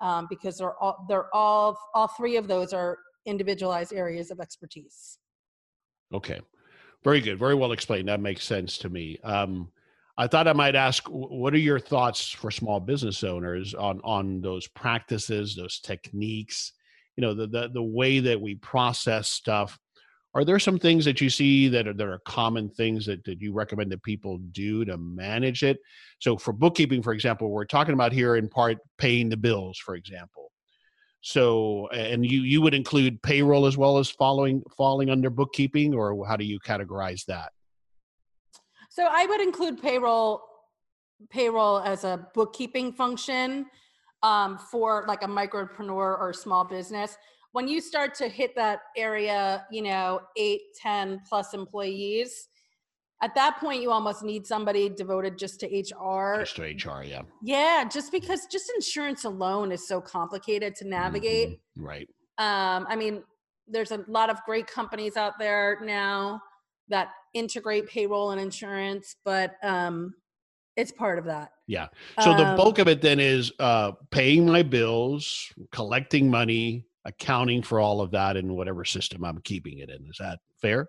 um, 0.01 0.25
because 0.31 0.57
they're 0.57 0.81
all 0.81 1.05
they're 1.07 1.33
all 1.35 1.77
all 1.93 2.07
three 2.07 2.37
of 2.37 2.47
those 2.47 2.73
are 2.73 2.97
individualized 3.27 3.93
areas 3.93 4.31
of 4.31 4.39
expertise. 4.39 5.19
Okay. 6.11 6.41
Very 7.03 7.21
good. 7.21 7.39
Very 7.39 7.55
well 7.55 7.71
explained. 7.71 8.09
That 8.09 8.19
makes 8.19 8.43
sense 8.43 8.77
to 8.79 8.89
me. 8.89 9.19
Um, 9.23 9.71
I 10.17 10.27
thought 10.27 10.49
I 10.49 10.53
might 10.53 10.75
ask, 10.75 11.05
what 11.07 11.53
are 11.53 11.59
your 11.59 11.79
thoughts 11.79 12.29
for 12.29 12.51
small 12.51 12.81
business 12.81 13.23
owners 13.23 13.73
on 13.73 14.01
on 14.03 14.41
those 14.41 14.67
practices, 14.67 15.55
those 15.55 15.79
techniques? 15.79 16.73
You 17.15 17.21
know, 17.21 17.33
the 17.33 17.47
the, 17.47 17.69
the 17.69 17.83
way 17.83 18.19
that 18.19 18.39
we 18.39 18.55
process 18.55 19.29
stuff. 19.29 19.79
Are 20.35 20.45
there 20.45 20.59
some 20.59 20.77
things 20.77 21.05
that 21.05 21.21
you 21.21 21.29
see 21.29 21.69
that 21.69 21.87
are 21.87 21.93
that 21.93 22.07
are 22.07 22.19
common 22.25 22.69
things 22.69 23.05
that, 23.05 23.23
that 23.23 23.41
you 23.41 23.53
recommend 23.53 23.91
that 23.91 24.03
people 24.03 24.37
do 24.51 24.85
to 24.85 24.97
manage 24.97 25.63
it? 25.63 25.79
So, 26.19 26.37
for 26.37 26.51
bookkeeping, 26.51 27.01
for 27.01 27.13
example, 27.13 27.49
we're 27.49 27.65
talking 27.65 27.93
about 27.93 28.11
here 28.11 28.35
in 28.35 28.49
part 28.49 28.77
paying 28.97 29.29
the 29.29 29.37
bills, 29.37 29.77
for 29.79 29.95
example 29.95 30.38
so, 31.21 31.87
and 31.89 32.25
you 32.25 32.41
you 32.41 32.61
would 32.61 32.73
include 32.73 33.21
payroll 33.21 33.65
as 33.65 33.77
well 33.77 33.97
as 33.97 34.09
following 34.09 34.63
falling 34.75 35.09
under 35.09 35.29
bookkeeping, 35.29 35.93
or 35.93 36.25
how 36.25 36.37
do 36.37 36.45
you 36.45 36.59
categorize 36.59 37.25
that? 37.25 37.51
So 38.89 39.07
I 39.09 39.25
would 39.25 39.41
include 39.41 39.81
payroll 39.81 40.41
payroll 41.29 41.79
as 41.79 42.05
a 42.05 42.27
bookkeeping 42.33 42.93
function 42.93 43.65
um, 44.23 44.57
for 44.57 45.05
like 45.07 45.23
a 45.23 45.27
micropreneur 45.27 46.19
or 46.19 46.33
small 46.33 46.63
business. 46.63 47.17
When 47.51 47.67
you 47.67 47.81
start 47.81 48.13
to 48.15 48.29
hit 48.29 48.55
that 48.55 48.79
area, 48.95 49.65
you 49.71 49.81
know, 49.81 50.21
eight, 50.37 50.61
10 50.81 51.21
plus 51.27 51.53
employees, 51.53 52.47
at 53.21 53.35
that 53.35 53.57
point 53.59 53.81
you 53.81 53.91
almost 53.91 54.23
need 54.23 54.45
somebody 54.47 54.89
devoted 54.89 55.37
just 55.37 55.59
to 55.59 55.67
hr 55.67 56.39
Just 56.41 56.55
to 56.57 56.63
HR, 56.63 57.03
yeah. 57.03 57.21
yeah 57.43 57.83
just 57.91 58.11
because 58.11 58.45
just 58.47 58.71
insurance 58.75 59.25
alone 59.25 59.71
is 59.71 59.87
so 59.87 59.99
complicated 60.01 60.75
to 60.75 60.87
navigate 60.87 61.49
Mhm, 61.49 61.59
Right. 61.77 62.09
um, 62.37 62.85
i 62.89 62.95
mean 62.95 63.23
there's 63.67 63.91
a 63.91 64.03
lot 64.07 64.29
of 64.29 64.37
great 64.45 64.67
companies 64.67 65.15
out 65.17 65.37
there 65.37 65.79
now 65.83 66.41
that 66.87 67.09
integrate 67.33 67.87
payroll 67.87 68.31
and 68.31 68.41
insurance 68.41 69.15
but 69.23 69.55
um, 69.63 70.13
it's 70.75 70.91
part 70.91 71.19
of 71.19 71.25
that 71.25 71.51
Yeah. 71.67 71.87
So 72.19 72.33
the 72.35 72.45
Um, 72.45 72.55
bulk 72.55 72.79
of 72.79 72.87
it 72.87 73.01
then 73.01 73.19
is 73.19 73.51
uh, 73.59 73.91
paying 74.11 74.45
my 74.47 74.63
bills, 74.63 75.51
collecting 75.71 76.29
money, 76.31 76.85
accounting 77.05 77.61
for 77.61 77.79
all 77.79 78.01
of 78.01 78.09
that 78.11 78.37
in 78.37 78.55
whatever 78.55 78.83
system 78.85 79.23
I'm 79.23 79.39
keeping 79.41 79.77
it 79.79 79.89
in. 79.89 80.05
Is 80.09 80.17
that 80.19 80.39
fair? 80.61 80.87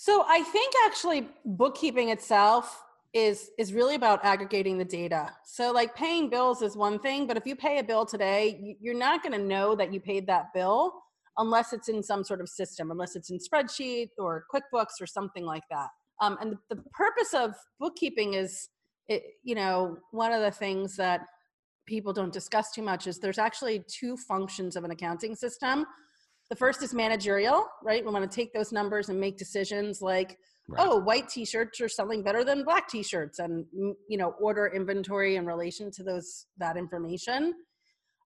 So 0.00 0.24
I 0.28 0.44
think 0.44 0.72
actually 0.86 1.28
bookkeeping 1.44 2.10
itself 2.10 2.84
is 3.12 3.50
is 3.58 3.72
really 3.72 3.96
about 3.96 4.24
aggregating 4.24 4.78
the 4.78 4.84
data. 4.84 5.34
So 5.44 5.72
like 5.72 5.92
paying 5.96 6.30
bills 6.30 6.62
is 6.62 6.76
one 6.76 7.00
thing, 7.00 7.26
but 7.26 7.36
if 7.36 7.44
you 7.44 7.56
pay 7.56 7.80
a 7.80 7.82
bill 7.82 8.06
today, 8.06 8.60
you- 8.62 8.76
you're 8.80 8.94
not 9.08 9.24
going 9.24 9.32
to 9.32 9.44
know 9.44 9.74
that 9.74 9.92
you 9.92 9.98
paid 9.98 10.24
that 10.28 10.54
bill 10.54 11.02
unless 11.36 11.72
it's 11.72 11.88
in 11.88 12.00
some 12.00 12.22
sort 12.22 12.40
of 12.40 12.48
system, 12.48 12.92
unless 12.92 13.16
it's 13.16 13.30
in 13.30 13.38
spreadsheet 13.38 14.10
or 14.18 14.44
QuickBooks 14.54 15.00
or 15.00 15.06
something 15.06 15.44
like 15.44 15.64
that. 15.68 15.88
Um, 16.20 16.38
and 16.40 16.52
the, 16.52 16.76
the 16.76 16.82
purpose 16.92 17.34
of 17.34 17.56
bookkeeping 17.80 18.34
is, 18.34 18.68
it, 19.08 19.24
you 19.42 19.56
know, 19.56 19.98
one 20.12 20.32
of 20.32 20.42
the 20.42 20.52
things 20.52 20.94
that 20.96 21.22
people 21.86 22.12
don't 22.12 22.32
discuss 22.32 22.70
too 22.70 22.82
much 22.82 23.08
is 23.08 23.18
there's 23.18 23.38
actually 23.38 23.84
two 23.88 24.16
functions 24.16 24.76
of 24.76 24.84
an 24.84 24.92
accounting 24.92 25.34
system. 25.34 25.86
The 26.50 26.56
first 26.56 26.82
is 26.82 26.94
managerial, 26.94 27.66
right? 27.82 28.04
We 28.04 28.10
want 28.10 28.30
to 28.30 28.34
take 28.34 28.52
those 28.54 28.72
numbers 28.72 29.08
and 29.10 29.20
make 29.20 29.36
decisions 29.36 30.00
like, 30.00 30.38
Right. 30.70 30.86
oh, 30.86 30.98
white 30.98 31.30
t-shirts 31.30 31.80
are 31.80 31.88
selling 31.88 32.22
better 32.22 32.44
than 32.44 32.62
black 32.62 32.88
t-shirts, 32.88 33.38
and 33.38 33.64
mm, 33.74 33.94
you 34.06 34.18
know, 34.18 34.34
order 34.38 34.66
inventory 34.66 35.36
in 35.36 35.46
relation 35.46 35.90
to 35.92 36.02
those 36.02 36.44
that 36.58 36.76
information. 36.76 37.54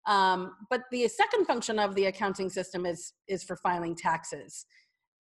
Um, 0.09 0.57
but 0.69 0.83
the 0.91 1.07
second 1.07 1.47
function 1.47 1.79
of 1.79 1.95
the 1.95 2.07
accounting 2.07 2.51
system 2.51 2.85
is 2.85 3.13
is 3.29 3.45
for 3.45 3.55
filing 3.57 3.95
taxes, 3.95 4.67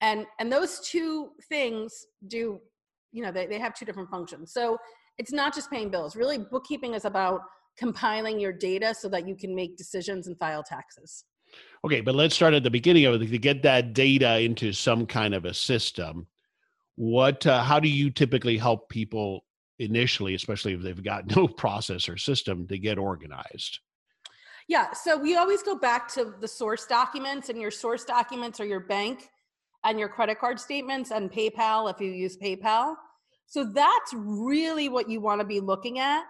and 0.01 0.27
and 0.41 0.53
those 0.53 0.81
two 0.81 1.31
things 1.49 1.95
do, 2.27 2.59
you 3.13 3.23
know, 3.23 3.31
they, 3.31 3.47
they 3.47 3.61
have 3.61 3.75
two 3.75 3.85
different 3.85 4.11
functions. 4.11 4.53
So 4.53 4.77
it's 5.17 5.33
not 5.33 5.55
just 5.55 5.71
paying 5.71 5.91
bills. 5.91 6.17
Really, 6.17 6.39
bookkeeping 6.39 6.95
is 6.95 7.05
about 7.05 7.43
compiling 7.79 8.41
your 8.41 8.53
data 8.53 8.97
so 8.99 9.09
that 9.11 9.29
you 9.29 9.37
can 9.37 9.55
make 9.55 9.77
decisions 9.77 10.27
and 10.27 10.37
file 10.39 10.65
taxes. 10.65 11.25
Okay, 11.85 12.01
but 12.01 12.15
let's 12.15 12.35
start 12.35 12.55
at 12.55 12.63
the 12.63 12.71
beginning 12.71 13.07
of 13.07 13.21
it 13.21 13.27
to 13.27 13.39
get 13.39 13.63
that 13.63 13.93
data 13.93 14.41
into 14.41 14.73
some 14.73 15.07
kind 15.07 15.35
of 15.35 15.45
a 15.45 15.55
system. 15.55 16.27
What, 16.95 17.47
uh, 17.47 17.63
how 17.63 17.81
do 17.81 17.89
you 17.89 18.11
typically 18.11 18.57
help 18.57 18.89
people 18.89 19.45
initially, 19.79 20.35
especially 20.35 20.75
if 20.75 20.83
they've 20.83 21.03
got 21.03 21.35
no 21.37 21.49
process 21.49 22.09
or 22.09 22.17
system 22.17 22.67
to 22.69 22.79
get 22.79 22.99
organized? 22.99 23.81
Yeah, 24.69 24.93
so 24.93 25.17
we 25.17 25.37
always 25.37 25.63
go 25.63 25.77
back 25.77 26.07
to 26.15 26.35
the 26.41 26.47
source 26.47 26.87
documents, 26.87 27.49
and 27.49 27.61
your 27.61 27.73
source 27.73 28.05
documents 28.05 28.61
are 28.61 28.65
your 28.65 28.81
bank 28.81 29.29
and 29.85 29.99
your 29.99 30.09
credit 30.09 30.39
card 30.39 30.61
statements 30.61 31.11
and 31.11 31.31
PayPal 31.31 31.93
if 31.93 32.01
you 32.01 32.13
use 32.13 32.37
PayPal. 32.37 32.95
So 33.47 33.65
that's 33.65 34.15
really 34.15 34.89
what 34.89 35.11
you 35.11 35.21
want 35.21 35.41
to 35.41 35.47
be 35.47 35.61
looking 35.61 35.99
at. 35.99 36.25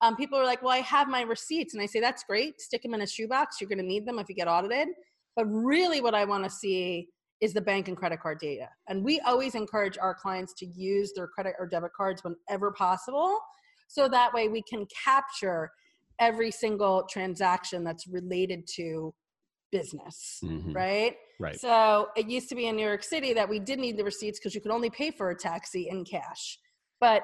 Um, 0.00 0.16
people 0.16 0.38
are 0.38 0.44
like, 0.44 0.62
well, 0.62 0.72
I 0.72 0.78
have 0.78 1.08
my 1.08 1.22
receipts. 1.22 1.74
And 1.74 1.82
I 1.82 1.86
say, 1.86 2.00
that's 2.00 2.22
great. 2.24 2.60
Stick 2.60 2.82
them 2.82 2.94
in 2.94 3.00
a 3.02 3.06
shoebox. 3.06 3.60
You're 3.60 3.68
going 3.68 3.78
to 3.78 3.84
need 3.84 4.06
them 4.06 4.18
if 4.18 4.28
you 4.28 4.34
get 4.34 4.48
audited. 4.48 4.88
But 5.34 5.46
really, 5.46 6.00
what 6.00 6.14
I 6.14 6.24
want 6.24 6.44
to 6.44 6.50
see 6.50 7.08
is 7.40 7.52
the 7.52 7.60
bank 7.60 7.88
and 7.88 7.96
credit 7.96 8.20
card 8.20 8.38
data. 8.40 8.68
And 8.88 9.04
we 9.04 9.20
always 9.20 9.54
encourage 9.54 9.96
our 9.98 10.14
clients 10.14 10.54
to 10.54 10.66
use 10.66 11.12
their 11.14 11.28
credit 11.28 11.54
or 11.58 11.66
debit 11.66 11.92
cards 11.96 12.22
whenever 12.24 12.72
possible. 12.72 13.38
So 13.88 14.08
that 14.08 14.34
way 14.34 14.48
we 14.48 14.62
can 14.62 14.86
capture 15.04 15.70
every 16.20 16.50
single 16.50 17.06
transaction 17.08 17.84
that's 17.84 18.06
related 18.08 18.66
to 18.74 19.14
business, 19.70 20.40
Mhm. 20.42 20.74
right? 20.74 21.16
Right. 21.38 21.60
So 21.60 22.08
it 22.16 22.28
used 22.28 22.48
to 22.48 22.54
be 22.54 22.66
in 22.66 22.76
New 22.76 22.86
York 22.86 23.04
City 23.04 23.32
that 23.34 23.48
we 23.48 23.60
did 23.60 23.78
need 23.78 23.96
the 23.96 24.04
receipts 24.04 24.38
because 24.38 24.54
you 24.54 24.60
could 24.60 24.72
only 24.72 24.90
pay 24.90 25.10
for 25.10 25.30
a 25.30 25.36
taxi 25.36 25.88
in 25.88 26.04
cash. 26.04 26.58
But 27.00 27.22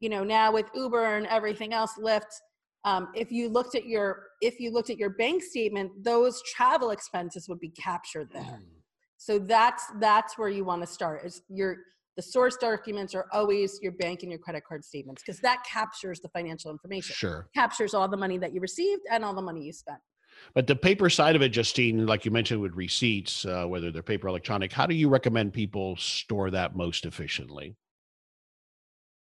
you 0.00 0.08
know 0.08 0.24
now 0.24 0.52
with 0.52 0.66
Uber 0.74 1.16
and 1.16 1.26
everything 1.26 1.72
else, 1.72 1.92
Lyft, 1.98 2.32
um, 2.84 3.08
if 3.14 3.32
you 3.32 3.48
looked 3.48 3.74
at 3.74 3.86
your 3.86 4.22
if 4.40 4.60
you 4.60 4.70
looked 4.70 4.90
at 4.90 4.98
your 4.98 5.10
bank 5.10 5.42
statement, 5.42 5.90
those 6.02 6.42
travel 6.54 6.90
expenses 6.90 7.48
would 7.48 7.60
be 7.60 7.70
captured 7.70 8.28
there. 8.32 8.60
So 9.16 9.38
that's 9.38 9.84
that's 10.00 10.38
where 10.38 10.48
you 10.48 10.64
want 10.64 10.82
to 10.82 10.86
start. 10.86 11.24
Is 11.24 11.42
your 11.48 11.78
the 12.16 12.22
source 12.22 12.56
documents 12.56 13.14
are 13.14 13.26
always 13.32 13.78
your 13.82 13.92
bank 13.92 14.22
and 14.22 14.30
your 14.30 14.38
credit 14.38 14.64
card 14.64 14.84
statements 14.84 15.22
because 15.22 15.40
that 15.40 15.62
captures 15.70 16.18
the 16.20 16.28
financial 16.30 16.70
information. 16.70 17.14
Sure. 17.14 17.48
Captures 17.54 17.92
all 17.92 18.08
the 18.08 18.16
money 18.16 18.38
that 18.38 18.54
you 18.54 18.60
received 18.60 19.02
and 19.10 19.24
all 19.24 19.34
the 19.34 19.42
money 19.42 19.62
you 19.62 19.72
spent. 19.72 19.98
But 20.54 20.66
the 20.66 20.76
paper 20.76 21.10
side 21.10 21.36
of 21.36 21.42
it, 21.42 21.50
Justine, 21.50 22.06
like 22.06 22.24
you 22.24 22.30
mentioned 22.30 22.60
with 22.60 22.74
receipts, 22.74 23.44
uh, 23.44 23.64
whether 23.66 23.90
they're 23.90 24.02
paper 24.02 24.26
or 24.26 24.30
electronic, 24.30 24.72
how 24.72 24.86
do 24.86 24.94
you 24.94 25.08
recommend 25.08 25.52
people 25.52 25.96
store 25.96 26.50
that 26.50 26.76
most 26.76 27.04
efficiently? 27.04 27.76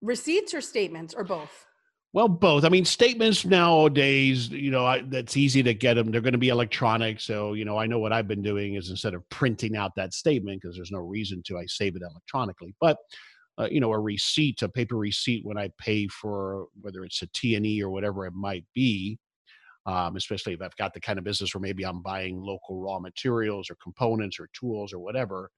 Receipts 0.06 0.54
or 0.54 0.62
statements 0.62 1.15
or 1.15 1.24
both. 1.24 1.65
Well, 2.13 2.28
both. 2.30 2.63
I 2.63 2.70
mean, 2.70 2.86
statements 2.86 3.44
nowadays, 3.44 4.50
you 4.50 4.70
know, 4.70 4.86
I, 4.86 5.02
that's 5.02 5.36
easy 5.36 5.63
to 5.63 5.74
get 5.74 5.96
them. 5.96 6.12
They're 6.12 6.22
going 6.22 6.32
to 6.34 6.38
be 6.38 6.50
electronic. 6.50 7.20
So, 7.20 7.54
you 7.54 7.65
know, 7.65 7.78
I 7.78 7.88
know 7.88 8.00
what 8.00 8.13
I've 8.13 8.28
been 8.28 8.44
doing 8.44 8.76
is 8.76 8.89
instead 8.89 9.15
of 9.15 9.28
printing 9.30 9.76
out 9.76 9.94
that 9.96 10.13
statement, 10.13 10.62
because 10.62 10.76
there's 10.76 10.91
no 10.91 11.00
reason 11.00 11.41
to, 11.48 11.58
I 11.58 11.65
save 11.65 11.96
it 11.96 12.04
electronically. 12.10 12.76
But, 12.80 12.98
uh, 13.58 13.68
you 13.70 13.82
know, 13.82 13.91
a 13.91 14.00
receipt, 14.00 14.62
a 14.62 14.70
paper 14.70 14.96
receipt 14.96 15.44
when 15.44 15.58
I 15.58 15.72
pay 15.80 16.08
for 16.08 16.68
whether 16.80 17.04
it's 17.04 17.22
a 17.24 17.28
T&E 17.34 17.82
or 17.82 17.89
whatever 17.89 18.28
it 18.28 18.34
might 18.34 18.65
be, 18.76 19.18
um, 19.88 20.15
especially 20.15 20.54
if 20.54 20.62
I've 20.62 20.78
got 20.78 20.94
the 20.94 21.02
kind 21.02 21.18
of 21.18 21.26
business 21.26 21.54
where 21.54 21.62
maybe 21.62 21.84
I'm 21.84 22.02
buying 22.02 22.39
local 22.39 22.80
raw 22.80 23.00
materials 23.00 23.70
or 23.70 23.76
components 23.84 24.39
or 24.39 24.50
tools 24.54 24.94
or 24.94 25.00
whatever, 25.00 25.52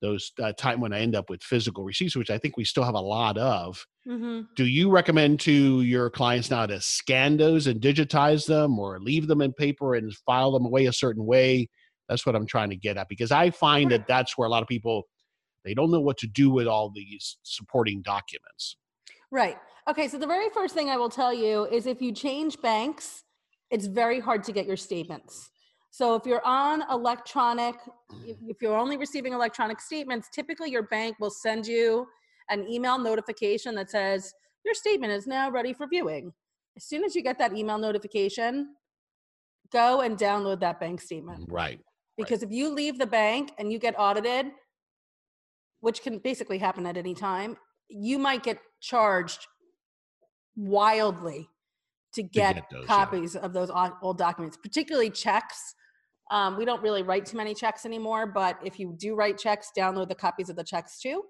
those 0.00 0.32
uh, 0.42 0.52
time 0.52 0.80
when 0.80 0.92
I 0.92 1.00
end 1.00 1.14
up 1.14 1.28
with 1.28 1.42
physical 1.42 1.84
receipts, 1.84 2.16
which 2.16 2.30
I 2.30 2.38
think 2.38 2.56
we 2.56 2.64
still 2.64 2.84
have 2.84 2.94
a 2.94 3.00
lot 3.00 3.38
of, 3.38 3.84
Mm-hmm. 4.08 4.44
do 4.56 4.64
you 4.64 4.90
recommend 4.90 5.40
to 5.40 5.82
your 5.82 6.08
clients 6.08 6.50
now 6.50 6.64
to 6.64 6.80
scan 6.80 7.36
those 7.36 7.66
and 7.66 7.82
digitize 7.82 8.46
them 8.46 8.78
or 8.78 8.98
leave 8.98 9.26
them 9.26 9.42
in 9.42 9.52
paper 9.52 9.94
and 9.94 10.10
file 10.24 10.52
them 10.52 10.64
away 10.64 10.86
a 10.86 10.92
certain 10.92 11.26
way 11.26 11.68
that's 12.08 12.24
what 12.24 12.34
i'm 12.34 12.46
trying 12.46 12.70
to 12.70 12.76
get 12.76 12.96
at 12.96 13.10
because 13.10 13.30
i 13.30 13.50
find 13.50 13.90
that 13.90 14.06
that's 14.06 14.38
where 14.38 14.46
a 14.46 14.50
lot 14.50 14.62
of 14.62 14.68
people 14.68 15.02
they 15.66 15.74
don't 15.74 15.90
know 15.90 16.00
what 16.00 16.16
to 16.16 16.26
do 16.26 16.48
with 16.48 16.66
all 16.66 16.90
these 16.90 17.36
supporting 17.42 18.00
documents 18.00 18.78
Right. 19.30 19.58
Okay. 19.88 20.08
So 20.08 20.18
the 20.18 20.26
very 20.26 20.48
first 20.50 20.74
thing 20.74 20.90
I 20.90 20.96
will 20.96 21.08
tell 21.08 21.32
you 21.32 21.66
is 21.66 21.86
if 21.86 22.02
you 22.02 22.12
change 22.12 22.60
banks, 22.60 23.24
it's 23.70 23.86
very 23.86 24.20
hard 24.20 24.42
to 24.44 24.52
get 24.52 24.66
your 24.66 24.76
statements. 24.76 25.50
So 25.90 26.14
if 26.14 26.24
you're 26.24 26.44
on 26.44 26.82
electronic, 26.90 27.76
if 28.26 28.62
you're 28.62 28.76
only 28.76 28.96
receiving 28.96 29.32
electronic 29.32 29.80
statements, 29.80 30.28
typically 30.32 30.70
your 30.70 30.84
bank 30.84 31.16
will 31.20 31.30
send 31.30 31.66
you 31.66 32.06
an 32.48 32.68
email 32.68 32.98
notification 32.98 33.74
that 33.76 33.90
says 33.90 34.32
your 34.64 34.74
statement 34.74 35.12
is 35.12 35.26
now 35.26 35.50
ready 35.50 35.72
for 35.72 35.86
viewing. 35.86 36.32
As 36.76 36.84
soon 36.84 37.04
as 37.04 37.14
you 37.14 37.22
get 37.22 37.38
that 37.38 37.56
email 37.56 37.78
notification, 37.78 38.74
go 39.72 40.00
and 40.00 40.18
download 40.18 40.60
that 40.60 40.80
bank 40.80 41.00
statement. 41.00 41.46
right 41.48 41.80
Because 42.16 42.42
if 42.42 42.50
you 42.50 42.70
leave 42.70 42.98
the 42.98 43.06
bank 43.06 43.52
and 43.58 43.72
you 43.72 43.78
get 43.78 43.94
audited, 43.98 44.46
which 45.80 46.02
can 46.02 46.18
basically 46.18 46.58
happen 46.58 46.86
at 46.86 46.96
any 46.96 47.14
time, 47.14 47.56
you 47.88 48.18
might 48.18 48.42
get 48.42 48.58
charged 48.80 49.46
wildly 50.56 51.48
to 52.12 52.22
get, 52.22 52.56
get 52.56 52.64
those, 52.70 52.82
yeah. 52.82 52.86
copies 52.86 53.36
of 53.36 53.52
those 53.52 53.70
old 54.02 54.18
documents, 54.18 54.56
particularly 54.56 55.10
checks. 55.10 55.74
Um, 56.30 56.56
we 56.56 56.64
don't 56.64 56.80
really 56.82 57.02
write 57.02 57.26
too 57.26 57.36
many 57.36 57.54
checks 57.54 57.84
anymore, 57.84 58.26
but 58.26 58.58
if 58.64 58.78
you 58.78 58.94
do 58.96 59.14
write 59.14 59.36
checks, 59.36 59.72
download 59.76 60.08
the 60.08 60.14
copies 60.14 60.48
of 60.48 60.56
the 60.56 60.64
checks 60.64 61.00
too. 61.00 61.24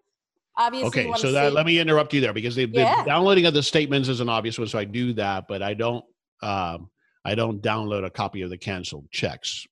Obviously, 0.59 1.07
okay 1.07 1.13
so 1.17 1.33
that 1.33 1.45
save- 1.47 1.53
let 1.55 1.65
me 1.65 1.79
interrupt 1.79 2.13
you 2.13 2.21
there 2.21 2.33
because 2.35 2.55
the, 2.55 2.67
the 2.67 2.81
Yeah. 2.83 3.05
downloading 3.05 3.47
of 3.47 3.55
the 3.55 3.63
statements 3.63 4.09
is 4.09 4.21
an 4.21 4.29
obvious 4.29 4.59
one 4.59 4.67
so 4.67 4.81
i 4.81 4.85
do 4.85 5.13
that 5.13 5.47
but 5.49 5.63
i 5.63 5.73
don't 5.73 6.05
um 6.43 6.91
i 7.25 7.37
don't 7.37 7.63
download 7.63 8.05
a 8.05 8.11
copy 8.11 8.43
of 8.43 8.51
the 8.51 8.59
canceled 8.59 9.09
checks 9.13 9.67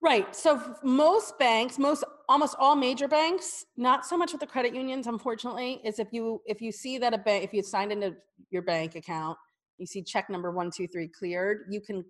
Right. 0.00 0.34
So 0.34 0.76
most 0.84 1.38
banks, 1.40 1.76
most 1.76 2.04
almost 2.28 2.54
all 2.60 2.76
major 2.76 3.08
banks, 3.08 3.64
not 3.76 4.06
so 4.06 4.16
much 4.16 4.30
with 4.30 4.40
the 4.40 4.46
credit 4.46 4.72
unions, 4.72 5.08
unfortunately, 5.08 5.80
is 5.84 5.98
if 5.98 6.12
you 6.12 6.40
if 6.46 6.60
you 6.60 6.70
see 6.70 6.98
that 6.98 7.12
a 7.14 7.18
bank 7.18 7.42
if 7.42 7.52
you 7.52 7.62
signed 7.64 7.90
into 7.90 8.14
your 8.50 8.62
bank 8.62 8.94
account, 8.94 9.36
you 9.76 9.86
see 9.86 10.02
check 10.02 10.30
number 10.30 10.52
one, 10.52 10.70
two, 10.70 10.86
three 10.86 11.08
cleared, 11.08 11.66
you 11.68 11.80
can 11.80 12.04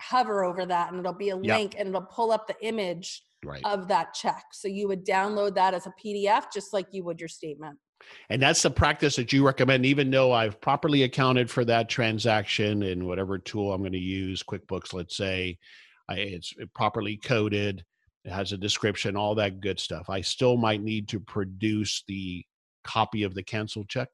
hover 0.00 0.44
over 0.44 0.66
that 0.66 0.90
and 0.90 0.98
it'll 0.98 1.12
be 1.12 1.30
a 1.30 1.36
Yep. 1.36 1.58
link 1.58 1.74
and 1.78 1.88
it'll 1.88 2.02
pull 2.02 2.32
up 2.32 2.46
the 2.46 2.56
image 2.64 3.22
right 3.44 3.64
of 3.64 3.88
that 3.88 4.14
check. 4.14 4.44
So 4.52 4.68
you 4.68 4.88
would 4.88 5.06
download 5.06 5.54
that 5.54 5.74
as 5.74 5.86
a 5.86 5.94
PDF 6.02 6.52
just 6.52 6.72
like 6.72 6.86
you 6.92 7.04
would 7.04 7.20
your 7.20 7.28
statement. 7.28 7.78
And 8.30 8.40
that's 8.40 8.62
the 8.62 8.70
practice 8.70 9.16
that 9.16 9.32
you 9.32 9.44
recommend, 9.44 9.84
even 9.84 10.10
though 10.10 10.32
I've 10.32 10.60
properly 10.60 11.02
accounted 11.02 11.50
for 11.50 11.64
that 11.66 11.88
transaction 11.88 12.82
in 12.82 13.06
whatever 13.06 13.38
tool 13.38 13.72
I'm 13.72 13.82
going 13.82 13.92
to 13.92 13.98
use, 13.98 14.42
QuickBooks, 14.42 14.94
let's 14.94 15.16
say, 15.16 15.58
I, 16.08 16.14
it's 16.14 16.54
properly 16.74 17.18
coded, 17.18 17.84
it 18.24 18.32
has 18.32 18.52
a 18.52 18.56
description, 18.56 19.16
all 19.16 19.34
that 19.34 19.60
good 19.60 19.78
stuff. 19.78 20.08
I 20.08 20.22
still 20.22 20.56
might 20.56 20.82
need 20.82 21.08
to 21.08 21.20
produce 21.20 22.02
the 22.08 22.42
copy 22.84 23.22
of 23.22 23.34
the 23.34 23.42
canceled 23.42 23.88
check? 23.88 24.08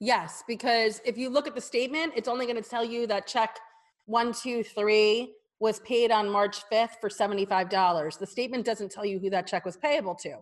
Yes, 0.00 0.42
because 0.46 1.00
if 1.04 1.18
you 1.18 1.28
look 1.28 1.46
at 1.46 1.54
the 1.54 1.60
statement, 1.60 2.12
it's 2.16 2.28
only 2.28 2.46
going 2.46 2.62
to 2.62 2.68
tell 2.68 2.84
you 2.84 3.06
that 3.08 3.26
check 3.26 3.58
one, 4.06 4.32
two, 4.32 4.62
three 4.62 5.34
was 5.58 5.80
paid 5.80 6.10
on 6.10 6.28
March 6.28 6.62
5th 6.72 7.00
for 7.00 7.08
$75. 7.10 8.18
The 8.18 8.26
statement 8.26 8.64
doesn't 8.64 8.90
tell 8.90 9.04
you 9.04 9.18
who 9.18 9.28
that 9.30 9.46
check 9.46 9.64
was 9.64 9.76
payable 9.76 10.14
to. 10.16 10.36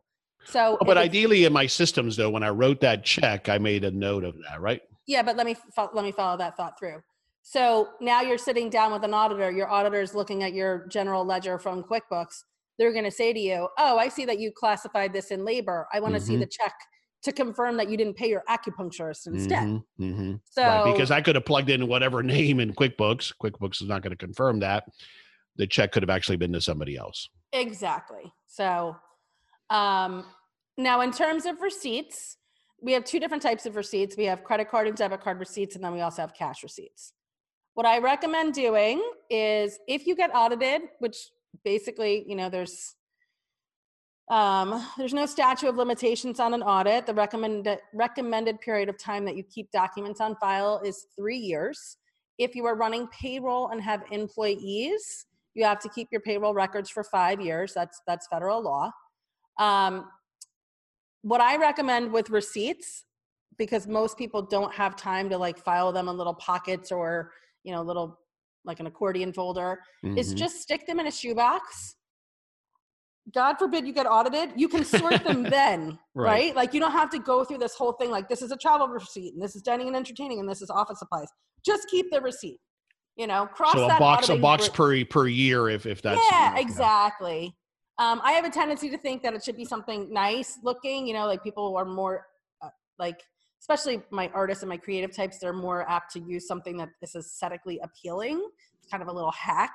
So, 0.44 0.78
Oh, 0.80 0.84
but 0.84 0.96
ideally, 0.96 1.44
in 1.44 1.52
my 1.52 1.66
systems, 1.66 2.16
though, 2.16 2.30
when 2.30 2.42
I 2.44 2.50
wrote 2.50 2.80
that 2.80 3.04
check, 3.04 3.48
I 3.48 3.58
made 3.58 3.84
a 3.84 3.90
note 3.90 4.24
of 4.24 4.36
that, 4.48 4.60
right? 4.60 4.80
yeah, 5.06 5.22
but 5.22 5.36
let 5.36 5.46
me 5.46 5.56
let 5.94 6.04
me 6.04 6.12
follow 6.12 6.36
that 6.36 6.56
thought 6.56 6.78
through. 6.78 7.02
So 7.42 7.88
now 8.00 8.20
you're 8.20 8.36
sitting 8.38 8.68
down 8.70 8.92
with 8.92 9.02
an 9.04 9.14
auditor. 9.14 9.50
Your 9.50 9.68
auditor 9.68 10.00
is 10.02 10.14
looking 10.14 10.42
at 10.42 10.52
your 10.52 10.86
general 10.88 11.24
ledger 11.24 11.58
from 11.58 11.82
QuickBooks. 11.82 12.44
They're 12.78 12.92
going 12.92 13.04
to 13.06 13.10
say 13.10 13.32
to 13.32 13.40
you, 13.40 13.68
"Oh, 13.78 13.98
I 13.98 14.08
see 14.08 14.24
that 14.26 14.38
you 14.38 14.52
classified 14.52 15.12
this 15.14 15.30
in 15.30 15.44
labor. 15.44 15.88
I 15.92 15.98
want 16.00 16.14
to 16.14 16.20
see 16.20 16.36
Mhm. 16.36 16.40
the 16.40 16.46
check 16.46 16.74
to 17.22 17.32
confirm 17.32 17.76
that 17.76 17.90
you 17.90 17.96
didn't 17.96 18.14
pay 18.14 18.28
your 18.28 18.42
acupuncturist 18.48 19.26
instead." 19.26 19.64
Mhm, 19.64 19.84
mhm. 20.00 20.40
So 20.44 20.62
right, 20.62 20.92
because 20.92 21.10
I 21.10 21.20
could 21.20 21.34
have 21.34 21.44
plugged 21.44 21.70
in 21.70 21.86
whatever 21.86 22.22
name 22.22 22.60
in 22.60 22.74
QuickBooks. 22.74 23.34
QuickBooks 23.42 23.82
is 23.82 23.88
not 23.88 24.02
going 24.02 24.10
to 24.10 24.16
confirm 24.16 24.60
that. 24.60 24.84
The 25.56 25.66
check 25.66 25.92
could 25.92 26.02
have 26.02 26.10
actually 26.10 26.36
been 26.36 26.52
to 26.52 26.60
somebody 26.60 26.96
else. 26.96 27.28
Exactly. 27.52 28.32
So, 28.46 28.96
um, 29.70 30.24
now 30.76 31.00
in 31.00 31.10
terms 31.10 31.46
of 31.46 31.60
receipts, 31.60 32.36
we 32.80 32.92
have 32.92 33.04
two 33.04 33.18
different 33.18 33.42
types 33.42 33.66
of 33.66 33.74
receipts. 33.74 34.16
We 34.16 34.24
have 34.26 34.44
credit 34.44 34.70
card 34.70 34.86
and 34.86 34.96
debit 34.96 35.20
card 35.20 35.40
receipts, 35.40 35.74
and 35.74 35.84
then 35.84 35.92
we 35.92 36.00
also 36.00 36.22
have 36.22 36.32
cash 36.34 36.62
receipts. 36.62 37.12
What 37.74 37.86
I 37.86 37.98
recommend 37.98 38.54
doing 38.54 39.02
is 39.30 39.78
if 39.86 40.06
you 40.06 40.14
get 40.14 40.30
audited, 40.34 40.82
which 41.00 41.16
basically, 41.64 42.24
you 42.28 42.36
know, 42.36 42.48
there's 42.48 42.94
um, 44.30 44.86
there's 44.98 45.14
no 45.14 45.26
statute 45.26 45.68
of 45.68 45.76
limitations 45.76 46.38
on 46.38 46.52
an 46.54 46.62
audit. 46.62 47.06
The 47.06 47.14
recommended 47.14 47.78
recommended 47.94 48.60
period 48.60 48.88
of 48.88 48.98
time 48.98 49.24
that 49.24 49.36
you 49.36 49.42
keep 49.44 49.70
documents 49.70 50.20
on 50.20 50.36
file 50.36 50.80
is 50.84 51.06
three 51.16 51.38
years. 51.38 51.96
If 52.38 52.54
you 52.54 52.66
are 52.66 52.76
running 52.76 53.08
payroll 53.08 53.68
and 53.68 53.80
have 53.82 54.02
employees, 54.10 55.26
you 55.54 55.64
have 55.64 55.80
to 55.80 55.88
keep 55.88 56.08
your 56.12 56.20
payroll 56.20 56.54
records 56.54 56.90
for 56.90 57.02
five 57.02 57.40
years. 57.40 57.72
That's 57.74 58.00
that's 58.06 58.26
federal 58.28 58.62
law. 58.62 58.90
Um, 59.58 60.10
what 61.22 61.40
I 61.40 61.56
recommend 61.56 62.12
with 62.12 62.30
receipts, 62.30 63.04
because 63.56 63.86
most 63.86 64.16
people 64.18 64.42
don't 64.42 64.72
have 64.72 64.94
time 64.94 65.28
to 65.30 65.38
like 65.38 65.58
file 65.58 65.90
them 65.90 66.08
in 66.08 66.16
little 66.16 66.34
pockets 66.34 66.92
or 66.92 67.32
you 67.64 67.72
know 67.72 67.82
little 67.82 68.18
like 68.64 68.78
an 68.80 68.86
accordion 68.86 69.32
folder, 69.32 69.80
is 70.16 70.34
Mhm. 70.34 70.36
just 70.36 70.60
stick 70.60 70.86
them 70.86 71.00
in 71.00 71.06
a 71.06 71.10
shoebox. 71.10 71.96
God 73.34 73.56
forbid 73.58 73.86
you 73.86 73.92
get 73.92 74.06
audited, 74.06 74.50
you 74.56 74.68
can 74.68 74.84
sort 74.84 75.22
them 75.24 75.42
then, 75.50 75.98
Right. 76.14 76.26
right. 76.26 76.56
Like 76.56 76.74
you 76.74 76.80
don't 76.80 76.92
have 76.92 77.10
to 77.10 77.18
go 77.18 77.44
through 77.44 77.58
this 77.58 77.74
whole 77.74 77.92
thing 77.92 78.10
like 78.10 78.28
this 78.28 78.42
is 78.42 78.50
a 78.52 78.56
travel 78.56 78.88
receipt 78.88 79.34
and 79.34 79.42
this 79.42 79.54
is 79.54 79.62
dining 79.62 79.86
and 79.88 79.96
entertaining 79.96 80.40
and 80.40 80.48
this 80.48 80.62
is 80.62 80.70
office 80.70 80.98
supplies. 80.98 81.28
Just 81.64 81.88
keep 81.88 82.10
the 82.10 82.20
receipt. 82.20 82.60
You 83.16 83.26
know, 83.26 83.46
cross 83.46 83.72
so 83.72 83.84
a 83.84 83.88
that 83.88 83.98
box, 83.98 84.28
a 84.28 84.36
box 84.36 84.68
per 84.68 85.04
per 85.04 85.26
year, 85.26 85.68
if 85.68 85.86
if 85.86 86.00
that's 86.00 86.20
yeah, 86.30 86.50
you 86.50 86.54
know, 86.54 86.60
exactly. 86.60 87.56
Um, 87.98 88.20
I 88.22 88.30
have 88.32 88.44
a 88.44 88.50
tendency 88.50 88.88
to 88.90 88.98
think 88.98 89.24
that 89.24 89.34
it 89.34 89.42
should 89.42 89.56
be 89.56 89.64
something 89.64 90.12
nice 90.12 90.56
looking. 90.62 91.04
You 91.06 91.14
know, 91.14 91.26
like 91.26 91.42
people 91.42 91.76
are 91.76 91.84
more 91.84 92.26
uh, 92.62 92.68
like, 92.96 93.20
especially 93.60 94.02
my 94.12 94.30
artists 94.32 94.62
and 94.62 94.70
my 94.70 94.76
creative 94.76 95.12
types, 95.12 95.40
they're 95.40 95.52
more 95.52 95.88
apt 95.90 96.12
to 96.12 96.20
use 96.20 96.46
something 96.46 96.76
that 96.76 96.90
is 97.02 97.16
aesthetically 97.16 97.80
appealing. 97.82 98.40
It's 98.78 98.88
kind 98.88 99.02
of 99.02 99.08
a 99.08 99.12
little 99.12 99.32
hack. 99.32 99.74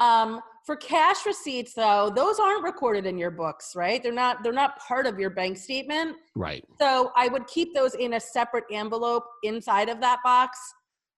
Um, 0.00 0.40
for 0.64 0.76
cash 0.76 1.26
receipts, 1.26 1.74
though, 1.74 2.12
those 2.14 2.38
aren't 2.38 2.64
recorded 2.64 3.06
in 3.06 3.18
your 3.18 3.30
books, 3.30 3.74
right? 3.76 4.02
They're 4.02 4.12
not. 4.12 4.42
They're 4.42 4.52
not 4.52 4.78
part 4.78 5.06
of 5.06 5.18
your 5.18 5.30
bank 5.30 5.56
statement. 5.56 6.16
Right. 6.34 6.64
So 6.80 7.12
I 7.16 7.28
would 7.28 7.46
keep 7.46 7.74
those 7.74 7.94
in 7.94 8.14
a 8.14 8.20
separate 8.20 8.64
envelope 8.70 9.24
inside 9.42 9.88
of 9.88 10.00
that 10.00 10.20
box. 10.24 10.58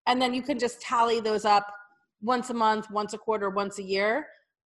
And 0.06 0.20
then 0.20 0.34
you 0.34 0.42
can 0.42 0.58
just 0.58 0.80
tally 0.80 1.20
those 1.20 1.44
up 1.44 1.66
once 2.20 2.50
a 2.50 2.54
month, 2.54 2.90
once 2.90 3.14
a 3.14 3.18
quarter, 3.18 3.50
once 3.50 3.78
a 3.78 3.82
year. 3.82 4.26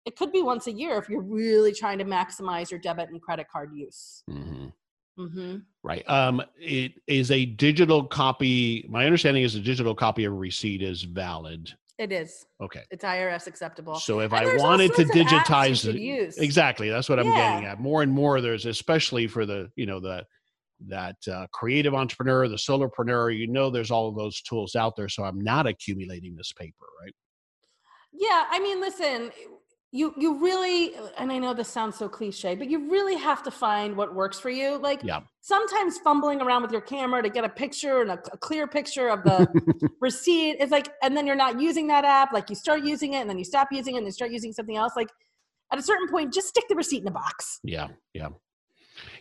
It 0.05 0.17
could 0.17 0.33
be 0.33 0.43
once 0.43 0.69
a 0.69 0.73
year 0.73 0.97
if 0.99 1.09
you're 1.09 1.23
really 1.23 1.73
trying 1.73 1.99
to 1.99 2.05
maximize 2.05 2.71
your 2.71 2.79
debit 2.79 3.09
and 3.09 3.21
credit 3.21 3.49
card 3.51 3.71
use. 3.75 4.23
hmm 4.29 4.67
hmm 5.17 5.57
Right. 5.83 6.09
Um, 6.09 6.43
it 6.59 6.93
is 7.07 7.31
a 7.31 7.45
digital 7.45 8.05
copy. 8.05 8.87
My 8.89 9.05
understanding 9.05 9.43
is 9.43 9.55
a 9.55 9.61
digital 9.61 9.95
copy 9.95 10.25
of 10.25 10.33
a 10.33 10.37
receipt 10.37 10.83
is 10.83 11.03
valid. 11.03 11.75
It 11.99 12.13
is. 12.13 12.45
Okay. 12.61 12.83
It's 12.91 13.05
IRS 13.05 13.47
acceptable. 13.47 13.95
So 13.95 14.21
if 14.21 14.33
And 14.33 14.49
I 14.49 14.57
wanted 14.57 14.89
to 14.95 15.07
sorts 15.07 15.11
of 15.11 15.17
apps 15.17 15.19
you 15.19 15.25
digitize 15.25 15.89
it, 15.95 16.01
use. 16.01 16.37
exactly, 16.39 16.91
that's 16.91 17.09
what 17.09 17.19
I'm 17.19 17.27
getting 17.33 17.67
at. 17.67 17.81
More 17.81 18.03
and 18.03 18.13
more, 18.13 18.41
there's 18.41 18.67
especially 18.67 19.27
for 19.27 19.47
the 19.47 19.71
you 19.77 19.87
know 19.87 20.01
the 20.01 20.27
that 20.89 21.17
uh, 21.33 21.47
creative 21.53 21.95
entrepreneur, 21.95 22.49
the 22.49 22.57
solopreneur. 22.57 23.37
You 23.37 23.47
know, 23.47 23.71
there's 23.71 23.91
all 23.91 24.09
of 24.09 24.15
those 24.17 24.43
tools 24.43 24.77
out 24.77 24.95
there. 24.95 25.09
So 25.09 25.25
I'm 25.25 25.41
not 25.41 25.67
accumulating 25.67 26.37
this 26.37 26.53
paper, 26.53 26.85
right? 27.03 27.15
Yeah, 28.13 28.45
I 28.51 28.61
mean, 28.61 28.81
listen, 28.81 29.31
you 29.93 30.13
you 30.19 30.43
really, 30.43 30.93
and 31.17 31.31
I 31.33 31.39
know 31.39 31.55
this 31.55 31.69
sounds 31.69 31.97
so 31.97 32.09
cliche, 32.09 32.55
but 32.55 32.69
you 32.69 32.91
really 32.91 33.17
have 33.17 33.43
to 33.45 33.51
find 33.51 33.97
what 33.97 34.15
works 34.15 34.39
for 34.39 34.51
you. 34.51 34.77
Like, 34.79 35.01
Yeah. 35.03 35.21
sometimes 35.41 35.99
fumbling 35.99 36.43
around 36.43 36.63
with 36.63 36.73
your 36.73 36.81
camera 36.81 37.23
to 37.23 37.31
get 37.31 37.45
a 37.45 37.49
picture 37.49 38.03
and 38.03 38.11
a, 38.11 38.21
a 38.33 38.37
clear 38.39 38.67
picture 38.67 39.09
of 39.09 39.23
the 39.23 39.47
receipt 40.01 40.57
is 40.61 40.71
like, 40.71 40.89
and 41.03 41.17
then 41.17 41.27
you're 41.27 41.37
not 41.37 41.61
using 41.61 41.87
that 41.87 42.05
app. 42.05 42.33
Like, 42.33 42.51
you 42.51 42.57
start 42.57 42.85
using 42.85 43.15
it, 43.15 43.19
and 43.19 43.31
then 43.31 43.39
you 43.39 43.45
stop 43.45 43.69
using 43.71 43.95
it, 43.95 43.99
and 43.99 44.07
then 44.07 44.13
start 44.13 44.31
using 44.33 44.53
something 44.53 44.77
else. 44.77 44.93
Like, 44.97 45.09
at 45.73 45.79
a 45.79 45.83
certain 45.83 46.09
point, 46.09 46.33
just 46.35 46.49
stick 46.49 46.65
the 46.69 46.75
receipt 46.75 47.03
in 47.03 47.09
a 47.09 47.13
box. 47.13 47.61
Yeah, 47.63 47.89
yeah, 48.13 48.29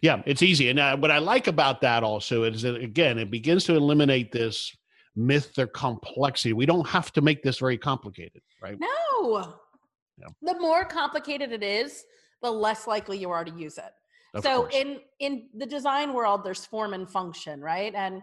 yeah. 0.02 0.24
It's 0.26 0.42
easy, 0.42 0.70
and 0.70 0.80
uh, 0.80 0.98
what 0.98 1.12
I 1.12 1.20
like 1.20 1.48
about 1.48 1.82
that 1.82 2.04
also 2.04 2.44
is 2.44 2.64
that 2.64 2.76
again, 2.76 3.18
it 3.20 3.30
begins 3.32 3.64
to 3.66 3.76
eliminate 3.76 4.32
this 4.32 4.76
myth 5.16 5.58
or 5.58 5.68
complexity. 5.68 6.54
We 6.54 6.66
don't 6.66 6.88
have 6.88 7.12
to 7.14 7.22
make 7.22 7.42
this 7.44 7.60
very 7.60 7.78
complicated, 7.78 8.42
right? 8.62 8.78
No. 8.80 9.56
Yeah. 10.18 10.28
The 10.42 10.60
more 10.60 10.86
complicated 10.86 11.52
it 11.52 11.64
is, 11.64 12.06
the 12.42 12.52
less 12.52 12.88
likely 12.88 13.18
you 13.18 13.30
are 13.30 13.44
to 13.44 13.52
use 13.52 13.78
it. 13.78 13.92
Of 14.34 14.44
so 14.44 14.62
course. 14.62 14.76
in 14.76 15.00
in 15.20 15.48
the 15.56 15.66
design 15.66 16.14
world, 16.14 16.44
there's 16.44 16.66
form 16.66 16.94
and 16.94 17.10
function, 17.10 17.62
right? 17.62 17.94
And 17.96 18.22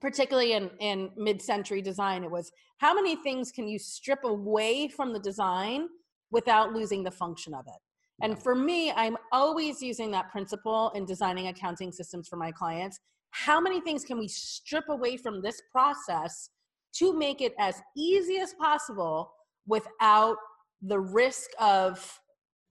particularly 0.00 0.52
in 0.52 0.70
in 0.80 1.10
mid-century 1.16 1.82
design, 1.82 2.24
it 2.24 2.30
was 2.30 2.52
how 2.78 2.94
many 2.94 3.16
things 3.16 3.50
can 3.50 3.66
you 3.68 3.78
strip 3.78 4.24
away 4.24 4.88
from 4.88 5.12
the 5.12 5.20
design 5.20 5.88
without 6.30 6.72
losing 6.72 7.02
the 7.02 7.10
function 7.10 7.54
of 7.54 7.66
it. 7.66 7.80
And 8.22 8.40
for 8.40 8.54
me, 8.54 8.92
I'm 8.92 9.16
always 9.32 9.82
using 9.82 10.10
that 10.12 10.30
principle 10.30 10.90
in 10.94 11.04
designing 11.04 11.48
accounting 11.48 11.90
systems 11.92 12.28
for 12.28 12.36
my 12.36 12.52
clients. 12.52 13.00
How 13.30 13.60
many 13.60 13.80
things 13.80 14.04
can 14.04 14.18
we 14.18 14.28
strip 14.28 14.88
away 14.88 15.16
from 15.16 15.42
this 15.42 15.60
process 15.72 16.50
to 16.94 17.12
make 17.12 17.40
it 17.40 17.54
as 17.58 17.80
easy 17.96 18.38
as 18.38 18.54
possible 18.54 19.32
without 19.66 20.36
the 20.82 20.98
risk 20.98 21.50
of 21.58 22.20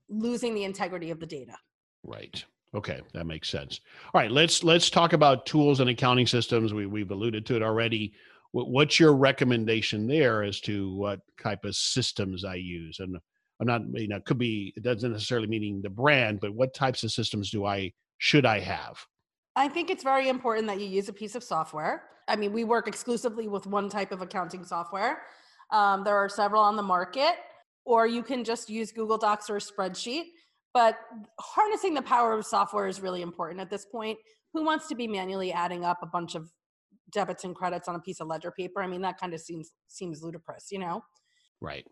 losing 0.09 0.53
the 0.53 0.63
integrity 0.63 1.11
of 1.11 1.19
the 1.19 1.25
data? 1.25 1.55
Right. 2.03 2.43
Okay, 2.75 3.01
that 3.13 3.27
makes 3.27 3.49
sense. 3.49 3.79
All 4.13 4.21
right, 4.21 4.31
let's 4.31 4.63
let's 4.63 4.89
talk 4.89 5.13
about 5.13 5.45
tools 5.45 5.79
and 5.79 5.89
accounting 5.89 6.25
systems. 6.25 6.73
We 6.73 6.87
we've 6.87 7.11
alluded 7.11 7.45
to 7.47 7.55
it 7.55 7.61
already. 7.61 8.13
What's 8.51 8.99
your 8.99 9.15
recommendation 9.15 10.07
there 10.07 10.43
as 10.43 10.59
to 10.61 10.93
what 10.95 11.21
type 11.41 11.65
of 11.65 11.75
systems 11.75 12.45
I 12.45 12.55
use? 12.55 12.99
And 12.99 13.17
I'm 13.59 13.67
not, 13.67 13.81
you 13.99 14.07
know, 14.07 14.17
it 14.17 14.25
could 14.25 14.37
be 14.37 14.73
it 14.75 14.83
doesn't 14.83 15.11
necessarily 15.11 15.47
meaning 15.47 15.81
the 15.81 15.89
brand, 15.89 16.39
but 16.39 16.53
what 16.53 16.73
types 16.73 17.03
of 17.03 17.11
systems 17.11 17.49
do 17.49 17.65
I 17.65 17.93
should 18.19 18.45
I 18.45 18.59
have? 18.59 18.97
I 19.55 19.67
think 19.67 19.89
it's 19.89 20.03
very 20.03 20.29
important 20.29 20.67
that 20.67 20.79
you 20.79 20.87
use 20.87 21.09
a 21.09 21.13
piece 21.13 21.35
of 21.35 21.43
software. 21.43 22.03
I 22.27 22.35
mean, 22.35 22.53
we 22.53 22.63
work 22.63 22.87
exclusively 22.87 23.47
with 23.47 23.67
one 23.67 23.89
type 23.89 24.11
of 24.11 24.21
accounting 24.21 24.65
software. 24.65 25.23
Um, 25.71 26.03
there 26.03 26.15
are 26.15 26.29
several 26.29 26.61
on 26.61 26.75
the 26.75 26.83
market, 26.83 27.35
or 27.85 28.07
you 28.07 28.23
can 28.23 28.43
just 28.43 28.69
use 28.69 28.91
Google 28.91 29.17
Docs 29.17 29.49
or 29.49 29.57
a 29.57 29.59
spreadsheet. 29.59 30.23
But 30.73 30.97
harnessing 31.39 31.93
the 31.93 32.01
power 32.01 32.33
of 32.33 32.45
software 32.45 32.87
is 32.87 32.99
really 32.99 33.21
important 33.21 33.59
at 33.61 33.69
this 33.69 33.85
point. 33.85 34.17
Who 34.53 34.63
wants 34.65 34.87
to 34.87 34.95
be 34.95 35.07
manually 35.07 35.51
adding 35.53 35.85
up 35.85 35.99
a 36.01 36.07
bunch 36.07 36.33
of 36.35 36.49
debits 37.11 37.43
and 37.43 37.55
credits 37.55 37.87
on 37.87 37.95
a 37.95 37.99
piece 37.99 38.19
of 38.19 38.27
ledger 38.27 38.51
paper? 38.51 38.81
I 38.81 38.87
mean, 38.87 39.01
that 39.01 39.19
kind 39.19 39.33
of 39.33 39.39
seems 39.41 39.71
seems 39.87 40.23
ludicrous, 40.23 40.67
you 40.71 40.79
know? 40.79 41.03
Right. 41.61 41.85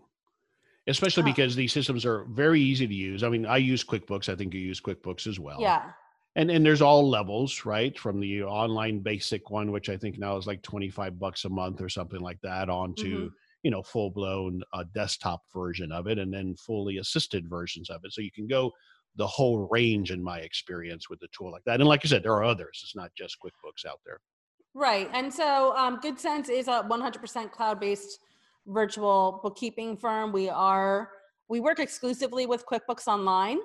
Especially 0.88 1.22
Uh, 1.22 1.28
because 1.28 1.56
these 1.56 1.72
systems 1.72 2.06
are 2.08 2.26
very 2.26 2.60
easy 2.60 2.88
to 2.88 2.94
use. 2.94 3.22
I 3.24 3.30
mean, 3.30 3.46
I 3.46 3.58
use 3.58 3.84
QuickBooks. 3.84 4.30
I 4.30 4.36
think 4.36 4.54
you 4.54 4.60
use 4.60 4.82
QuickBooks 4.82 5.28
as 5.28 5.40
well. 5.40 5.60
Yeah. 5.62 5.92
and 6.36 6.50
and 6.50 6.66
there's 6.66 6.82
all 6.82 7.10
levels 7.10 7.66
right 7.66 8.00
from 8.00 8.22
the 8.22 8.42
online 8.44 9.00
basic 9.02 9.50
one 9.50 9.70
which 9.70 9.90
i 9.90 9.98
think 9.98 10.18
now 10.18 10.38
is 10.38 10.48
like 10.48 10.62
25 10.62 11.20
bucks 11.20 11.44
a 11.44 11.50
month 11.50 11.82
or 11.82 11.90
something 11.90 12.22
like 12.22 12.40
that 12.42 12.70
on 12.70 12.94
to 12.96 13.04
Mhm. 13.04 13.30
You 13.64 13.72
know 13.72 13.84
full 13.84 14.10
blown 14.10 14.62
uh, 14.74 14.84
desktop 14.94 15.44
version 15.54 15.92
of 15.92 16.08
it 16.08 16.18
and 16.20 16.34
then 16.34 16.56
fully 16.56 16.98
assisted 16.98 17.50
versions 17.50 17.90
of 17.90 18.02
it 18.04 18.14
so 18.14 18.22
you 18.22 18.32
can 18.32 18.48
go 18.48 18.72
the 19.18 19.28
whole 19.28 19.68
range 19.70 20.10
in 20.12 20.24
my 20.24 20.40
experience 20.40 21.10
with 21.10 21.20
the 21.20 21.28
tool 21.38 21.52
like 21.52 21.64
that 21.66 21.80
and 21.80 21.88
like 21.88 22.02
i 22.04 22.08
said 22.08 22.24
there 22.24 22.34
are 22.34 22.46
others 22.46 22.80
it's 22.82 22.96
not 22.96 23.12
just 23.14 23.38
quickbooks 23.44 23.86
out 23.86 24.00
there 24.06 24.20
Right. 24.74 25.10
And 25.14 25.34
so 25.34 25.76
um, 25.76 26.00
Good 26.02 26.20
Cents 26.20 26.50
is 26.50 26.68
a 26.68 26.86
100% 26.90 27.52
cloud-based 27.52 28.20
virtual 28.68 29.40
bookkeeping 29.44 29.98
firm. 29.98 30.32
We 30.32 30.50
are 30.50 31.10
we 31.50 31.60
work 31.60 31.80
exclusively 31.80 32.46
with 32.46 32.66
QuickBooks 32.66 33.08
Online. 33.08 33.58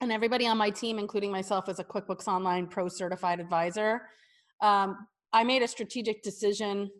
and 0.00 0.10
everybody 0.10 0.46
on 0.46 0.56
my 0.56 0.70
team, 0.70 0.98
including 0.98 1.30
myself, 1.30 1.68
is 1.68 1.78
a 1.78 1.84
QuickBooks 1.84 2.26
Online 2.26 2.66
Pro 2.66 2.88
certified 2.88 3.40
advisor. 3.40 4.02
Um, 4.62 5.06
I 5.34 5.44
made 5.44 5.62
a 5.62 5.68
strategic 5.68 6.22
decision 6.22 6.90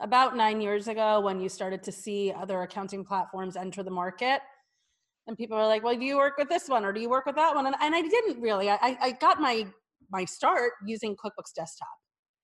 about 0.00 0.36
nine 0.36 0.60
years 0.60 0.88
ago 0.88 1.20
when 1.20 1.40
you 1.40 1.48
started 1.48 1.82
to 1.84 1.92
see 1.92 2.32
other 2.32 2.62
accounting 2.62 3.04
platforms 3.04 3.56
enter 3.56 3.82
the 3.82 3.90
market. 3.90 4.40
And 5.26 5.36
people 5.36 5.56
were 5.56 5.66
like, 5.66 5.82
well, 5.82 5.96
do 5.96 6.04
you 6.04 6.16
work 6.16 6.34
with 6.38 6.48
this 6.48 6.68
one 6.68 6.84
or 6.84 6.92
do 6.92 7.00
you 7.00 7.08
work 7.08 7.26
with 7.26 7.36
that 7.36 7.54
one? 7.54 7.66
And, 7.66 7.74
and 7.80 7.94
I 7.94 8.02
didn't 8.02 8.40
really. 8.40 8.70
I, 8.70 8.96
I 9.00 9.12
got 9.12 9.40
my 9.40 9.66
my 10.10 10.24
start 10.24 10.72
using 10.86 11.16
QuickBooks 11.16 11.52
Desktop. 11.54 11.88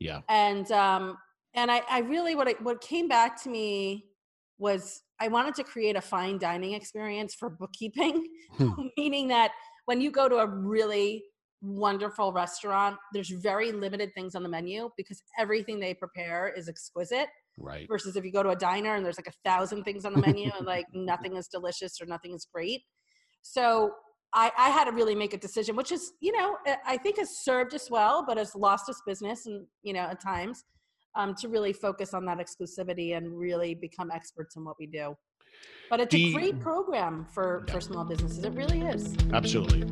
Yeah. 0.00 0.20
And 0.28 0.70
um, 0.72 1.16
and 1.54 1.70
I, 1.70 1.82
I 1.88 2.00
really 2.00 2.34
what 2.34 2.48
I, 2.48 2.54
what 2.60 2.80
came 2.80 3.08
back 3.08 3.40
to 3.42 3.48
me 3.48 4.06
was 4.58 5.02
I 5.20 5.28
wanted 5.28 5.54
to 5.56 5.64
create 5.64 5.96
a 5.96 6.00
fine 6.00 6.38
dining 6.38 6.72
experience 6.74 7.34
for 7.34 7.50
bookkeeping, 7.50 8.26
Hmm. 8.56 8.70
meaning 8.96 9.28
that 9.28 9.52
when 9.86 10.00
you 10.00 10.10
go 10.10 10.28
to 10.28 10.36
a 10.36 10.46
really 10.46 11.24
wonderful 11.60 12.32
restaurant, 12.32 12.96
there's 13.12 13.30
very 13.30 13.72
limited 13.72 14.12
things 14.14 14.34
on 14.34 14.42
the 14.42 14.48
menu 14.48 14.90
because 14.96 15.22
everything 15.38 15.78
they 15.78 15.94
prepare 15.94 16.48
is 16.48 16.68
exquisite. 16.68 17.28
Right. 17.58 17.86
Versus 17.88 18.16
if 18.16 18.24
you 18.24 18.32
go 18.32 18.42
to 18.42 18.50
a 18.50 18.56
diner 18.56 18.94
and 18.96 19.04
there's 19.04 19.18
like 19.18 19.28
a 19.28 19.48
thousand 19.48 19.84
things 19.84 20.04
on 20.04 20.12
the 20.14 20.20
menu 20.20 20.50
and 20.56 20.66
like 20.66 20.86
nothing 20.94 21.36
is 21.36 21.48
delicious 21.48 22.00
or 22.00 22.06
nothing 22.06 22.34
is 22.34 22.46
great. 22.52 22.82
So 23.42 23.92
I, 24.34 24.50
I 24.56 24.70
had 24.70 24.84
to 24.86 24.92
really 24.92 25.14
make 25.14 25.34
a 25.34 25.38
decision, 25.38 25.76
which 25.76 25.92
is, 25.92 26.12
you 26.20 26.32
know, 26.32 26.56
I- 26.86 26.96
think 26.96 27.18
has 27.18 27.38
served 27.44 27.74
us 27.74 27.90
well, 27.90 28.24
but 28.26 28.38
has 28.38 28.54
lost 28.54 28.88
us 28.88 29.00
business 29.06 29.44
and, 29.46 29.66
you 29.82 29.92
know, 29.92 30.00
at 30.00 30.20
times 30.22 30.64
um, 31.14 31.34
to 31.36 31.48
really 31.48 31.72
focus 31.74 32.14
on 32.14 32.24
that 32.24 32.38
exclusivity 32.38 33.16
and 33.16 33.36
really 33.38 33.74
become 33.74 34.10
experts 34.10 34.56
in 34.56 34.64
what 34.64 34.76
we 34.80 34.86
do. 34.86 35.14
But 35.90 36.00
it's 36.00 36.14
Do 36.14 36.16
a 36.28 36.32
great 36.32 36.58
program 36.60 37.26
for, 37.34 37.64
Yeah. 37.68 37.74
for 37.74 37.80
small 37.82 38.04
businesses. 38.04 38.42
It 38.42 38.52
really 38.54 38.80
is. 38.80 39.14
Absolutely. 39.34 39.82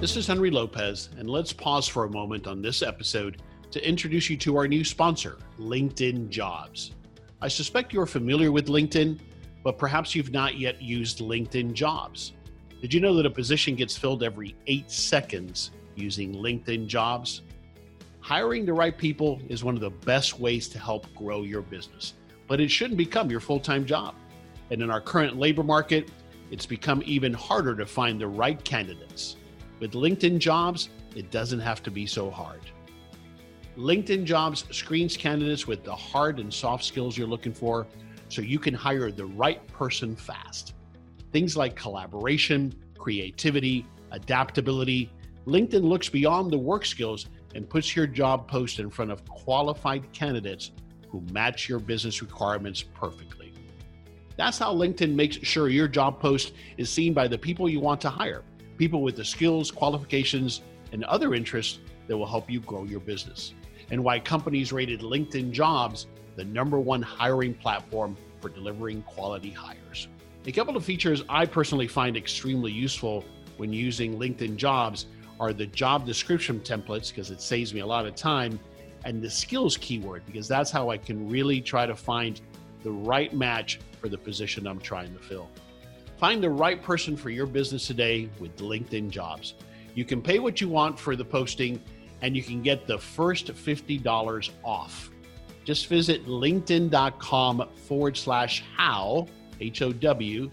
This 0.00 0.16
is 0.16 0.26
Henry 0.26 0.50
Lopez, 0.50 1.08
and 1.18 1.28
let's 1.28 1.52
pause 1.52 1.88
for 1.88 2.04
a 2.04 2.10
moment 2.10 2.46
on 2.46 2.62
this 2.62 2.82
episode 2.82 3.42
to 3.70 3.88
introduce 3.88 4.30
you 4.30 4.36
to 4.38 4.56
our 4.56 4.68
new 4.68 4.84
sponsor, 4.84 5.38
LinkedIn 5.58 6.28
Jobs. 6.28 6.92
I 7.40 7.48
suspect 7.48 7.92
you're 7.92 8.06
familiar 8.06 8.52
with 8.52 8.68
LinkedIn, 8.68 9.20
but 9.62 9.78
perhaps 9.78 10.14
you've 10.14 10.32
not 10.32 10.58
yet 10.58 10.80
used 10.80 11.18
LinkedIn 11.18 11.72
Jobs. 11.72 12.32
Did 12.80 12.94
you 12.94 13.00
know 13.00 13.14
that 13.16 13.26
a 13.26 13.30
position 13.30 13.74
gets 13.74 13.96
filled 13.96 14.22
every 14.22 14.54
eight 14.66 14.90
seconds 14.90 15.70
using 15.94 16.34
LinkedIn 16.34 16.86
Jobs? 16.86 17.42
Hiring 18.20 18.66
the 18.66 18.72
right 18.72 18.96
people 18.96 19.40
is 19.48 19.64
one 19.64 19.74
of 19.74 19.80
the 19.80 19.90
best 19.90 20.40
ways 20.40 20.68
to 20.68 20.78
help 20.78 21.06
grow 21.14 21.42
your 21.42 21.62
business, 21.62 22.14
but 22.46 22.60
it 22.60 22.70
shouldn't 22.70 22.98
become 22.98 23.30
your 23.30 23.40
full 23.40 23.60
time 23.60 23.84
job. 23.86 24.14
And 24.70 24.82
in 24.82 24.90
our 24.90 25.00
current 25.00 25.36
labor 25.36 25.62
market, 25.62 26.10
it's 26.50 26.66
become 26.66 27.02
even 27.04 27.32
harder 27.32 27.74
to 27.76 27.86
find 27.86 28.20
the 28.20 28.26
right 28.26 28.62
candidates. 28.64 29.36
With 29.80 29.92
LinkedIn 29.92 30.38
Jobs, 30.38 30.88
it 31.14 31.30
doesn't 31.30 31.60
have 31.60 31.82
to 31.84 31.90
be 31.90 32.06
so 32.06 32.30
hard. 32.30 32.60
LinkedIn 33.76 34.24
Jobs 34.24 34.64
screens 34.74 35.18
candidates 35.18 35.66
with 35.66 35.84
the 35.84 35.94
hard 35.94 36.40
and 36.40 36.52
soft 36.52 36.82
skills 36.82 37.18
you're 37.18 37.26
looking 37.26 37.52
for 37.52 37.86
so 38.30 38.40
you 38.40 38.58
can 38.58 38.72
hire 38.72 39.10
the 39.10 39.26
right 39.26 39.66
person 39.68 40.16
fast. 40.16 40.72
Things 41.30 41.58
like 41.58 41.76
collaboration, 41.76 42.74
creativity, 42.96 43.86
adaptability. 44.12 45.12
LinkedIn 45.46 45.82
looks 45.82 46.08
beyond 46.08 46.50
the 46.50 46.56
work 46.56 46.86
skills 46.86 47.26
and 47.54 47.68
puts 47.68 47.94
your 47.94 48.06
job 48.06 48.48
post 48.48 48.78
in 48.78 48.88
front 48.88 49.10
of 49.10 49.22
qualified 49.26 50.10
candidates 50.14 50.72
who 51.10 51.20
match 51.30 51.68
your 51.68 51.78
business 51.78 52.22
requirements 52.22 52.82
perfectly. 52.82 53.52
That's 54.38 54.58
how 54.58 54.74
LinkedIn 54.74 55.14
makes 55.14 55.36
sure 55.36 55.68
your 55.68 55.88
job 55.88 56.18
post 56.18 56.54
is 56.78 56.88
seen 56.88 57.12
by 57.12 57.28
the 57.28 57.36
people 57.36 57.68
you 57.68 57.80
want 57.80 58.00
to 58.02 58.10
hire, 58.10 58.42
people 58.78 59.02
with 59.02 59.16
the 59.16 59.24
skills, 59.24 59.70
qualifications, 59.70 60.62
and 60.92 61.04
other 61.04 61.34
interests 61.34 61.78
that 62.06 62.16
will 62.16 62.26
help 62.26 62.50
you 62.50 62.60
grow 62.60 62.84
your 62.84 63.00
business. 63.00 63.52
And 63.90 64.02
why 64.02 64.18
companies 64.18 64.72
rated 64.72 65.00
LinkedIn 65.00 65.52
Jobs 65.52 66.06
the 66.36 66.44
number 66.44 66.78
one 66.78 67.02
hiring 67.02 67.54
platform 67.54 68.16
for 68.40 68.48
delivering 68.48 69.02
quality 69.02 69.50
hires. 69.50 70.08
A 70.46 70.52
couple 70.52 70.76
of 70.76 70.84
features 70.84 71.24
I 71.28 71.46
personally 71.46 71.88
find 71.88 72.16
extremely 72.16 72.70
useful 72.70 73.24
when 73.56 73.72
using 73.72 74.18
LinkedIn 74.18 74.56
Jobs 74.56 75.06
are 75.40 75.52
the 75.52 75.66
job 75.66 76.06
description 76.06 76.60
templates, 76.60 77.08
because 77.08 77.30
it 77.30 77.40
saves 77.40 77.74
me 77.74 77.80
a 77.80 77.86
lot 77.86 78.06
of 78.06 78.14
time, 78.14 78.58
and 79.04 79.22
the 79.22 79.30
skills 79.30 79.76
keyword, 79.76 80.24
because 80.26 80.46
that's 80.46 80.70
how 80.70 80.90
I 80.90 80.98
can 80.98 81.28
really 81.28 81.60
try 81.60 81.86
to 81.86 81.96
find 81.96 82.40
the 82.82 82.90
right 82.90 83.34
match 83.34 83.80
for 84.00 84.08
the 84.08 84.18
position 84.18 84.66
I'm 84.66 84.80
trying 84.80 85.12
to 85.14 85.18
fill. 85.18 85.48
Find 86.18 86.42
the 86.42 86.50
right 86.50 86.82
person 86.82 87.16
for 87.16 87.30
your 87.30 87.46
business 87.46 87.86
today 87.86 88.28
with 88.38 88.56
LinkedIn 88.56 89.10
Jobs. 89.10 89.54
You 89.94 90.04
can 90.04 90.22
pay 90.22 90.38
what 90.38 90.60
you 90.60 90.68
want 90.68 90.98
for 90.98 91.16
the 91.16 91.24
posting 91.24 91.82
and 92.22 92.36
you 92.36 92.42
can 92.42 92.62
get 92.62 92.86
the 92.86 92.98
first 92.98 93.48
$50 93.48 94.50
off. 94.64 95.10
Just 95.64 95.88
visit 95.88 96.26
linkedin.com 96.26 97.68
forward 97.86 98.16
slash 98.16 98.62
how, 98.76 99.26
H 99.60 99.82
O 99.82 99.92
W. 99.92 100.50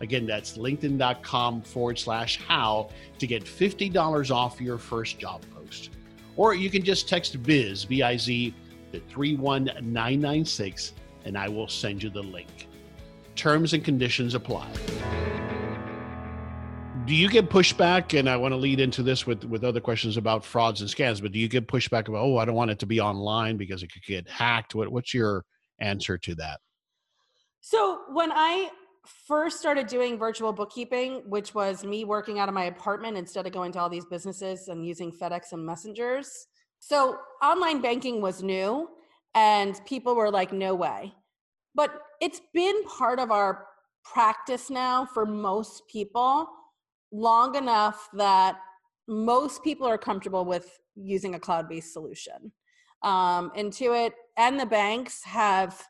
Again, 0.00 0.26
that's 0.26 0.56
linkedin.com 0.56 1.62
forward 1.62 1.98
slash 1.98 2.40
how 2.46 2.90
to 3.18 3.26
get 3.26 3.44
$50 3.44 4.30
off 4.30 4.60
your 4.60 4.78
first 4.78 5.18
job 5.18 5.42
post. 5.54 5.90
Or 6.36 6.54
you 6.54 6.70
can 6.70 6.82
just 6.82 7.08
text 7.08 7.42
biz, 7.42 7.84
B 7.84 8.02
I 8.02 8.16
Z, 8.16 8.54
to 8.92 9.00
31996 9.00 10.94
and 11.24 11.36
I 11.36 11.48
will 11.48 11.68
send 11.68 12.02
you 12.02 12.10
the 12.10 12.22
link. 12.22 12.68
Terms 13.36 13.72
and 13.72 13.84
conditions 13.84 14.34
apply. 14.34 14.68
Do 17.06 17.16
you 17.16 17.28
get 17.28 17.50
pushback? 17.50 18.18
And 18.18 18.28
I 18.28 18.36
want 18.36 18.52
to 18.52 18.56
lead 18.56 18.78
into 18.78 19.02
this 19.02 19.26
with, 19.26 19.44
with 19.44 19.64
other 19.64 19.80
questions 19.80 20.16
about 20.16 20.44
frauds 20.44 20.80
and 20.80 20.88
scams, 20.88 21.20
but 21.20 21.32
do 21.32 21.38
you 21.38 21.48
get 21.48 21.66
pushback 21.66 22.08
about, 22.08 22.22
oh, 22.22 22.36
I 22.36 22.44
don't 22.44 22.54
want 22.54 22.70
it 22.70 22.78
to 22.80 22.86
be 22.86 23.00
online 23.00 23.56
because 23.56 23.82
it 23.82 23.92
could 23.92 24.04
get 24.04 24.28
hacked? 24.28 24.74
What, 24.74 24.92
what's 24.92 25.12
your 25.12 25.44
answer 25.80 26.18
to 26.18 26.34
that? 26.36 26.60
So 27.60 28.02
when 28.12 28.30
I 28.30 28.70
first 29.26 29.58
started 29.58 29.86
doing 29.86 30.18
virtual 30.18 30.52
bookkeeping, 30.52 31.22
which 31.26 31.54
was 31.54 31.84
me 31.84 32.04
working 32.04 32.38
out 32.38 32.48
of 32.48 32.54
my 32.54 32.64
apartment 32.64 33.16
instead 33.16 33.46
of 33.46 33.52
going 33.52 33.72
to 33.72 33.80
all 33.80 33.88
these 33.88 34.04
businesses 34.04 34.68
and 34.68 34.86
using 34.86 35.10
FedEx 35.10 35.52
and 35.52 35.64
messengers. 35.64 36.46
So 36.78 37.18
online 37.42 37.80
banking 37.80 38.20
was 38.20 38.42
new 38.42 38.88
and 39.34 39.80
people 39.84 40.14
were 40.14 40.30
like, 40.30 40.52
no 40.52 40.74
way. 40.74 41.12
But 41.74 41.90
it's 42.20 42.40
been 42.52 42.84
part 42.84 43.18
of 43.18 43.30
our 43.30 43.66
practice 44.04 44.70
now 44.70 45.06
for 45.06 45.26
most 45.26 45.82
people 45.90 46.48
long 47.12 47.54
enough 47.56 48.08
that 48.14 48.58
most 49.08 49.64
people 49.64 49.86
are 49.86 49.98
comfortable 49.98 50.44
with 50.44 50.78
using 50.94 51.34
a 51.34 51.40
cloud-based 51.40 51.92
solution. 51.92 52.52
Um, 53.02 53.50
Intuit 53.56 54.12
and 54.36 54.58
the 54.58 54.66
banks 54.66 55.22
have, 55.24 55.82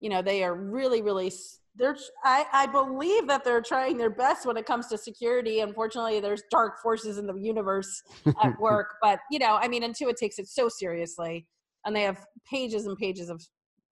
you 0.00 0.10
know, 0.10 0.22
they 0.22 0.42
are 0.44 0.54
really, 0.54 1.02
really. 1.02 1.32
They're. 1.76 1.96
I, 2.24 2.44
I 2.52 2.66
believe 2.66 3.26
that 3.28 3.44
they're 3.44 3.62
trying 3.62 3.96
their 3.96 4.10
best 4.10 4.44
when 4.44 4.56
it 4.56 4.66
comes 4.66 4.88
to 4.88 4.98
security. 4.98 5.60
Unfortunately, 5.60 6.20
there's 6.20 6.42
dark 6.50 6.82
forces 6.82 7.16
in 7.18 7.26
the 7.26 7.34
universe 7.34 8.02
at 8.42 8.58
work, 8.60 8.94
but 9.00 9.20
you 9.30 9.38
know, 9.38 9.56
I 9.60 9.68
mean, 9.68 9.82
Intuit 9.82 10.16
takes 10.16 10.38
it 10.38 10.48
so 10.48 10.68
seriously, 10.68 11.46
and 11.86 11.96
they 11.96 12.02
have 12.02 12.24
pages 12.50 12.86
and 12.86 12.96
pages 12.98 13.30
of 13.30 13.42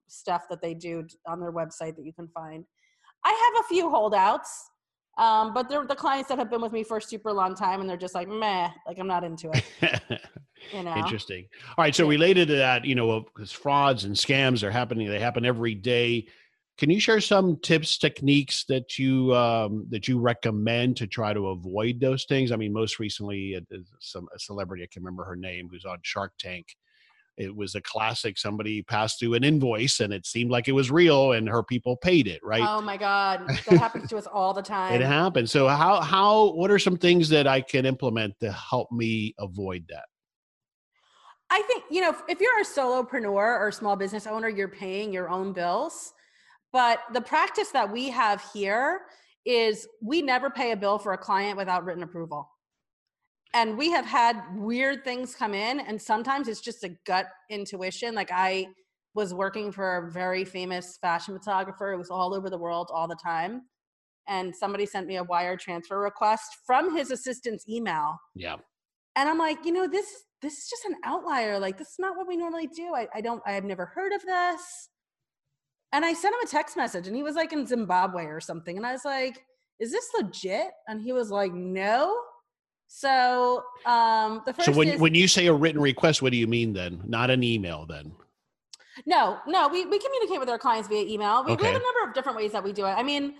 stuff 0.09 0.43
that 0.51 0.61
they 0.61 0.75
do 0.75 1.07
on 1.27 1.41
their 1.41 1.53
website 1.53 1.97
that 1.97 2.05
you 2.05 2.13
can 2.13 2.29
find. 2.29 2.65
I 3.25 3.31
have 3.31 3.65
a 3.65 3.69
few 3.69 3.91
holdouts. 3.91 4.71
Um, 5.19 5.53
but 5.53 5.69
they're 5.69 5.85
the 5.85 5.97
clients 5.97 6.29
that 6.29 6.39
have 6.39 6.49
been 6.49 6.61
with 6.63 6.73
me 6.73 6.85
for 6.85 6.99
a 6.99 7.03
super 7.03 7.33
long 7.33 7.55
time 7.55 7.81
and 7.81 7.91
they're 7.91 7.97
just 7.97 8.15
like, 8.15 8.29
meh, 8.29 8.71
like 8.87 8.99
I'm 8.99 9.09
not 9.09 9.25
into 9.25 9.51
it. 9.53 10.01
You 10.73 10.83
know? 10.83 10.97
Interesting. 10.97 11.47
All 11.77 11.85
right. 11.85 11.95
So 11.95 12.07
related 12.07 12.49
to 12.49 12.57
that, 12.57 12.85
you 12.85 12.95
know, 12.95 13.21
because 13.21 13.53
frauds 13.53 14.05
and 14.05 14.15
scams 14.15 14.63
are 14.63 14.71
happening, 14.71 15.09
they 15.09 15.21
happen 15.21 15.45
every 15.45 15.75
day. 15.75 16.27
Can 16.77 16.91
you 16.91 17.01
share 17.01 17.21
some 17.21 17.59
tips, 17.61 17.99
techniques 17.99 18.65
that 18.69 18.99
you 18.99 19.35
um, 19.35 19.87
that 19.91 20.07
you 20.07 20.21
recommend 20.21 20.97
to 20.99 21.07
try 21.07 21.33
to 21.33 21.49
avoid 21.49 22.01
those 22.01 22.25
things? 22.25 22.53
I 22.53 22.57
mean, 22.57 22.73
most 22.73 23.01
recently, 23.01 23.59
is 23.71 23.87
some 24.01 24.29
a 24.35 24.39
celebrity 24.39 24.85
I 24.85 24.89
can 24.93 25.03
remember 25.03 25.25
her 25.25 25.37
name 25.37 25.69
who's 25.71 25.85
on 25.85 25.99
Shark 26.03 26.33
Tank. 26.39 26.67
It 27.39 27.55
was 27.55 27.75
a 27.77 27.81
classic. 27.81 28.37
Somebody 28.37 28.83
passed 28.83 29.21
through 29.21 29.35
an 29.35 29.45
invoice, 29.45 30.01
and 30.01 30.13
it 30.13 30.27
seemed 30.27 30.51
like 30.51 30.67
it 30.67 30.73
was 30.73 30.91
real, 30.91 31.33
and 31.33 31.49
her 31.49 31.63
people 31.63 31.97
paid 31.97 32.27
it. 32.27 32.41
Right? 32.43 32.63
Oh 32.63 32.81
my 32.83 32.97
God. 32.97 33.47
That 33.69 33.79
happens 33.79 34.09
to 34.11 34.17
us 34.17 34.27
all 34.27 34.53
the 34.53 34.63
time. 34.63 34.95
it 34.95 35.05
happened. 35.05 35.49
So 35.49 35.69
how 35.69 36.01
how 36.01 36.53
what 36.53 36.71
are 36.71 36.79
some 36.79 36.97
things 36.97 37.29
that 37.29 37.47
I 37.47 37.61
can 37.61 37.87
implement 37.87 38.35
to 38.41 38.51
help 38.53 38.91
me 38.91 39.35
avoid 39.39 39.85
that? 39.89 40.07
I 41.51 41.63
think, 41.63 41.85
you 41.91 42.01
know, 42.01 42.11
if, 42.11 42.21
if 42.29 42.41
you're 42.41 42.61
a 42.61 42.65
solopreneur 42.65 43.61
or 43.61 43.73
small 43.73 43.97
business 43.97 44.27
owner, 44.27 44.49
you're 44.49 44.69
paying 44.69 45.13
your 45.13 45.31
own 45.31 45.53
bills. 45.53 46.13
But 46.73 47.01
the 47.15 47.21
practice 47.21 47.71
that 47.71 47.91
we 47.91 48.11
have 48.11 48.45
here 48.53 49.03
is 49.47 49.89
we 50.03 50.21
never 50.21 50.51
pay 50.51 50.73
a 50.73 50.77
bill 50.77 50.99
for 50.99 51.15
a 51.15 51.19
client 51.19 51.57
without 51.57 51.85
written 51.85 52.03
approval. 52.03 52.51
And 53.55 53.79
we 53.79 53.91
have 53.91 54.05
had 54.07 54.43
weird 54.55 55.05
things 55.05 55.35
come 55.35 55.55
in, 55.55 55.81
and 55.81 56.01
sometimes 56.01 56.49
it's 56.49 56.61
just 56.61 56.85
a 56.85 56.91
gut 57.07 57.27
intuition. 57.51 58.15
Like 58.15 58.31
I 58.33 58.69
was 59.15 59.33
working 59.35 59.73
for 59.73 59.97
a 59.99 60.11
very 60.13 60.45
famous 60.45 60.99
fashion 61.01 61.35
photographer, 61.37 61.93
it 61.93 61.97
was 61.99 62.11
all 62.11 62.35
over 62.35 62.51
the 62.51 62.59
world 62.59 62.91
all 62.93 63.09
the 63.09 63.17
time. 63.17 63.63
and 64.29 64.55
somebody 64.55 64.87
sent 64.87 65.07
me 65.07 65.17
a 65.17 65.25
wire 65.25 65.57
transfer 65.57 65.99
request 65.99 66.59
from 66.67 66.95
his 66.97 67.11
assistant's 67.11 67.69
email. 67.69 68.19
Yeah. 68.35 68.57
And 69.17 69.29
I'm 69.29 69.39
like, 69.39 69.65
you 69.65 69.73
know, 69.73 69.89
this 69.89 70.07
this 70.43 70.59
is 70.59 70.69
just 70.71 70.85
an 70.85 70.95
outlier. 71.05 71.59
Like 71.59 71.79
this 71.79 71.89
is 71.89 71.99
not 71.99 72.17
what 72.17 72.29
we 72.29 72.37
normally 72.37 72.69
do. 72.69 72.95
I, 72.95 73.09
I 73.15 73.21
don't 73.21 73.43
I've 73.47 73.65
never 73.65 73.87
heard 73.87 74.13
of 74.13 74.23
this. 74.23 74.91
And 75.93 76.05
I 76.05 76.13
sent 76.13 76.35
him 76.35 76.41
a 76.45 76.47
text 76.47 76.77
message 76.77 77.07
and 77.07 77.17
he 77.17 77.23
was 77.23 77.35
like 77.35 77.53
in 77.53 77.67
Zimbabwe 77.67 78.27
or 78.27 78.41
something. 78.41 78.77
And 78.77 78.87
I 78.87 78.93
was 78.93 79.05
like, 79.07 79.43
is 79.81 79.91
this 79.91 80.09
legit? 80.17 80.69
And 80.87 81.01
he 81.01 81.13
was 81.13 81.31
like, 81.31 81.53
no. 81.55 82.15
So 82.89 83.63
um 83.87 84.43
the 84.47 84.53
first 84.53 84.67
So 84.67 84.73
when 84.73 84.89
is, 84.89 85.01
when 85.01 85.15
you 85.15 85.29
say 85.29 85.47
a 85.47 85.53
written 85.53 85.81
request, 85.81 86.23
what 86.23 86.33
do 86.33 86.39
you 86.39 86.47
mean 86.47 86.73
then? 86.73 87.03
Not 87.07 87.31
an 87.31 87.45
email 87.45 87.87
then? 87.87 88.13
No, 89.07 89.39
no, 89.47 89.69
we, 89.69 89.85
we 89.85 89.99
communicate 89.99 90.41
with 90.41 90.49
our 90.49 90.59
clients 90.59 90.89
via 90.89 91.03
email. 91.07 91.45
We, 91.45 91.55
we 91.55 91.65
have 91.67 91.77
a 91.77 91.79
number 91.79 92.09
of 92.09 92.15
different 92.15 92.37
ways 92.37 92.51
that 92.53 92.65
we 92.65 92.73
do 92.73 92.85
it. 92.85 92.91
I 92.91 93.05
mean, 93.05 93.35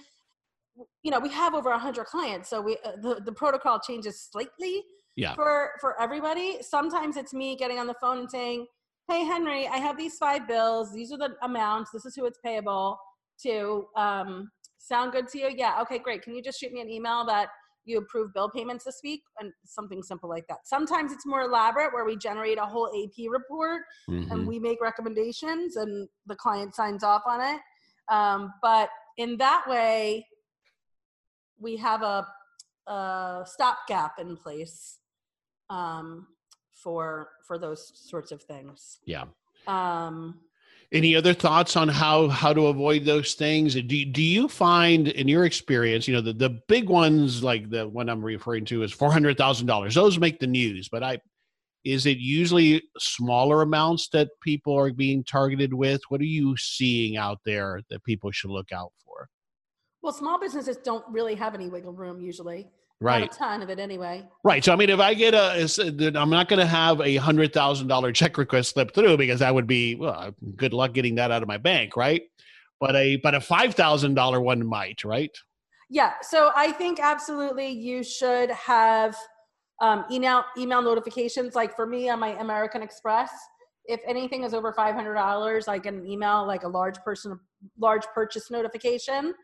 you 1.03 1.11
know, 1.11 1.19
we 1.19 1.31
have 1.31 1.55
over 1.55 1.71
100 1.71 2.05
clients, 2.07 2.49
so 2.49 2.61
we 2.61 2.77
uh, 2.85 2.93
the, 3.01 3.21
the 3.25 3.33
protocol 3.33 3.81
changes 3.81 4.29
slightly 4.31 4.85
Yeah. 5.17 5.35
for 5.35 5.73
for 5.81 6.01
everybody. 6.01 6.59
Sometimes 6.61 7.17
it's 7.17 7.33
me 7.35 7.57
getting 7.57 7.79
on 7.79 7.87
the 7.89 7.97
phone 8.01 8.19
and 8.19 8.31
saying, 8.31 8.67
"Hey, 9.09 9.25
Henry, 9.25 9.67
I 9.67 9.79
have 9.79 9.97
these 9.97 10.19
five 10.19 10.47
bills. 10.47 10.93
These 10.93 11.11
are 11.11 11.19
the 11.19 11.35
amounts. 11.43 11.91
This 11.91 12.05
is 12.05 12.15
who 12.15 12.27
it's 12.27 12.39
payable 12.45 12.99
to. 13.43 13.87
Um, 13.97 14.51
sound 14.79 15.13
good 15.13 15.27
to 15.29 15.39
you? 15.39 15.51
Yeah. 15.57 15.81
Okay, 15.83 15.99
great. 15.99 16.23
Can 16.23 16.35
you 16.35 16.43
just 16.43 16.61
shoot 16.61 16.73
me 16.73 16.81
an 16.81 16.89
email 16.89 17.25
that 17.27 17.49
you 17.89 17.99
approve 17.99 18.33
bill 18.35 18.51
payments 18.51 18.85
this 18.85 19.01
week 19.03 19.23
and 19.41 19.53
something 19.65 20.03
simple 20.03 20.29
like 20.29 20.47
that. 20.49 20.59
Sometimes 20.67 21.13
it's 21.13 21.27
more 21.27 21.43
elaborate 21.43 21.93
where 21.93 22.05
we 22.05 22.17
generate 22.17 22.59
a 22.59 22.65
whole 22.67 22.89
AP 22.89 23.29
report 23.29 23.83
Mhm. 24.09 24.31
and 24.31 24.47
we 24.47 24.59
make 24.59 24.81
recommendations 24.81 25.77
and 25.77 26.09
the 26.27 26.37
client 26.37 26.75
signs 26.75 27.03
off 27.03 27.23
on 27.27 27.41
it. 27.41 27.61
Um, 28.11 28.53
but 28.63 28.91
in 29.17 29.37
that 29.39 29.65
way, 29.69 30.27
we 31.59 31.77
have 31.77 32.03
a, 32.03 32.27
a 32.87 33.43
stopgap 33.47 34.19
in 34.19 34.37
place 34.37 34.99
um, 35.71 36.27
for 36.73 37.31
for 37.47 37.59
those 37.59 37.93
sorts 37.95 38.31
of 38.33 38.43
things. 38.43 39.01
Yeah. 39.05 39.25
Um, 39.67 40.41
Any 40.91 41.15
other 41.15 41.35
thoughts 41.35 41.77
on 41.77 41.89
how 41.89 42.29
how 42.29 42.55
to 42.55 42.69
avoid 42.69 43.05
those 43.05 43.35
things? 43.35 43.75
Do 43.75 44.05
do 44.05 44.23
you 44.23 44.49
find 44.49 45.09
in 45.09 45.29
your 45.29 45.45
experience, 45.45 46.09
you 46.09 46.15
know, 46.15 46.23
the, 46.23 46.33
the 46.33 46.61
big 46.67 46.89
ones 46.89 47.43
like 47.43 47.69
the 47.69 47.87
one 47.87 48.09
I'm 48.09 48.25
referring 48.25 48.65
to 48.67 48.83
is 48.83 48.93
four 48.93 49.13
hundred 49.13 49.37
thousand 49.37 49.67
dollars. 49.67 49.95
Those 49.95 50.19
make 50.19 50.41
the 50.41 50.47
news, 50.47 50.89
but 50.89 51.03
I 51.03 51.19
is 51.85 52.07
it 52.07 52.19
usually 52.19 52.83
smaller 52.99 53.63
amounts 53.63 54.09
that 54.11 54.31
people 54.43 54.75
are 54.79 54.93
being 54.93 55.25
targeted 55.25 55.75
with? 55.75 56.01
What 56.09 56.21
are 56.21 56.25
you 56.25 56.57
seeing 56.57 57.17
out 57.17 57.39
there 57.45 57.83
that 57.91 58.05
people 58.05 58.31
should 58.31 58.51
look 58.51 58.73
out 58.73 58.93
for? 59.05 59.29
well, 60.03 60.13
small 60.13 60.39
businesses 60.39 60.77
don't 60.79 61.05
really 61.09 61.35
have 61.35 61.55
any 61.55 61.69
wiggle 61.69 61.93
room 61.93 62.21
usually. 62.21 62.69
Right. 63.01 63.21
Not 63.21 63.35
a 63.35 63.39
ton 63.39 63.63
of 63.63 63.71
it 63.71 63.79
anyway. 63.79 64.27
Right. 64.43 64.65
So 64.65 64.73
I 64.73 64.77
mean, 64.77 64.91
if 64.91 64.99
I 64.99 65.15
get 65.15 65.33
a, 65.33 66.13
I'm 66.17 66.31
not 66.31 66.49
going 66.49 66.59
to 66.59 66.67
have 66.67 67.01
a 67.01 67.17
hundred 67.17 67.53
thousand 67.53 67.87
dollar 67.87 68.11
check 68.11 68.37
request 68.37 68.71
slip 68.71 68.93
through 68.93 69.17
because 69.17 69.39
that 69.39 69.55
would 69.55 69.69
be 69.69 69.95
well, 69.95 70.35
good 70.57 70.73
luck 70.73 70.95
getting 70.95 71.15
that 71.15 71.31
out 71.31 71.43
of 71.43 71.49
my 71.49 71.59
bank, 71.59 71.97
right? 71.97 72.23
But 72.81 72.97
a 72.97 73.17
but 73.17 73.35
a 73.35 73.41
five 73.41 73.75
thousand 73.75 74.15
dollar 74.15 74.41
one 74.41 74.67
might, 74.67 75.05
right? 75.05 75.37
Yeah, 75.91 76.15
so 76.23 76.51
I 76.55 76.73
think 76.73 76.99
absolutely 77.01 77.69
you 77.69 78.03
should 78.03 78.51
have 78.51 79.17
um, 79.81 80.05
email 80.11 80.45
email 80.57 80.83
notifications. 80.83 81.55
Like 81.55 81.77
for 81.77 81.87
me 81.87 82.09
on 82.09 82.19
my 82.19 82.31
American 82.41 82.83
Express, 82.83 83.31
if 83.85 84.01
anything 84.07 84.43
is 84.43 84.55
over 84.55 84.73
five 84.73 84.97
hundred 84.97 85.15
dollars, 85.15 85.69
I 85.69 85.79
get 85.79 85.95
an 85.95 86.05
email 86.05 86.45
like 86.47 86.65
a 86.65 86.69
large 86.69 86.99
person 86.99 87.39
large 87.79 88.05
purchase 88.15 88.51
notification. 88.51 89.35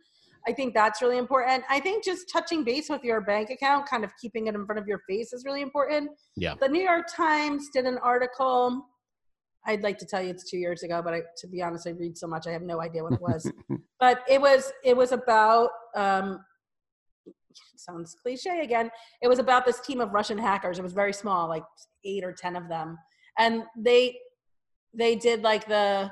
I 0.46 0.52
think 0.52 0.74
that's 0.74 1.00
really 1.00 1.18
important. 1.18 1.64
I 1.70 1.80
think 1.80 2.04
just 2.04 2.30
touching 2.30 2.64
base 2.64 2.90
with 2.90 3.02
your 3.02 3.20
bank 3.20 3.50
account, 3.50 3.88
kind 3.88 4.04
of 4.04 4.12
keeping 4.20 4.46
it 4.46 4.54
in 4.54 4.66
front 4.66 4.78
of 4.78 4.86
your 4.86 5.00
face, 5.08 5.32
is 5.32 5.44
really 5.44 5.62
important. 5.62 6.10
Yeah. 6.36 6.54
The 6.60 6.68
New 6.68 6.82
York 6.82 7.06
Times 7.14 7.70
did 7.72 7.86
an 7.86 7.98
article. 7.98 8.84
I'd 9.66 9.82
like 9.82 9.96
to 9.98 10.06
tell 10.06 10.22
you 10.22 10.28
it's 10.28 10.50
two 10.50 10.58
years 10.58 10.82
ago, 10.82 11.00
but 11.02 11.14
I, 11.14 11.22
to 11.38 11.46
be 11.46 11.62
honest, 11.62 11.86
I 11.86 11.90
read 11.90 12.18
so 12.18 12.26
much 12.26 12.46
I 12.46 12.52
have 12.52 12.62
no 12.62 12.82
idea 12.82 13.02
what 13.02 13.14
it 13.14 13.22
was 13.22 13.50
but 14.04 14.22
it 14.28 14.40
was 14.40 14.70
it 14.84 14.96
was 14.96 15.12
about 15.12 15.70
um 15.96 16.40
sounds 17.76 18.16
cliche 18.20 18.60
again 18.60 18.90
it 19.22 19.28
was 19.28 19.38
about 19.38 19.64
this 19.64 19.80
team 19.80 20.00
of 20.00 20.12
russian 20.12 20.38
hackers 20.38 20.78
it 20.78 20.82
was 20.82 20.92
very 20.92 21.12
small 21.12 21.48
like 21.48 21.64
eight 22.04 22.24
or 22.24 22.32
ten 22.32 22.56
of 22.56 22.68
them 22.68 22.98
and 23.38 23.62
they 23.76 24.16
they 24.92 25.14
did 25.14 25.42
like 25.42 25.66
the 25.68 26.10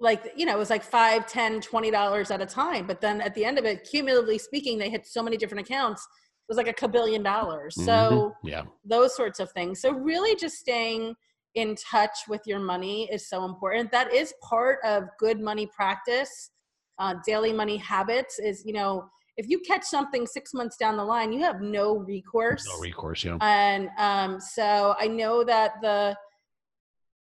like 0.00 0.32
you 0.36 0.46
know 0.46 0.54
it 0.54 0.58
was 0.58 0.70
like 0.70 0.82
five 0.82 1.26
ten 1.26 1.60
twenty 1.60 1.90
dollars 1.90 2.30
at 2.30 2.40
a 2.40 2.46
time 2.46 2.86
but 2.86 3.00
then 3.00 3.20
at 3.20 3.34
the 3.34 3.44
end 3.44 3.58
of 3.58 3.64
it 3.64 3.86
cumulatively 3.90 4.38
speaking 4.38 4.78
they 4.78 4.88
hit 4.90 5.06
so 5.06 5.22
many 5.22 5.36
different 5.36 5.60
accounts 5.66 6.02
it 6.02 6.46
was 6.48 6.56
like 6.56 6.68
a 6.68 6.72
kabillion 6.72 7.22
dollars 7.22 7.74
so 7.74 7.82
Mhm. 7.84 8.32
yeah, 8.42 8.62
those 8.84 9.14
sorts 9.14 9.38
of 9.40 9.52
things. 9.52 9.80
So 9.80 9.92
really 9.92 10.34
just 10.34 10.56
staying 10.56 11.14
in 11.54 11.76
touch 11.76 12.16
with 12.28 12.40
your 12.46 12.58
money 12.58 13.08
is 13.12 13.28
so 13.28 13.44
important. 13.44 13.92
That 13.92 14.12
is 14.12 14.32
part 14.42 14.78
of 14.84 15.04
good 15.18 15.38
money 15.40 15.66
practice. 15.66 16.50
Uh, 16.98 17.14
daily 17.26 17.52
money 17.52 17.76
habits 17.76 18.38
is, 18.38 18.64
you 18.64 18.72
know, 18.72 19.08
if 19.36 19.48
you 19.48 19.60
catch 19.60 19.84
something 19.84 20.26
six 20.26 20.52
months 20.54 20.76
down 20.76 20.96
the 20.96 21.04
line, 21.04 21.32
you 21.32 21.40
have 21.42 21.60
no 21.60 21.98
recourse. 21.98 22.64
no 22.66 22.78
recourse. 22.80 23.22
Yeah. 23.24 23.36
And 23.40 23.90
um, 23.98 24.40
so 24.40 24.94
I 24.98 25.06
know 25.08 25.44
that 25.44 25.74
the 25.82 26.16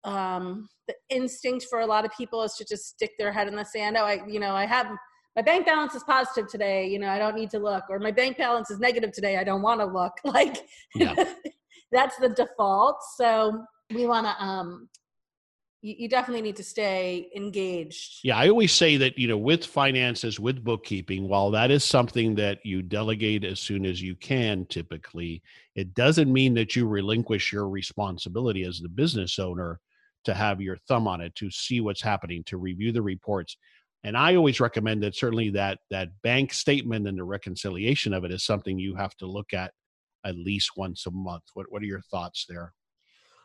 um, 0.04 0.68
the 0.86 0.94
instinct 1.10 1.66
for 1.70 1.80
a 1.80 1.86
lot 1.86 2.04
of 2.04 2.12
people 2.12 2.42
is 2.42 2.54
to 2.54 2.64
just 2.64 2.88
stick 2.88 3.12
their 3.18 3.32
head 3.32 3.48
in 3.48 3.56
the 3.56 3.64
sand. 3.64 3.96
Oh, 3.96 4.04
I, 4.04 4.26
you 4.26 4.40
know, 4.40 4.54
I 4.54 4.66
have 4.66 4.86
my 5.36 5.42
bank 5.42 5.66
balance 5.66 5.94
is 5.94 6.04
positive 6.04 6.48
today. 6.48 6.86
You 6.86 6.98
know, 6.98 7.08
I 7.08 7.18
don't 7.18 7.34
need 7.34 7.50
to 7.50 7.58
look, 7.58 7.84
or 7.88 7.98
my 7.98 8.12
bank 8.12 8.38
balance 8.38 8.70
is 8.70 8.78
negative 8.78 9.12
today. 9.12 9.36
I 9.36 9.44
don't 9.44 9.62
want 9.62 9.80
to 9.80 9.86
look. 9.86 10.12
Like, 10.24 10.66
Yeah. 10.94 11.14
that's 11.92 12.16
the 12.16 12.28
default. 12.28 12.96
So 13.16 13.64
we 13.94 14.06
want 14.06 14.26
to. 14.26 14.42
Um, 14.42 14.88
you, 15.84 15.94
you 15.98 16.08
definitely 16.08 16.40
need 16.40 16.56
to 16.56 16.64
stay 16.64 17.28
engaged. 17.36 18.20
Yeah, 18.24 18.38
I 18.38 18.48
always 18.48 18.72
say 18.72 18.96
that, 18.96 19.18
you 19.18 19.28
know, 19.28 19.36
with 19.36 19.66
finances, 19.66 20.40
with 20.40 20.64
bookkeeping, 20.64 21.28
while 21.28 21.50
that 21.50 21.70
is 21.70 21.84
something 21.84 22.34
that 22.36 22.64
you 22.64 22.80
delegate 22.80 23.44
as 23.44 23.60
soon 23.60 23.84
as 23.84 24.00
you 24.00 24.16
can, 24.16 24.64
typically, 24.66 25.42
it 25.76 25.94
doesn't 25.94 26.32
mean 26.32 26.54
that 26.54 26.74
you 26.74 26.88
relinquish 26.88 27.52
your 27.52 27.68
responsibility 27.68 28.64
as 28.64 28.80
the 28.80 28.88
business 28.88 29.38
owner 29.38 29.78
to 30.24 30.34
have 30.34 30.60
your 30.60 30.76
thumb 30.88 31.06
on 31.06 31.20
it, 31.20 31.34
to 31.36 31.50
see 31.50 31.80
what's 31.80 32.02
happening, 32.02 32.42
to 32.44 32.56
review 32.56 32.92
the 32.92 33.02
reports. 33.02 33.56
And 34.02 34.16
I 34.16 34.36
always 34.36 34.60
recommend 34.60 35.02
that 35.02 35.16
certainly 35.16 35.50
that 35.50 35.78
that 35.90 36.10
bank 36.22 36.52
statement 36.52 37.08
and 37.08 37.18
the 37.18 37.24
reconciliation 37.24 38.12
of 38.12 38.24
it 38.24 38.32
is 38.32 38.44
something 38.44 38.78
you 38.78 38.94
have 38.96 39.14
to 39.16 39.26
look 39.26 39.54
at 39.54 39.72
at 40.24 40.36
least 40.36 40.72
once 40.76 41.06
a 41.06 41.10
month. 41.10 41.44
What 41.54 41.66
what 41.70 41.82
are 41.82 41.86
your 41.86 42.02
thoughts 42.02 42.44
there? 42.48 42.72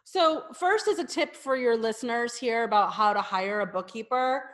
So, 0.03 0.43
first, 0.53 0.87
as 0.87 0.99
a 0.99 1.05
tip 1.05 1.35
for 1.35 1.55
your 1.55 1.77
listeners 1.77 2.35
here 2.35 2.63
about 2.63 2.93
how 2.93 3.13
to 3.13 3.21
hire 3.21 3.61
a 3.61 3.67
bookkeeper, 3.67 4.49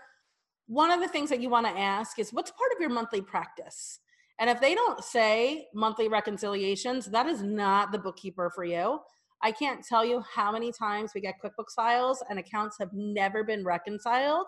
one 0.68 0.92
of 0.92 1.00
the 1.00 1.08
things 1.08 1.30
that 1.30 1.40
you 1.40 1.50
want 1.50 1.66
to 1.66 1.72
ask 1.80 2.20
is 2.20 2.34
what's 2.34 2.52
part 2.52 2.72
of 2.74 2.82
your 2.82 2.90
monthly 2.90 3.22
practice? 3.22 4.00
And 4.40 4.50
if 4.50 4.60
they 4.60 4.76
don't 4.76 5.02
say 5.04 5.68
monthly 5.74 6.10
reconciliations, 6.10 7.06
that 7.08 7.26
is 7.28 7.42
not 7.42 7.92
the 7.92 8.00
bookkeeper 8.00 8.52
for 8.54 8.66
you. 8.66 9.00
I 9.44 9.52
can't 9.52 9.86
tell 9.86 10.04
you 10.04 10.24
how 10.34 10.52
many 10.52 10.72
times 10.72 11.12
we 11.14 11.22
get 11.22 11.36
QuickBooks 11.44 11.74
files 11.76 12.24
and 12.30 12.40
accounts 12.40 12.78
have 12.80 12.90
never 12.94 13.44
been 13.44 13.64
reconciled. 13.64 14.48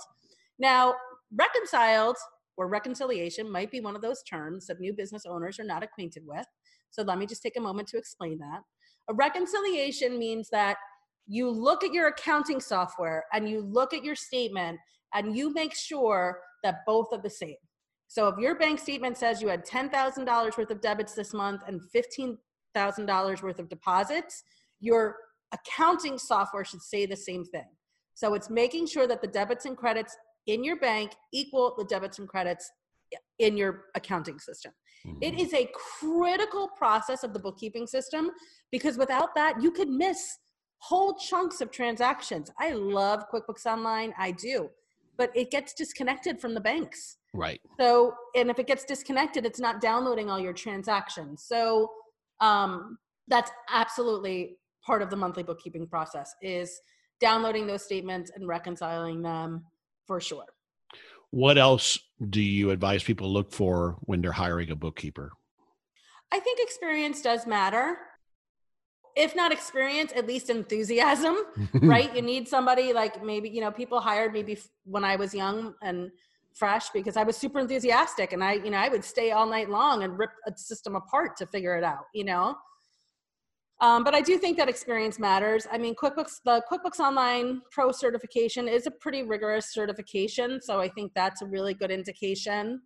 Now, 0.60 0.96
reconciled 1.36 2.16
or 2.58 2.68
reconciliation 2.68 3.52
might 3.52 3.70
be 3.70 3.82
one 3.82 3.96
of 3.96 4.02
those 4.02 4.24
terms 4.24 4.68
that 4.68 4.80
new 4.80 4.94
business 4.94 5.26
owners 5.26 5.60
are 5.60 5.66
not 5.66 5.84
acquainted 5.84 6.24
with. 6.26 6.46
So, 6.90 7.04
let 7.04 7.18
me 7.18 7.26
just 7.26 7.44
take 7.44 7.58
a 7.58 7.62
moment 7.62 7.88
to 7.90 7.98
explain 7.98 8.40
that. 8.40 8.62
A 9.10 9.14
reconciliation 9.14 10.18
means 10.18 10.50
that 10.50 10.78
you 11.28 11.50
look 11.50 11.84
at 11.84 11.94
your 11.94 12.08
accounting 12.08 12.60
software 12.60 13.26
and 13.34 13.50
you 13.50 13.62
look 13.62 13.94
at 13.94 14.04
your 14.04 14.16
statement 14.16 14.80
and 15.14 15.36
you 15.36 15.54
make 15.54 15.76
sure 15.76 16.40
that 16.64 16.86
both 16.86 17.08
are 17.12 17.22
the 17.22 17.30
same. 17.30 17.56
So 18.08 18.28
if 18.30 18.40
your 18.40 18.56
bank 18.58 18.80
statement 18.80 19.18
says 19.18 19.42
you 19.42 19.50
had 19.50 19.66
$10,000 19.66 20.58
worth 20.58 20.72
of 20.72 20.82
debits 20.82 21.14
this 21.14 21.34
month 21.34 21.62
and 21.68 21.82
$15,000 21.94 23.42
worth 23.42 23.60
of 23.60 23.70
deposits, 23.70 24.44
your 24.80 25.16
accounting 25.52 26.18
software 26.18 26.66
should 26.66 26.82
say 26.82 27.06
the 27.06 27.16
same 27.16 27.46
thing. 27.46 27.68
So 28.14 28.34
it's 28.34 28.50
making 28.50 28.88
sure 28.88 29.08
that 29.08 29.22
the 29.22 29.28
debits 29.28 29.66
and 29.66 29.78
credits 29.78 30.16
in 30.48 30.64
your 30.64 30.78
bank 30.78 31.12
equal 31.34 31.76
the 31.78 31.86
debits 31.86 32.20
and 32.20 32.28
credits 32.28 32.70
in 33.40 33.56
your 33.56 33.86
accounting 33.96 34.40
system. 34.40 34.74
It 35.22 35.36
Mhm. 35.36 35.40
is 35.40 35.54
a 35.54 35.72
critical 35.74 36.68
process 36.70 37.24
of 37.24 37.34
the 37.34 37.40
bookkeeping 37.40 37.88
system 37.88 38.32
because 38.72 38.98
without 38.98 39.36
that, 39.36 39.62
you 39.62 39.72
could 39.72 39.90
miss 39.90 40.38
whole 40.80 41.16
chunks 41.16 41.62
of 41.62 41.72
transactions. 41.72 42.52
I 42.60 42.72
love 42.72 43.30
QuickBooks 43.30 43.66
Online, 43.66 44.14
I 44.18 44.32
do, 44.32 44.70
but 45.16 45.36
it 45.36 45.50
gets 45.50 45.74
disconnected 45.74 46.40
from 46.42 46.54
the 46.54 46.62
banks. 46.62 47.18
Right. 47.34 47.62
So, 47.80 48.16
and 48.36 48.50
if 48.50 48.60
it 48.60 48.68
gets 48.68 48.84
disconnected, 48.84 49.46
it's 49.46 49.60
not 49.60 49.82
downloading 49.82 50.30
all 50.30 50.40
your 50.40 50.54
transactions. 50.54 51.44
So, 51.44 51.92
um, 52.40 53.00
that's 53.28 53.52
absolutely 53.70 54.60
part 54.88 55.02
of 55.02 55.10
the 55.10 55.16
monthly 55.18 55.44
bookkeeping 55.44 55.86
process 55.86 56.34
is 56.42 56.80
downloading 57.20 57.68
those 57.68 57.84
statements 57.84 58.32
and 58.34 58.48
reconciling 58.48 59.22
them 59.22 59.66
for 60.08 60.22
sure. 60.22 60.46
What 61.32 61.58
else 61.58 62.00
do 62.30 62.42
you 62.42 62.72
advise 62.72 63.04
people 63.04 63.32
look 63.32 63.52
for 63.52 63.98
when 64.02 64.22
they're 64.22 64.32
hiring 64.32 64.72
a 64.72 64.76
bookkeeper? 64.76 65.32
I 66.32 66.40
think 66.40 66.60
experience 66.62 67.22
does 67.22 67.46
matter. 67.46 67.98
If 69.18 69.36
not 69.36 69.52
experience, 69.52 70.14
at 70.16 70.26
least 70.26 70.50
enthusiasm, 70.50 71.36
right? 71.82 72.16
You 72.16 72.22
need 72.22 72.48
somebody 72.48 72.94
like 72.94 73.24
maybe, 73.24 73.50
you 73.50 73.60
know, 73.60 73.72
people 73.72 74.00
hired 74.00 74.32
me 74.32 74.44
bef- 74.44 74.70
when 74.86 75.04
I 75.04 75.18
was 75.18 75.34
young 75.34 75.74
and 75.82 76.12
fresh 76.54 76.90
because 76.92 77.18
I 77.18 77.24
was 77.24 77.36
super 77.36 77.60
enthusiastic 77.60 78.32
and 78.32 78.42
I, 78.44 78.54
you 78.54 78.70
know, 78.70 78.78
I 78.78 78.88
would 78.88 79.04
stay 79.04 79.32
all 79.32 79.48
night 79.48 79.70
long 79.70 80.04
and 80.04 80.18
rip 80.18 80.32
a 80.48 80.58
system 80.58 80.96
apart 80.96 81.36
to 81.38 81.46
figure 81.46 81.76
it 81.76 81.84
out, 81.84 82.06
you 82.14 82.24
know? 82.24 82.56
Um, 83.80 84.04
but 84.04 84.16
I 84.16 84.22
do 84.22 84.38
think 84.38 84.58
that 84.58 84.70
experience 84.70 85.20
matters. 85.20 85.68
I 85.72 85.78
mean, 85.78 85.94
QuickBooks, 85.96 86.42
the 86.44 86.64
QuickBooks 86.72 87.00
Online 87.00 87.62
Pro 87.72 87.92
certification 87.92 88.68
is 88.68 88.88
a 88.88 88.92
pretty 88.92 89.22
rigorous 89.22 89.72
certification, 89.72 90.60
so 90.62 90.80
I 90.80 90.88
think 90.88 91.12
that's 91.14 91.44
a 91.44 91.46
really 91.46 91.76
good 91.76 91.92
indication. 91.92 92.82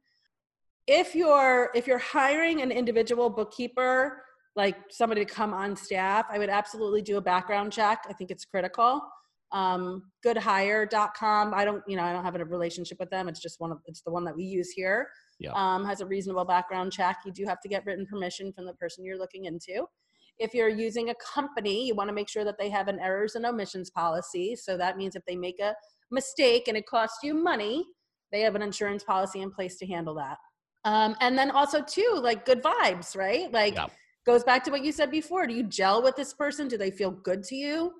If 0.88 1.16
you're 1.16 1.70
if 1.74 1.88
you're 1.88 1.98
hiring 1.98 2.62
an 2.62 2.72
individual 2.72 3.30
bookkeeper, 3.30 4.22
like 4.56 4.76
somebody 4.90 5.24
to 5.24 5.34
come 5.34 5.54
on 5.54 5.76
staff, 5.76 6.26
I 6.30 6.38
would 6.38 6.50
absolutely 6.50 7.02
do 7.02 7.18
a 7.18 7.22
background 7.22 7.72
check. 7.72 8.04
I 8.10 8.14
think 8.14 8.32
it's 8.32 8.44
critical. 8.44 9.02
Um, 9.54 10.12
goodhire.com. 10.26 11.54
I 11.54 11.66
don't, 11.66 11.84
you 11.88 11.98
know, 11.98 12.04
I 12.04 12.14
don't 12.14 12.24
have 12.24 12.36
a 12.36 12.44
relationship 12.44 13.00
with 13.00 13.10
them. 13.10 13.28
It's 13.28 13.42
just 13.42 13.60
one 13.60 13.72
of 13.72 13.80
it's 13.86 14.02
the 14.02 14.12
one 14.12 14.26
that 14.26 14.36
we 14.36 14.44
use 14.44 14.72
here. 14.72 15.10
Yeah. 15.40 15.52
Um, 15.56 15.86
has 15.86 16.02
a 16.02 16.06
reasonable 16.06 16.46
background 16.46 16.92
check. 16.92 17.18
You 17.26 17.32
do 17.32 17.46
have 17.46 17.62
to 17.62 17.70
get 17.70 17.86
written 17.86 18.06
permission 18.06 18.52
from 18.52 18.66
the 18.66 18.74
person 18.74 19.06
you're 19.06 19.18
looking 19.18 19.46
into. 19.46 19.86
If 20.40 20.54
you're 20.54 20.70
using 20.70 21.10
a 21.10 21.16
company, 21.16 21.86
you 21.86 21.96
want 21.96 22.10
to 22.10 22.14
make 22.14 22.30
sure 22.30 22.44
that 22.44 22.58
they 22.58 22.70
have 22.70 22.88
an 22.88 23.00
errors 23.00 23.36
and 23.36 23.46
omissions 23.46 23.90
policy. 23.90 24.56
So 24.56 24.78
that 24.78 24.98
means 24.98 25.16
if 25.16 25.24
they 25.28 25.36
make 25.36 25.60
a 25.60 25.76
mistake 26.10 26.68
and 26.68 26.78
it 26.78 26.86
costs 26.88 27.20
you 27.24 27.34
money, 27.34 27.86
they 28.32 28.42
have 28.42 28.56
an 28.56 28.62
insurance 28.62 29.04
policy 29.04 29.42
in 29.42 29.52
place 29.52 29.78
to 29.78 29.86
handle 29.86 30.16
that. 30.16 30.38
Um, 30.84 31.16
and 31.20 31.38
then 31.38 31.52
also 31.52 31.82
too, 31.82 32.20
like 32.22 32.46
good 32.46 32.64
vibes, 32.64 33.16
right? 33.16 33.52
Like 33.52 33.76
Yeah. 33.76 33.88
goes 34.26 34.44
back 34.44 34.64
to 34.64 34.72
what 34.72 34.84
you 34.84 34.92
said 34.92 35.12
before. 35.12 35.46
Do 35.46 35.54
you 35.54 35.64
gel 35.64 36.02
with 36.02 36.16
this 36.16 36.34
person? 36.34 36.68
Do 36.68 36.78
they 36.78 36.92
feel 36.92 37.12
good 37.12 37.44
to 37.46 37.56
you? 37.56 37.94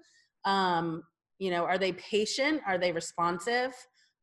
Um, 0.46 1.04
you 1.38 1.52
know, 1.52 1.64
are 1.66 1.78
they 1.78 1.94
patient? 1.94 2.62
Are 2.66 2.78
they 2.78 2.92
responsive? 2.92 3.76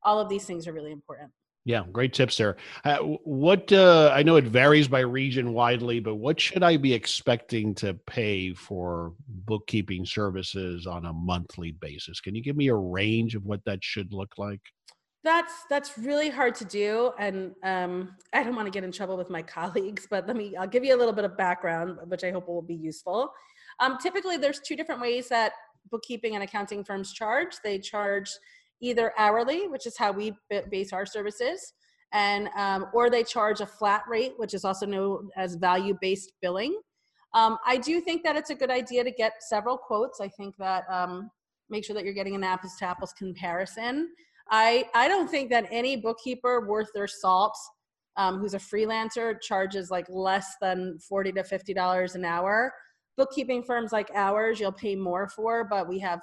All 0.03 0.19
of 0.21 0.29
these 0.29 0.45
things 0.45 0.67
are 0.67 0.73
really 0.73 0.93
important. 0.93 1.31
Yeah, 1.69 1.83
great 1.93 2.15
tips 2.15 2.39
there. 2.39 2.57
Uh, 2.83 2.97
what 3.25 3.71
uh, 3.75 4.11
I 4.15 4.23
know 4.23 4.37
it 4.37 4.47
varies 4.47 4.89
by 4.89 5.01
region 5.01 5.53
widely, 5.53 6.01
but 6.01 6.15
what 6.15 6.41
should 6.41 6.63
I 6.63 6.79
be 6.79 6.95
expecting 6.95 7.75
to 7.75 7.93
pay 7.93 8.55
for 8.55 9.13
bookkeeping 9.29 10.07
services 10.07 10.87
on 10.87 11.05
a 11.05 11.13
monthly 11.13 11.73
basis? 11.73 12.23
Can 12.23 12.35
you 12.35 12.43
give 12.43 12.57
me 12.57 12.69
a 12.69 12.75
range 12.75 13.35
of 13.35 13.45
what 13.45 13.63
that 13.67 13.85
should 13.85 14.15
look 14.15 14.39
like? 14.39 14.63
That's 15.25 15.53
that's 15.69 15.99
really 15.99 16.31
hard 16.31 16.55
to 16.55 16.65
do, 16.65 17.13
and 17.19 17.55
um, 17.63 18.17
I 18.33 18.45
don't 18.45 18.57
want 18.57 18.65
to 18.65 18.73
get 18.73 18.83
in 18.83 18.91
trouble 18.91 19.19
with 19.19 19.29
my 19.29 19.43
colleagues, 19.59 20.07
but 20.09 20.27
let 20.27 20.37
me. 20.37 20.57
I'll 20.57 20.67
give 20.67 20.87
you 20.87 20.97
a 20.97 20.99
little 20.99 21.13
bit 21.13 21.27
of 21.27 21.37
background, 21.37 21.99
which 22.07 22.25
I 22.25 22.31
hope 22.31 22.49
will 22.49 22.63
be 22.63 22.77
useful. 22.77 23.31
Um, 23.79 23.99
typically, 24.03 24.39
there's 24.39 24.61
two 24.61 24.75
different 24.75 25.03
ways 25.03 25.29
that 25.29 25.53
bookkeeping 25.91 26.35
and 26.35 26.43
accounting 26.43 26.83
firms 26.83 27.13
charge. 27.13 27.57
They 27.63 27.79
charge 27.79 28.31
either 28.81 29.13
hourly, 29.19 29.69
which 29.69 29.87
is 29.87 29.97
how 29.97 30.13
we 30.13 30.33
base 30.71 30.93
our 30.93 31.07
services, 31.07 31.73
and 32.13 32.49
um, 32.57 32.87
or 32.95 33.11
they 33.11 33.23
charge 33.23 33.61
a 33.61 33.67
flat 33.67 34.03
rate, 34.09 34.33
which 34.37 34.55
is 34.55 34.65
also 34.65 34.87
known 34.87 35.29
as 35.37 35.57
value-based 35.57 36.33
billing. 36.41 36.79
Um, 37.35 37.59
I 37.67 37.77
do 37.77 38.01
think 38.01 38.23
that 38.25 38.37
it's 38.37 38.51
a 38.51 38.55
good 38.55 38.71
idea 38.71 39.05
to 39.05 39.11
get 39.11 39.35
several 39.41 39.77
quotes. 39.77 40.21
I 40.21 40.29
think 40.29 40.57
that 40.59 40.85
um, 40.91 41.31
make 41.69 41.85
sure 41.85 41.95
that 41.95 42.05
you're 42.05 42.15
getting 42.15 42.35
an 42.35 42.45
apples 42.45 42.77
to 42.79 42.87
apples 42.87 43.13
comparison. 43.13 44.09
I 44.51 44.87
I 44.95 45.09
don't 45.09 45.29
think 45.29 45.51
that 45.51 45.67
any 45.71 45.97
bookkeeper 45.97 46.67
worth 46.67 46.89
their 46.95 47.07
salt, 47.07 47.57
um, 48.17 48.39
who's 48.39 48.55
a 48.55 48.59
freelancer, 48.59 49.39
charges 49.43 49.91
like 49.91 50.07
less 50.09 50.55
than 50.63 50.99
forty 51.07 51.33
to 51.33 51.45
fifty 51.45 51.75
dollars 51.75 52.15
an 52.15 52.25
hour. 52.25 52.73
Bookkeeping 53.19 53.65
firms 53.65 53.93
like 53.93 54.11
ours, 54.15 54.61
you'll 54.61 54.73
pay 54.73 54.95
more 54.95 55.29
for, 55.29 55.65
but 55.65 55.89
we 55.89 55.99
have 55.99 56.21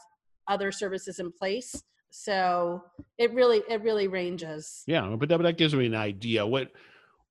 other 0.47 0.71
services 0.71 1.19
in 1.19 1.31
place. 1.31 1.83
So 2.17 2.81
it 3.17 3.33
really 3.33 3.61
it 3.69 3.81
really 3.81 4.07
ranges. 4.07 4.83
Yeah, 4.87 5.15
but 5.19 5.27
that, 5.29 5.37
but 5.37 5.43
that 5.43 5.57
gives 5.57 5.75
me 5.75 5.85
an 5.85 5.95
idea. 5.95 6.47
What 6.47 6.71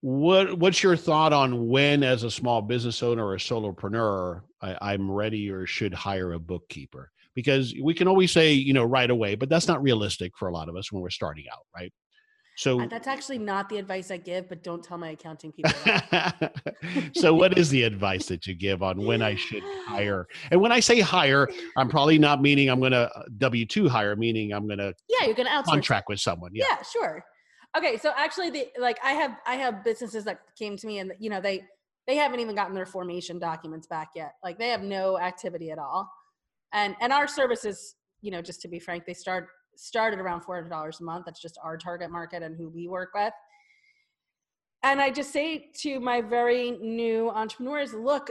what 0.03 0.59
what's 0.59 0.83
your 0.83 0.95
thought 0.95 1.33
on 1.33 1.69
when, 1.69 2.03
as 2.03 2.23
a 2.23 2.31
small 2.31 2.61
business 2.61 3.03
owner 3.03 3.25
or 3.25 3.35
a 3.35 3.39
solopreneur, 3.39 4.43
I, 4.61 4.93
I'm 4.93 5.11
ready 5.11 5.51
or 5.51 5.67
should 5.67 5.95
hire 5.95 6.35
a 6.35 6.39
bookkeeper? 6.39 7.11
Because 7.35 7.75
we 7.83 7.95
can 7.95 8.07
always 8.07 8.31
say, 8.31 8.53
you 8.53 8.75
know, 8.75 8.85
right 8.85 9.11
away, 9.11 9.35
but 9.37 9.49
that's 9.49 9.67
not 9.67 9.83
realistic 9.83 10.37
for 10.37 10.49
a 10.49 10.53
lot 10.53 10.69
of 10.69 10.77
us 10.77 10.93
when 10.93 11.03
we're 11.03 11.11
starting 11.11 11.47
out, 11.51 11.67
right? 11.75 11.93
So 12.57 12.81
Uh, 12.81 12.87
That's 12.87 13.07
actually 13.09 13.39
not 13.39 13.69
the 13.69 13.79
advice 13.79 14.11
I 14.11 14.17
give, 14.17 14.49
but 14.49 14.63
don't 14.63 14.83
tell 14.83 14.99
my 14.99 15.11
accounting 15.11 15.53
people. 15.53 15.73
so 17.15 17.35
what 17.35 17.59
is 17.59 17.69
the 17.71 17.83
advice 17.83 18.27
that 18.27 18.47
you 18.47 18.55
give 18.55 18.83
on 18.83 19.05
when 19.05 19.23
I 19.23 19.35
should 19.35 19.63
hire? 19.87 20.27
And 20.51 20.61
when 20.61 20.73
I 20.73 20.81
say 20.81 21.01
hire, 21.01 21.49
I'm 21.77 21.89
probably 21.89 22.19
not 22.19 22.41
meaning 22.41 22.69
I'm 22.69 22.81
going 22.81 22.93
to 22.93 23.11
W 23.39 23.67
two 23.67 23.89
hire, 23.89 24.17
meaning 24.17 24.53
I'm 24.53 24.67
going 24.67 24.79
to 24.79 24.95
Yeah, 25.09 25.27
you're 25.27 25.35
gonna 25.35 25.51
outsource. 25.51 25.65
contract 25.65 26.09
with 26.09 26.21
someone. 26.21 26.51
Yeah. 26.55 26.65
yeah 26.71 26.83
sure 26.83 27.25
okay 27.77 27.97
so 27.97 28.13
actually 28.17 28.51
the 28.51 28.69
like 28.79 28.99
i 29.03 29.11
have 29.13 29.37
i 29.49 29.57
have 29.57 29.83
businesses 29.83 30.23
that 30.25 30.39
came 30.57 30.77
to 30.77 30.87
me 30.87 31.01
and 31.01 31.13
you 31.19 31.29
know 31.29 31.41
they 31.41 31.65
they 32.07 32.15
haven't 32.15 32.39
even 32.39 32.55
gotten 32.55 32.73
their 32.73 32.87
formation 32.87 33.37
documents 33.39 33.89
back 33.89 34.11
yet 34.15 34.35
like 34.45 34.59
they 34.61 34.69
have 34.69 34.83
no 34.83 35.19
activity 35.19 35.73
at 35.73 35.79
all 35.79 36.09
and 36.73 36.95
and 37.01 37.13
our 37.13 37.27
services 37.27 37.97
you 38.21 38.31
know 38.31 38.41
just 38.41 38.61
to 38.61 38.69
be 38.69 38.79
frank 38.79 39.05
they 39.07 39.15
start 39.15 39.49
started 39.77 40.19
around 40.19 40.43
$400 40.43 41.01
a 41.01 41.05
month 41.05 41.27
that's 41.27 41.41
just 41.41 41.59
our 41.63 41.77
target 41.77 42.11
market 42.11 42.43
and 42.43 42.57
who 42.57 42.69
we 42.69 42.89
work 42.89 43.11
with 43.15 43.33
and 44.83 45.01
i 45.01 45.11
just 45.11 45.33
say 45.33 45.71
to 45.81 46.01
my 46.01 46.21
very 46.21 46.73
new 46.73 47.31
entrepreneurs 47.31 47.93
look 47.95 48.31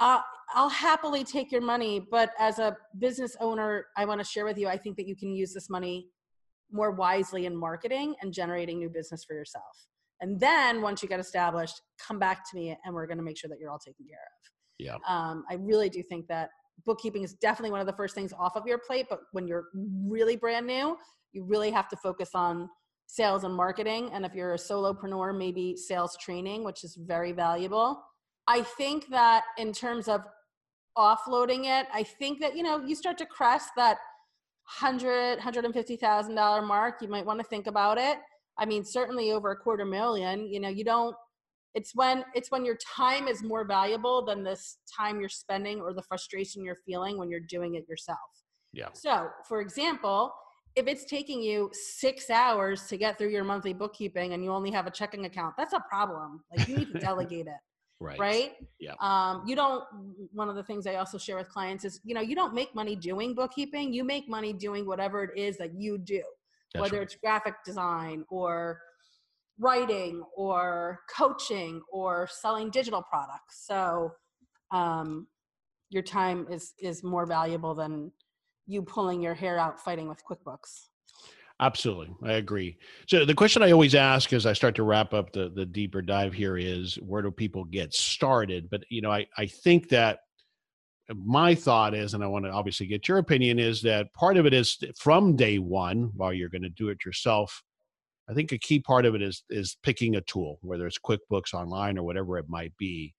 uh, 0.00 0.20
i'll 0.54 0.68
happily 0.68 1.24
take 1.24 1.52
your 1.52 1.60
money 1.60 2.06
but 2.10 2.30
as 2.38 2.58
a 2.58 2.76
business 2.98 3.36
owner 3.40 3.86
i 3.96 4.04
want 4.04 4.20
to 4.20 4.26
share 4.26 4.44
with 4.44 4.58
you 4.58 4.68
i 4.68 4.76
think 4.76 4.96
that 4.96 5.06
you 5.06 5.16
can 5.16 5.30
use 5.30 5.52
this 5.52 5.70
money 5.70 6.08
more 6.74 6.90
wisely 6.90 7.46
in 7.46 7.56
marketing 7.56 8.14
and 8.20 8.32
generating 8.32 8.78
new 8.78 8.90
business 8.90 9.24
for 9.24 9.34
yourself. 9.34 9.86
And 10.20 10.38
then 10.40 10.82
once 10.82 11.02
you 11.02 11.08
get 11.08 11.20
established, 11.20 11.80
come 12.04 12.18
back 12.18 12.48
to 12.50 12.56
me 12.56 12.76
and 12.84 12.94
we're 12.94 13.06
going 13.06 13.18
to 13.18 13.24
make 13.24 13.38
sure 13.38 13.48
that 13.48 13.58
you're 13.58 13.70
all 13.70 13.78
taken 13.78 14.06
care 14.06 14.18
of. 14.18 14.50
Yeah. 14.78 14.96
Um, 15.06 15.44
I 15.50 15.54
really 15.54 15.88
do 15.88 16.02
think 16.02 16.26
that 16.28 16.50
bookkeeping 16.84 17.22
is 17.22 17.34
definitely 17.34 17.70
one 17.70 17.80
of 17.80 17.86
the 17.86 17.92
first 17.92 18.14
things 18.14 18.32
off 18.38 18.56
of 18.56 18.66
your 18.66 18.78
plate. 18.78 19.06
But 19.08 19.20
when 19.32 19.46
you're 19.46 19.66
really 20.06 20.36
brand 20.36 20.66
new, 20.66 20.96
you 21.32 21.44
really 21.44 21.70
have 21.70 21.88
to 21.88 21.96
focus 21.96 22.30
on 22.34 22.68
sales 23.06 23.44
and 23.44 23.54
marketing. 23.54 24.10
And 24.12 24.24
if 24.24 24.34
you're 24.34 24.54
a 24.54 24.58
solopreneur, 24.58 25.36
maybe 25.36 25.76
sales 25.76 26.16
training, 26.20 26.64
which 26.64 26.84
is 26.84 26.96
very 26.96 27.32
valuable. 27.32 28.02
I 28.46 28.62
think 28.62 29.08
that 29.10 29.44
in 29.58 29.72
terms 29.72 30.08
of 30.08 30.22
offloading 30.96 31.64
it, 31.64 31.86
I 31.92 32.02
think 32.02 32.40
that, 32.40 32.56
you 32.56 32.62
know, 32.62 32.84
you 32.84 32.94
start 32.94 33.18
to 33.18 33.26
crest 33.26 33.70
that 33.76 33.98
hundred, 34.64 35.38
hundred 35.38 35.64
and 35.64 35.74
fifty 35.74 35.96
thousand 35.96 36.34
dollar 36.34 36.62
mark, 36.62 37.02
you 37.02 37.08
might 37.08 37.26
want 37.26 37.38
to 37.40 37.44
think 37.44 37.66
about 37.66 37.98
it. 37.98 38.18
I 38.58 38.64
mean, 38.64 38.84
certainly 38.84 39.32
over 39.32 39.50
a 39.50 39.56
quarter 39.56 39.84
million, 39.84 40.46
you 40.46 40.60
know, 40.60 40.68
you 40.68 40.84
don't 40.84 41.16
it's 41.74 41.92
when 41.94 42.24
it's 42.34 42.50
when 42.50 42.64
your 42.64 42.76
time 42.76 43.28
is 43.28 43.42
more 43.42 43.64
valuable 43.64 44.24
than 44.24 44.44
this 44.44 44.78
time 44.96 45.20
you're 45.20 45.28
spending 45.28 45.80
or 45.80 45.92
the 45.92 46.02
frustration 46.02 46.64
you're 46.64 46.78
feeling 46.86 47.18
when 47.18 47.30
you're 47.30 47.40
doing 47.40 47.74
it 47.74 47.86
yourself. 47.88 48.18
Yeah. 48.72 48.88
So, 48.92 49.28
for 49.48 49.60
example, 49.60 50.32
if 50.76 50.86
it's 50.86 51.04
taking 51.04 51.42
you 51.42 51.70
six 51.72 52.30
hours 52.30 52.84
to 52.88 52.96
get 52.96 53.18
through 53.18 53.28
your 53.30 53.44
monthly 53.44 53.72
bookkeeping 53.72 54.32
and 54.32 54.42
you 54.42 54.50
only 54.50 54.70
have 54.72 54.86
a 54.86 54.90
checking 54.90 55.24
account, 55.26 55.54
that's 55.56 55.72
a 55.72 55.80
problem. 55.88 56.42
Like 56.56 56.68
you 56.68 56.76
need 56.76 56.92
to 56.92 56.98
delegate 57.10 57.46
it 57.46 57.60
Right. 58.00 58.18
right? 58.18 58.52
Yeah. 58.80 58.94
Um, 59.00 59.44
you 59.46 59.56
don't. 59.56 59.84
One 60.32 60.48
of 60.48 60.56
the 60.56 60.62
things 60.64 60.86
I 60.86 60.96
also 60.96 61.16
share 61.16 61.36
with 61.36 61.48
clients 61.48 61.84
is, 61.84 62.00
you 62.04 62.14
know, 62.14 62.20
you 62.20 62.34
don't 62.34 62.52
make 62.52 62.74
money 62.74 62.96
doing 62.96 63.34
bookkeeping. 63.34 63.92
You 63.92 64.04
make 64.04 64.28
money 64.28 64.52
doing 64.52 64.84
whatever 64.86 65.22
it 65.24 65.38
is 65.38 65.56
that 65.58 65.74
you 65.74 65.96
do, 65.98 66.22
That's 66.72 66.82
whether 66.82 66.98
right. 66.98 67.04
it's 67.04 67.14
graphic 67.14 67.54
design 67.64 68.24
or 68.28 68.80
writing 69.58 70.22
or 70.36 71.00
coaching 71.14 71.80
or 71.92 72.28
selling 72.30 72.70
digital 72.70 73.02
products. 73.02 73.64
So, 73.66 74.12
um, 74.70 75.26
your 75.90 76.02
time 76.02 76.46
is 76.50 76.72
is 76.80 77.04
more 77.04 77.26
valuable 77.26 77.74
than 77.74 78.10
you 78.66 78.82
pulling 78.82 79.20
your 79.20 79.34
hair 79.34 79.58
out 79.58 79.80
fighting 79.80 80.08
with 80.08 80.22
QuickBooks. 80.28 80.88
Absolutely. 81.60 82.10
I 82.24 82.32
agree. 82.32 82.76
So 83.06 83.24
the 83.24 83.34
question 83.34 83.62
I 83.62 83.70
always 83.70 83.94
ask 83.94 84.32
as 84.32 84.44
I 84.44 84.52
start 84.52 84.74
to 84.74 84.82
wrap 84.82 85.14
up 85.14 85.32
the, 85.32 85.52
the 85.54 85.64
deeper 85.64 86.02
dive 86.02 86.32
here 86.32 86.56
is 86.56 86.96
where 86.96 87.22
do 87.22 87.30
people 87.30 87.64
get 87.64 87.94
started? 87.94 88.68
But 88.70 88.82
you 88.90 89.00
know, 89.02 89.12
I, 89.12 89.26
I 89.38 89.46
think 89.46 89.88
that 89.90 90.20
my 91.14 91.54
thought 91.54 91.94
is, 91.94 92.14
and 92.14 92.24
I 92.24 92.26
want 92.26 92.44
to 92.46 92.50
obviously 92.50 92.86
get 92.86 93.06
your 93.06 93.18
opinion, 93.18 93.58
is 93.58 93.82
that 93.82 94.12
part 94.14 94.36
of 94.36 94.46
it 94.46 94.54
is 94.54 94.78
from 94.98 95.36
day 95.36 95.58
one, 95.58 96.10
while 96.14 96.32
you're 96.32 96.48
going 96.48 96.62
to 96.62 96.70
do 96.70 96.88
it 96.88 97.04
yourself. 97.04 97.62
I 98.28 98.34
think 98.34 98.52
a 98.52 98.58
key 98.58 98.80
part 98.80 99.06
of 99.06 99.14
it 99.14 99.22
is 99.22 99.44
is 99.50 99.76
picking 99.82 100.16
a 100.16 100.20
tool, 100.22 100.58
whether 100.62 100.86
it's 100.86 100.98
QuickBooks 100.98 101.52
online 101.54 101.98
or 101.98 102.04
whatever 102.04 102.38
it 102.38 102.46
might 102.48 102.72
be. 102.78 103.14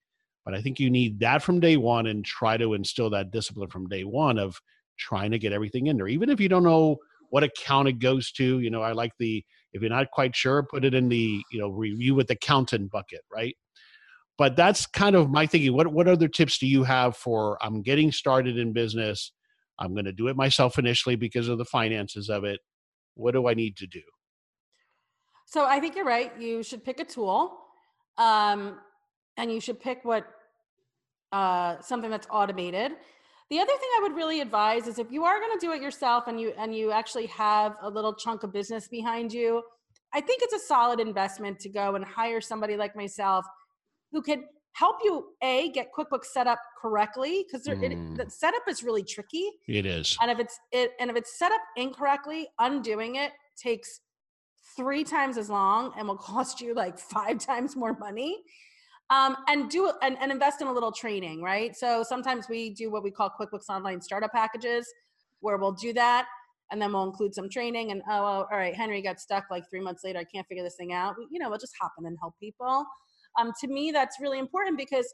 But 0.45 0.53
I 0.55 0.61
think 0.61 0.79
you 0.79 0.89
need 0.89 1.19
that 1.19 1.43
from 1.43 1.59
day 1.59 1.77
one 1.77 2.07
and 2.07 2.23
try 2.25 2.57
to 2.57 2.73
instill 2.73 3.09
that 3.11 3.31
discipline 3.31 3.69
from 3.69 3.87
day 3.87 4.03
one 4.03 4.37
of 4.39 4.59
trying 4.97 5.31
to 5.31 5.39
get 5.39 5.53
everything 5.53 5.87
in 5.87 5.97
there, 5.97 6.07
even 6.07 6.29
if 6.29 6.39
you 6.39 6.49
don't 6.49 6.63
know 6.63 6.97
what 7.29 7.43
account 7.43 7.87
it 7.87 7.99
goes 7.99 8.31
to. 8.33 8.59
You 8.59 8.69
know, 8.69 8.81
I 8.81 8.93
like 8.93 9.11
the 9.19 9.43
If 9.73 9.81
you're 9.81 9.89
not 9.89 10.11
quite 10.11 10.35
sure, 10.35 10.63
put 10.63 10.85
it 10.85 10.93
in 10.93 11.09
the 11.09 11.41
you 11.51 11.59
know 11.59 11.69
review 11.69 12.15
with 12.15 12.27
the 12.27 12.33
accountant 12.35 12.91
bucket, 12.91 13.21
right? 13.31 13.55
But 14.37 14.55
that's 14.55 14.85
kind 14.85 15.15
of 15.15 15.29
my 15.29 15.47
thinking. 15.47 15.73
What 15.73 15.87
what 15.87 16.07
other 16.07 16.27
tips 16.27 16.57
do 16.59 16.67
you 16.67 16.83
have 16.83 17.15
for 17.17 17.57
I'm 17.63 17.81
getting 17.81 18.11
started 18.11 18.57
in 18.57 18.73
business? 18.73 19.31
I'm 19.79 19.93
going 19.93 20.05
to 20.05 20.13
do 20.13 20.27
it 20.29 20.37
myself 20.37 20.79
initially 20.79 21.15
because 21.17 21.49
of 21.49 21.57
the 21.57 21.65
finances 21.65 22.29
of 22.29 22.43
it. 22.45 22.59
What 23.15 23.33
do 23.33 23.47
I 23.47 23.53
need 23.53 23.77
to 23.77 23.87
do? 23.87 24.01
So 25.45 25.65
I 25.65 25.79
think 25.79 25.95
you're 25.95 26.05
right. 26.05 26.31
You 26.39 26.63
should 26.63 26.83
pick 26.83 26.99
a 26.99 27.05
tool, 27.05 27.57
um, 28.17 28.79
and 29.37 29.51
you 29.51 29.59
should 29.61 29.79
pick 29.79 29.99
what 30.03 30.25
uh, 31.31 31.79
something 31.81 32.09
that's 32.09 32.27
automated. 32.31 32.93
The 33.49 33.59
other 33.59 33.71
thing 33.71 33.89
I 33.97 33.99
would 34.01 34.15
really 34.15 34.41
advise 34.41 34.87
is 34.87 34.97
if 34.97 35.11
you 35.11 35.23
are 35.23 35.39
going 35.39 35.57
to 35.57 35.65
do 35.65 35.71
it 35.71 35.81
yourself 35.81 36.27
and 36.27 36.41
you 36.41 36.53
and 36.57 36.75
you 36.75 36.91
actually 36.91 37.27
have 37.27 37.75
a 37.81 37.89
little 37.89 38.15
chunk 38.15 38.43
of 38.43 38.51
business 38.51 38.87
behind 38.87 39.31
you, 39.31 39.61
I 40.13 40.21
think 40.21 40.41
it's 40.41 40.53
a 40.53 40.59
solid 40.59 40.99
investment 40.99 41.59
to 41.59 41.69
go 41.69 41.95
and 41.95 42.03
hire 42.03 42.41
somebody 42.41 42.75
like 42.75 42.95
myself 42.95 43.45
who 44.11 44.21
can 44.23 44.45
help 44.73 44.97
you 45.03 45.25
a 45.43 45.71
get 45.71 45.87
QuickBooks 45.97 46.25
set 46.25 46.47
up 46.47 46.59
correctly 46.81 47.45
because 47.45 47.67
mm. 47.67 48.17
the 48.17 48.29
setup 48.29 48.63
is 48.67 48.83
really 48.83 49.03
tricky. 49.03 49.49
It 49.67 49.85
is, 49.85 50.17
and 50.21 50.31
if 50.31 50.39
it's 50.39 50.59
it 50.71 50.93
and 50.99 51.11
if 51.11 51.15
it's 51.15 51.37
set 51.37 51.51
up 51.51 51.61
incorrectly, 51.77 52.47
undoing 52.59 53.17
it 53.17 53.31
takes 53.55 53.99
three 54.75 55.03
times 55.03 55.37
as 55.37 55.49
long 55.49 55.93
and 55.97 56.07
will 56.07 56.17
cost 56.33 56.61
you 56.61 56.73
like 56.73 56.97
five 56.97 57.39
times 57.39 57.75
more 57.75 57.97
money. 57.97 58.43
Um, 59.11 59.37
and 59.47 59.69
do 59.69 59.91
and, 60.01 60.17
and 60.19 60.31
invest 60.31 60.61
in 60.61 60.67
a 60.67 60.73
little 60.73 60.91
training 60.91 61.43
right? 61.43 61.75
So 61.75 62.03
sometimes 62.03 62.49
we 62.49 62.71
do 62.71 62.89
what 62.89 63.03
we 63.03 63.11
call 63.11 63.29
quickbooks 63.29 63.69
online 63.69 64.01
startup 64.01 64.31
packages 64.31 64.91
where 65.41 65.57
we'll 65.57 65.73
do 65.73 65.93
that 65.93 66.25
and 66.71 66.81
then 66.81 66.91
we'll 66.91 67.03
include 67.03 67.35
some 67.35 67.47
training 67.47 67.91
and 67.91 68.01
oh 68.09 68.23
well, 68.23 68.47
all 68.51 68.57
right 68.57 68.73
henry 68.73 69.03
got 69.03 69.19
stuck 69.19 69.43
like 69.51 69.63
three 69.69 69.79
months 69.79 70.03
later 70.03 70.17
i 70.17 70.23
can't 70.23 70.47
figure 70.47 70.63
this 70.63 70.75
thing 70.75 70.91
out. 70.91 71.13
You 71.29 71.39
know 71.39 71.49
we'll 71.49 71.59
just 71.59 71.75
hop 71.79 71.91
in 71.99 72.07
and 72.07 72.17
help 72.19 72.33
people. 72.39 72.83
Um, 73.39 73.51
to 73.61 73.67
me 73.67 73.91
that's 73.91 74.17
really 74.19 74.39
important 74.39 74.75
because 74.75 75.13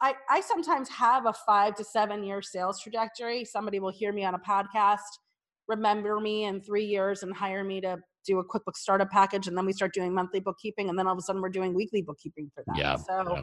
I, 0.00 0.14
I 0.30 0.40
sometimes 0.40 0.88
have 0.90 1.26
a 1.26 1.32
five 1.44 1.74
to 1.76 1.84
seven 1.84 2.22
year 2.22 2.42
sales 2.42 2.80
trajectory. 2.80 3.44
Somebody 3.44 3.80
will 3.80 3.92
hear 3.92 4.12
me 4.12 4.24
on 4.24 4.34
a 4.36 4.38
podcast 4.38 5.00
remember 5.68 6.20
me 6.20 6.44
in 6.44 6.60
three 6.60 6.84
years 6.84 7.22
and 7.22 7.34
hire 7.34 7.64
me 7.64 7.80
to 7.80 7.98
do 8.26 8.38
a 8.38 8.44
QuickBooks 8.44 8.76
startup 8.76 9.10
package, 9.10 9.46
and 9.48 9.56
then 9.56 9.66
we 9.66 9.72
start 9.72 9.92
doing 9.92 10.14
monthly 10.14 10.40
bookkeeping, 10.40 10.88
and 10.88 10.98
then 10.98 11.06
all 11.06 11.12
of 11.12 11.18
a 11.18 11.22
sudden 11.22 11.42
we're 11.42 11.48
doing 11.48 11.74
weekly 11.74 12.02
bookkeeping 12.02 12.50
for 12.54 12.62
them. 12.66 12.76
Yeah. 12.76 12.96
So 12.96 13.34
yeah. 13.36 13.42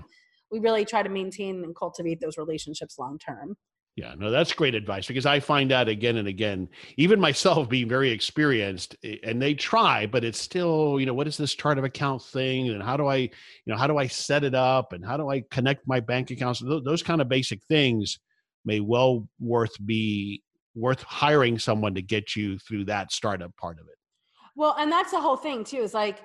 we 0.51 0.59
really 0.59 0.86
try 0.86 1.03
to 1.03 1.09
maintain 1.09 1.63
and 1.63 1.75
cultivate 1.75 2.21
those 2.21 2.38
relationships 2.38 2.97
long 2.97 3.17
term. 3.17 3.55
Yeah, 3.99 4.15
no, 4.17 4.32
that's 4.32 4.53
great 4.53 4.75
advice 4.75 5.07
because 5.07 5.25
I 5.25 5.41
find 5.41 5.73
out 5.73 5.89
again 5.89 6.15
and 6.15 6.27
again, 6.27 6.69
even 6.95 7.19
myself 7.19 7.67
being 7.67 7.89
very 7.89 8.11
experienced, 8.11 8.95
eh, 9.03 9.17
and 9.23 9.41
they 9.41 9.53
try, 9.53 10.05
but 10.05 10.23
it's 10.23 10.39
still, 10.39 11.01
you 11.01 11.05
know, 11.05 11.13
what 11.13 11.27
is 11.27 11.36
this 11.36 11.53
chart 11.53 11.77
of 11.77 11.84
account 11.84 12.23
thing, 12.23 12.69
and 12.69 12.82
how 12.82 12.95
do 12.95 13.07
I, 13.07 13.17
you 13.17 13.30
know, 13.65 13.75
how 13.75 13.88
do 13.88 13.97
I 13.97 14.07
set 14.07 14.45
it 14.45 14.55
up, 14.55 14.93
and 14.93 15.05
how 15.05 15.17
do 15.17 15.30
I 15.30 15.43
connect 15.51 15.86
my 15.86 15.99
bank 15.99 16.32
accounts? 16.32 16.61
Those, 16.61 16.84
those 16.86 17.03
kind 17.03 17.19
of 17.19 17.27
basic 17.27 17.61
things 17.65 18.19
may 18.63 18.80
well 18.80 19.27
worth 19.39 19.75
be 19.86 20.43
worth 20.75 21.03
hiring 21.03 21.59
someone 21.59 21.95
to 21.95 22.01
get 22.01 22.38
you 22.38 22.57
through 22.59 22.86
that 22.86 23.11
startup 23.11 23.53
part 23.57 23.80
of 23.80 23.88
it. 23.88 23.98
Well, 24.55 24.75
and 24.77 24.91
that's 24.91 25.11
the 25.11 25.21
whole 25.21 25.37
thing 25.37 25.63
too. 25.63 25.77
Is 25.77 25.93
like 25.93 26.19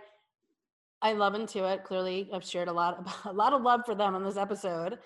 I 1.03 1.13
love 1.13 1.35
Intuit. 1.35 1.85
Clearly, 1.85 2.31
I've 2.33 2.45
shared 2.45 2.69
a 2.69 2.73
lot 2.73 2.99
of, 2.99 3.15
a 3.31 3.33
lot 3.33 3.53
of 3.53 3.63
love 3.63 3.83
for 3.85 3.95
them 3.95 4.15
in 4.15 4.25
this 4.25 4.37
episode. 4.37 4.99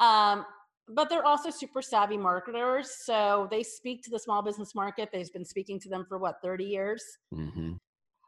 Um, 0.00 0.44
but 0.88 1.08
they're 1.08 1.24
also 1.24 1.50
super 1.50 1.80
savvy 1.80 2.18
marketers, 2.18 2.90
so 3.04 3.48
they 3.50 3.62
speak 3.62 4.02
to 4.04 4.10
the 4.10 4.18
small 4.18 4.42
business 4.42 4.74
market. 4.74 5.08
They've 5.12 5.32
been 5.32 5.44
speaking 5.44 5.80
to 5.80 5.88
them 5.88 6.04
for 6.08 6.18
what 6.18 6.36
thirty 6.42 6.64
years. 6.64 7.02
Mm-hmm. 7.32 7.74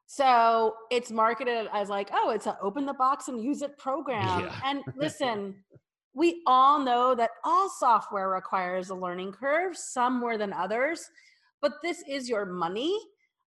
So 0.07 0.75
it's 0.91 1.11
marketed 1.11 1.69
as 1.73 1.89
like, 1.89 2.11
oh, 2.13 2.31
it's 2.31 2.47
an 2.47 2.55
open 2.63 2.87
the 2.87 2.95
box 2.95 3.29
and 3.29 3.43
use 3.43 3.63
it 3.63 3.77
program. 3.77 4.45
Yeah. 4.45 4.61
And 4.65 4.83
listen, 4.97 5.57
we 6.15 6.43
all 6.47 6.79
know 6.79 7.15
that 7.15 7.31
all 7.45 7.69
software 7.69 8.31
requires 8.31 8.91
a 8.91 8.95
learning 8.95 9.33
curve, 9.33 9.77
some 9.77 10.19
more 10.19 10.39
than 10.39 10.53
others. 10.53 11.11
But 11.61 11.73
this 11.83 12.03
is 12.09 12.29
your 12.29 12.47
money 12.47 12.97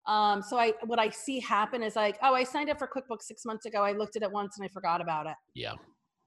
um, 0.08 0.41
so 0.41 0.58
I 0.58 0.74
what 0.86 0.99
I 0.99 1.10
see 1.10 1.39
happen 1.39 1.84
is 1.84 1.95
like, 1.95 2.18
oh, 2.24 2.34
I 2.34 2.43
signed 2.43 2.70
up 2.70 2.80
for 2.80 2.88
QuickBooks 2.88 3.24
six 3.24 3.45
months 3.45 3.66
ago. 3.66 3.84
I 3.84 3.91
looked 3.91 4.16
at 4.16 4.24
it 4.24 4.32
once 4.32 4.58
and 4.58 4.66
I 4.66 4.70
forgot 4.70 5.01
about 5.01 5.28
it. 5.28 5.36
Yeah. 5.53 5.74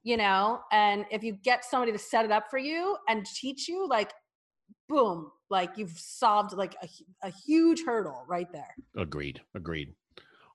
You 0.03 0.16
know, 0.16 0.61
and 0.72 1.05
if 1.11 1.22
you 1.22 1.33
get 1.33 1.64
somebody 1.64 1.93
to 1.93 1.99
set 1.99 2.24
it 2.24 2.31
up 2.31 2.45
for 2.51 2.59
you 2.59 2.97
and 3.09 3.26
teach 3.26 3.68
you, 3.68 3.87
like, 3.89 4.12
boom, 4.89 5.31
like 5.51 5.76
you've 5.76 5.99
solved 5.99 6.55
like 6.55 6.74
a, 6.83 6.89
a 7.26 7.33
huge 7.47 7.83
hurdle 7.85 8.24
right 8.28 8.51
there. 8.53 8.74
Agreed. 8.97 9.41
Agreed. 9.55 9.95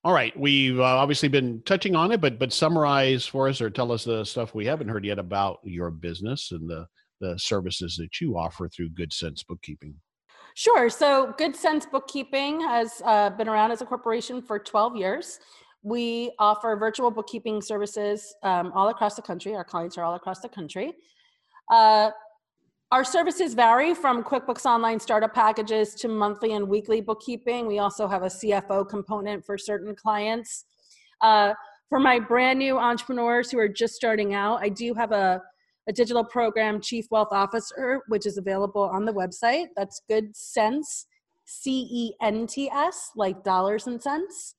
All 0.04 0.14
right, 0.14 0.40
we've 0.40 0.80
uh, 0.80 0.84
obviously 0.84 1.30
been 1.30 1.64
touching 1.66 1.96
on 1.96 2.12
it, 2.12 2.22
but 2.22 2.38
but 2.38 2.54
summarize 2.54 3.26
for 3.26 3.50
us 3.50 3.60
or 3.60 3.72
tell 3.72 3.92
us 3.92 4.04
the 4.04 4.24
stuff 4.24 4.54
we 4.54 4.68
haven't 4.68 4.90
heard 4.90 5.04
yet 5.04 5.18
about 5.18 5.58
your 5.64 5.90
business 5.90 6.52
and 6.52 6.70
the 6.70 6.86
the 7.22 7.40
services 7.40 7.96
that 7.96 8.22
you 8.22 8.38
offer 8.38 8.70
through 8.70 8.90
Good 8.90 9.12
Cents 9.12 9.44
Bookkeeping. 9.44 9.96
Sure. 10.58 10.90
So, 10.90 11.34
Good 11.38 11.54
Cents 11.54 11.86
Bookkeeping 11.86 12.62
has 12.62 13.02
uh, 13.04 13.30
been 13.32 13.50
around 13.50 13.72
as 13.72 13.82
a 13.82 13.86
corporation 13.86 14.42
for 14.42 14.58
12 14.58 14.96
years. 14.96 15.38
We 15.84 16.32
offer 16.40 16.78
virtual 16.78 17.12
bookkeeping 17.12 17.62
services 17.62 18.34
um, 18.42 18.72
all 18.74 18.88
across 18.88 19.16
the 19.16 19.22
country. 19.22 19.54
Our 19.54 19.66
clients 19.66 19.98
are 19.98 20.06
all 20.06 20.16
across 20.16 20.40
the 20.40 20.48
country. 20.48 20.94
Uh, 21.70 22.10
our 22.94 23.04
services 23.04 23.54
vary 23.54 23.94
from 23.94 24.24
QuickBooks 24.24 24.66
Online 24.66 24.98
startup 24.98 25.34
packages 25.34 25.94
to 25.96 26.08
monthly 26.08 26.54
and 26.54 26.70
weekly 26.70 27.02
bookkeeping. 27.02 27.68
We 27.68 27.80
also 27.80 28.08
have 28.08 28.24
a 28.24 28.28
CFO 28.28 28.88
component 28.88 29.46
for 29.46 29.58
certain 29.58 29.94
clients. 29.94 30.64
Uh, 31.20 31.54
for 31.90 32.00
my 32.00 32.18
brand 32.18 32.60
new 32.60 32.78
entrepreneurs 32.78 33.52
who 33.52 33.60
are 33.60 33.68
just 33.68 33.94
starting 33.94 34.34
out, 34.34 34.62
I 34.62 34.70
do 34.70 34.94
have 34.94 35.12
a 35.12 35.42
a 35.88 35.94
digital 35.94 36.24
program 36.24 36.82
chief 36.82 37.06
wealth 37.12 37.30
officer, 37.32 38.02
which 38.08 38.26
is 38.26 38.38
available 38.38 38.84
on 38.84 39.06
the 39.06 39.14
website. 39.14 39.68
That's 39.76 40.02
Good 40.10 40.36
Cents, 40.36 41.08
C 41.46 41.88
E 41.92 42.14
N 42.22 42.48
T 42.48 42.70
S, 42.70 43.12
like 43.16 43.44
dollars 43.44 43.88
and 43.88 44.02
cents, 44.02 44.56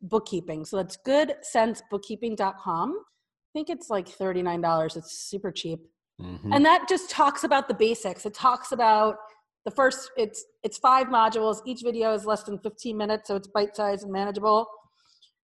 bookkeeping. 0.00 0.64
So 0.64 0.78
that's 0.78 0.96
goodcentsbookkeeping.com. 1.06 2.90
I 2.98 3.52
think 3.52 3.68
it's 3.68 3.90
like 3.90 4.08
$39. 4.08 4.96
It's 4.96 5.28
super 5.28 5.52
cheap. 5.52 5.80
Mm-hmm. 6.20 6.52
And 6.52 6.64
that 6.64 6.88
just 6.88 7.10
talks 7.10 7.44
about 7.44 7.68
the 7.68 7.74
basics. 7.74 8.24
It 8.24 8.34
talks 8.34 8.72
about 8.72 9.16
the 9.64 9.70
first 9.70 10.10
it's 10.16 10.44
it's 10.62 10.78
five 10.78 11.08
modules. 11.08 11.58
Each 11.66 11.82
video 11.82 12.14
is 12.14 12.24
less 12.24 12.42
than 12.42 12.58
15 12.58 12.96
minutes, 12.96 13.28
so 13.28 13.36
it's 13.36 13.48
bite-sized 13.48 14.04
and 14.04 14.12
manageable. 14.12 14.66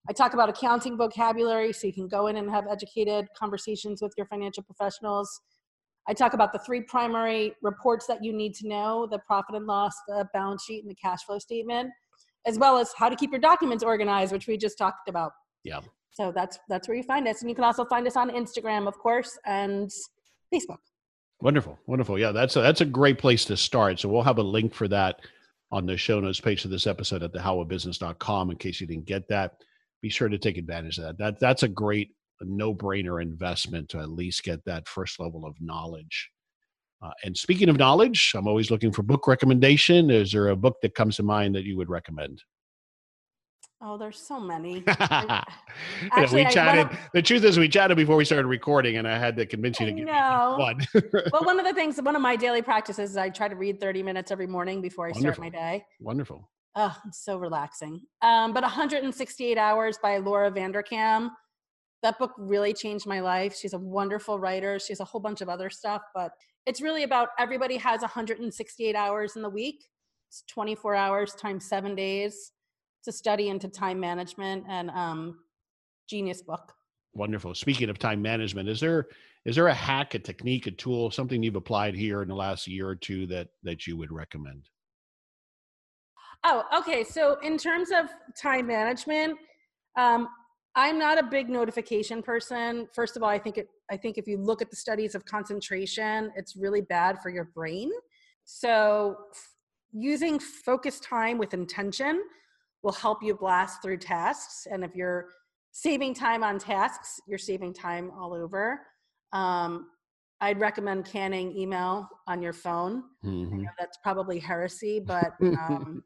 I 0.08 0.12
talk 0.12 0.34
about 0.34 0.48
accounting 0.48 0.96
vocabulary 0.96 1.72
so 1.72 1.86
you 1.86 1.92
can 1.92 2.08
go 2.08 2.26
in 2.26 2.36
and 2.36 2.50
have 2.50 2.66
educated 2.66 3.26
conversations 3.36 4.00
with 4.00 4.12
your 4.16 4.26
financial 4.26 4.62
professionals. 4.62 5.40
I 6.08 6.14
talk 6.14 6.32
about 6.32 6.52
the 6.52 6.58
three 6.60 6.80
primary 6.80 7.54
reports 7.62 8.06
that 8.06 8.24
you 8.24 8.32
need 8.32 8.54
to 8.56 8.68
know 8.68 9.06
the 9.10 9.18
profit 9.18 9.54
and 9.54 9.66
loss, 9.66 9.92
the 10.06 10.26
balance 10.32 10.64
sheet, 10.64 10.82
and 10.82 10.90
the 10.90 10.94
cash 10.94 11.22
flow 11.24 11.38
statement, 11.38 11.90
as 12.46 12.58
well 12.58 12.78
as 12.78 12.92
how 12.96 13.10
to 13.10 13.16
keep 13.16 13.30
your 13.30 13.40
documents 13.40 13.84
organized, 13.84 14.32
which 14.32 14.46
we 14.46 14.56
just 14.56 14.78
talked 14.78 15.08
about. 15.08 15.32
Yeah. 15.64 15.80
So 16.12 16.32
that's 16.32 16.58
that's 16.68 16.88
where 16.88 16.96
you 16.96 17.02
find 17.02 17.28
us. 17.28 17.42
And 17.42 17.50
you 17.50 17.54
can 17.54 17.64
also 17.64 17.84
find 17.84 18.06
us 18.06 18.16
on 18.16 18.30
Instagram, 18.30 18.88
of 18.88 18.98
course, 18.98 19.38
and 19.44 19.90
Facebook. 20.52 20.78
Wonderful. 21.40 21.78
Wonderful. 21.86 22.18
Yeah, 22.18 22.32
that's 22.32 22.56
a, 22.56 22.62
that's 22.62 22.80
a 22.80 22.86
great 22.86 23.18
place 23.18 23.44
to 23.44 23.56
start. 23.56 24.00
So 24.00 24.08
we'll 24.08 24.22
have 24.22 24.38
a 24.38 24.42
link 24.42 24.74
for 24.74 24.88
that 24.88 25.20
on 25.70 25.86
the 25.86 25.96
show 25.96 26.18
notes 26.18 26.40
page 26.40 26.64
of 26.64 26.70
this 26.70 26.86
episode 26.86 27.22
at 27.22 27.32
thehowofbusiness.com 27.32 28.50
in 28.50 28.56
case 28.56 28.80
you 28.80 28.86
didn't 28.86 29.04
get 29.04 29.28
that 29.28 29.62
be 30.02 30.08
sure 30.08 30.28
to 30.28 30.38
take 30.38 30.58
advantage 30.58 30.98
of 30.98 31.04
that. 31.04 31.18
That 31.18 31.40
that's 31.40 31.62
a 31.62 31.68
great 31.68 32.10
no 32.40 32.74
brainer 32.74 33.20
investment 33.20 33.88
to 33.90 33.98
at 33.98 34.10
least 34.10 34.44
get 34.44 34.64
that 34.64 34.86
first 34.88 35.18
level 35.18 35.44
of 35.44 35.56
knowledge. 35.60 36.30
Uh, 37.00 37.10
and 37.24 37.36
speaking 37.36 37.68
of 37.68 37.76
knowledge, 37.76 38.32
I'm 38.34 38.48
always 38.48 38.70
looking 38.70 38.92
for 38.92 39.02
book 39.02 39.26
recommendation. 39.26 40.10
Is 40.10 40.32
there 40.32 40.48
a 40.48 40.56
book 40.56 40.76
that 40.82 40.94
comes 40.94 41.16
to 41.16 41.22
mind 41.22 41.54
that 41.54 41.64
you 41.64 41.76
would 41.76 41.88
recommend? 41.88 42.42
Oh, 43.80 43.96
there's 43.96 44.18
so 44.18 44.40
many. 44.40 44.82
Actually, 44.88 46.44
we 46.44 46.50
chatted. 46.50 46.98
The 47.14 47.22
truth 47.22 47.44
is, 47.44 47.60
we 47.60 47.68
chatted 47.68 47.96
before 47.96 48.16
we 48.16 48.24
started 48.24 48.48
recording, 48.48 48.96
and 48.96 49.06
I 49.06 49.16
had 49.16 49.36
to 49.36 49.46
convince 49.46 49.78
you 49.78 49.86
to 49.86 49.92
give 49.92 50.06
no. 50.06 50.56
one. 50.58 50.84
well, 51.32 51.44
one 51.44 51.60
of 51.60 51.64
the 51.66 51.72
things, 51.72 52.02
one 52.02 52.16
of 52.16 52.22
my 52.22 52.34
daily 52.34 52.60
practices 52.60 53.10
is 53.10 53.16
I 53.16 53.28
try 53.28 53.46
to 53.46 53.54
read 53.54 53.78
30 53.80 54.02
minutes 54.02 54.32
every 54.32 54.48
morning 54.48 54.82
before 54.82 55.06
I 55.06 55.10
Wonderful. 55.10 55.34
start 55.34 55.38
my 55.38 55.48
day. 55.50 55.86
Wonderful. 56.00 56.50
Oh, 56.74 56.96
it's 57.06 57.24
so 57.24 57.38
relaxing. 57.38 58.00
Um, 58.22 58.52
but 58.52 58.62
168 58.62 59.58
Hours 59.58 59.98
by 60.02 60.18
Laura 60.18 60.50
Vanderkam. 60.50 61.30
That 62.02 62.18
book 62.18 62.32
really 62.38 62.72
changed 62.72 63.06
my 63.06 63.20
life. 63.20 63.56
She's 63.56 63.72
a 63.72 63.78
wonderful 63.78 64.38
writer. 64.38 64.78
She 64.78 64.92
has 64.92 65.00
a 65.00 65.04
whole 65.04 65.20
bunch 65.20 65.40
of 65.40 65.48
other 65.48 65.70
stuff, 65.70 66.02
but 66.14 66.30
it's 66.66 66.80
really 66.80 67.02
about 67.02 67.30
everybody 67.38 67.76
has 67.78 68.02
168 68.02 68.94
hours 68.94 69.34
in 69.34 69.42
the 69.42 69.50
week. 69.50 69.84
It's 70.28 70.44
24 70.48 70.94
hours 70.94 71.34
times 71.34 71.66
seven 71.66 71.94
days 71.94 72.52
to 73.04 73.12
study 73.12 73.48
into 73.48 73.68
time 73.68 73.98
management 73.98 74.64
and 74.68 74.90
um, 74.90 75.38
genius 76.08 76.42
book. 76.42 76.72
Wonderful. 77.14 77.54
Speaking 77.54 77.88
of 77.88 77.98
time 77.98 78.22
management, 78.22 78.68
is 78.68 78.80
there 78.80 79.08
is 79.44 79.56
there 79.56 79.68
a 79.68 79.74
hack, 79.74 80.14
a 80.14 80.18
technique, 80.18 80.66
a 80.66 80.70
tool, 80.70 81.10
something 81.10 81.42
you've 81.42 81.56
applied 81.56 81.94
here 81.94 82.22
in 82.22 82.28
the 82.28 82.34
last 82.34 82.68
year 82.68 82.86
or 82.86 82.94
two 82.94 83.26
that 83.28 83.48
that 83.62 83.86
you 83.86 83.96
would 83.96 84.12
recommend? 84.12 84.68
Oh, 86.44 86.64
okay. 86.78 87.04
So 87.04 87.38
in 87.40 87.58
terms 87.58 87.90
of 87.90 88.08
time 88.40 88.66
management, 88.66 89.38
Um, 89.96 90.28
I'm 90.76 90.96
not 90.96 91.18
a 91.18 91.24
big 91.24 91.48
notification 91.48 92.22
person. 92.22 92.88
First 92.94 93.16
of 93.16 93.22
all, 93.24 93.28
I 93.28 93.38
think 93.38 93.58
it. 93.58 93.68
I 93.90 93.96
think 93.96 94.16
if 94.16 94.28
you 94.28 94.36
look 94.38 94.62
at 94.62 94.70
the 94.70 94.76
studies 94.76 95.16
of 95.16 95.24
concentration, 95.24 96.30
it's 96.36 96.54
really 96.54 96.82
bad 96.82 97.20
for 97.20 97.30
your 97.30 97.46
brain. 97.46 97.90
So, 98.44 99.16
f- 99.32 99.48
using 99.90 100.38
focus 100.38 101.00
time 101.00 101.36
with 101.36 101.52
intention 101.52 102.22
will 102.82 102.92
help 102.92 103.22
you 103.24 103.34
blast 103.34 103.82
through 103.82 103.96
tasks. 103.98 104.68
And 104.70 104.84
if 104.84 104.94
you're 104.94 105.30
saving 105.72 106.14
time 106.14 106.44
on 106.44 106.58
tasks, 106.60 107.18
you're 107.26 107.38
saving 107.38 107.72
time 107.74 108.12
all 108.16 108.32
over. 108.32 108.80
Um, 109.32 109.90
I'd 110.40 110.60
recommend 110.60 111.06
canning 111.06 111.56
email 111.56 112.08
on 112.28 112.40
your 112.40 112.52
phone. 112.52 113.02
Mhm. 113.24 113.62
know 113.64 113.70
that's 113.78 113.98
probably 114.04 114.38
heresy, 114.38 115.00
but 115.00 115.32
um, 115.58 116.04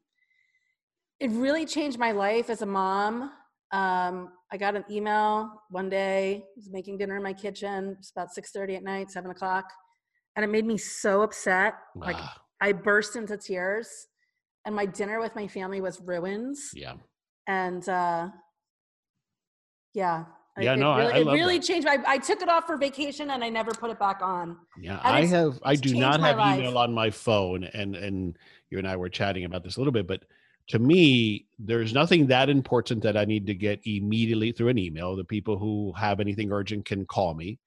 it 1.23 1.31
really 1.31 1.65
changed 1.65 1.99
my 1.99 2.13
life 2.13 2.51
as 2.51 2.63
a 2.63 2.67
mom. 2.67 3.31
Um, 3.71 4.15
I 4.53 4.57
got 4.59 4.75
an 4.77 4.85
email 4.91 5.63
one 5.71 5.89
day. 5.89 6.43
I 6.45 6.49
was 6.57 6.69
making 6.71 6.99
dinner 6.99 7.17
in 7.17 7.23
my 7.23 7.33
kitchen. 7.33 7.97
It's 7.99 8.11
about 8.11 8.31
six 8.35 8.51
thirty 8.51 8.75
at 8.77 8.83
night, 8.83 9.11
seven 9.11 9.31
o'clock, 9.31 9.65
and 10.37 10.45
it 10.45 10.49
made 10.49 10.67
me 10.67 10.77
so 10.77 11.23
upset. 11.23 11.75
Like 11.97 12.17
I 12.61 12.73
burst 12.73 13.17
into 13.17 13.37
tears, 13.37 13.89
and 14.67 14.75
my 14.75 14.85
dinner 14.87 15.21
with 15.21 15.35
my 15.35 15.47
family 15.49 15.81
was 15.81 16.01
ruins. 16.01 16.71
yeah. 16.75 16.95
And 17.49 17.89
uh, 17.89 18.29
yeah, 19.95 20.25
I- 20.57 20.63
Yeah, 20.63 20.75
it 20.75 20.77
no, 20.79 20.91
I- 20.93 20.99
really, 20.99 21.13
I 21.13 21.19
it 21.19 21.27
love 21.27 21.35
really 21.35 21.59
that. 21.59 21.67
changed. 21.67 21.89
I, 21.89 21.99
I 22.07 22.19
took 22.19 22.43
it 22.43 22.49
off 22.49 22.67
for 22.67 22.77
vacation, 22.77 23.31
and 23.31 23.43
I 23.43 23.49
never 23.49 23.73
put 23.73 23.91
it 23.91 23.99
back 23.99 24.21
on. 24.23 24.57
Yeah, 24.81 25.01
And 25.05 25.17
I 25.17 25.25
have. 25.27 25.59
I 25.63 25.77
do 25.77 25.95
not 25.95 26.21
have 26.21 26.37
life. 26.37 26.59
email 26.59 26.79
on 26.79 26.93
my 26.93 27.11
phone, 27.11 27.65
and 27.65 27.97
and 27.97 28.37
you 28.71 28.79
and 28.79 28.87
I 28.89 28.97
were 28.97 29.09
chatting 29.09 29.45
about 29.45 29.65
this 29.65 29.77
a 29.77 29.81
little 29.81 29.93
bit. 29.93 30.07
But 30.07 30.25
to 30.69 30.79
me, 30.79 31.47
there's 31.59 31.93
nothing 31.93 32.27
that 32.29 32.49
important 32.49 33.03
that 33.03 33.17
I 33.17 33.25
need 33.25 33.47
to 33.47 33.55
get 33.55 33.81
immediately 33.85 34.53
through 34.53 34.69
an 34.69 34.79
email. 34.79 35.17
The 35.17 35.25
people 35.25 35.59
who 35.59 35.93
have 35.97 36.21
anything 36.21 36.53
urgent 36.53 36.85
can 36.85 37.05
call 37.05 37.35
me. 37.35 37.51
Um, 37.51 37.59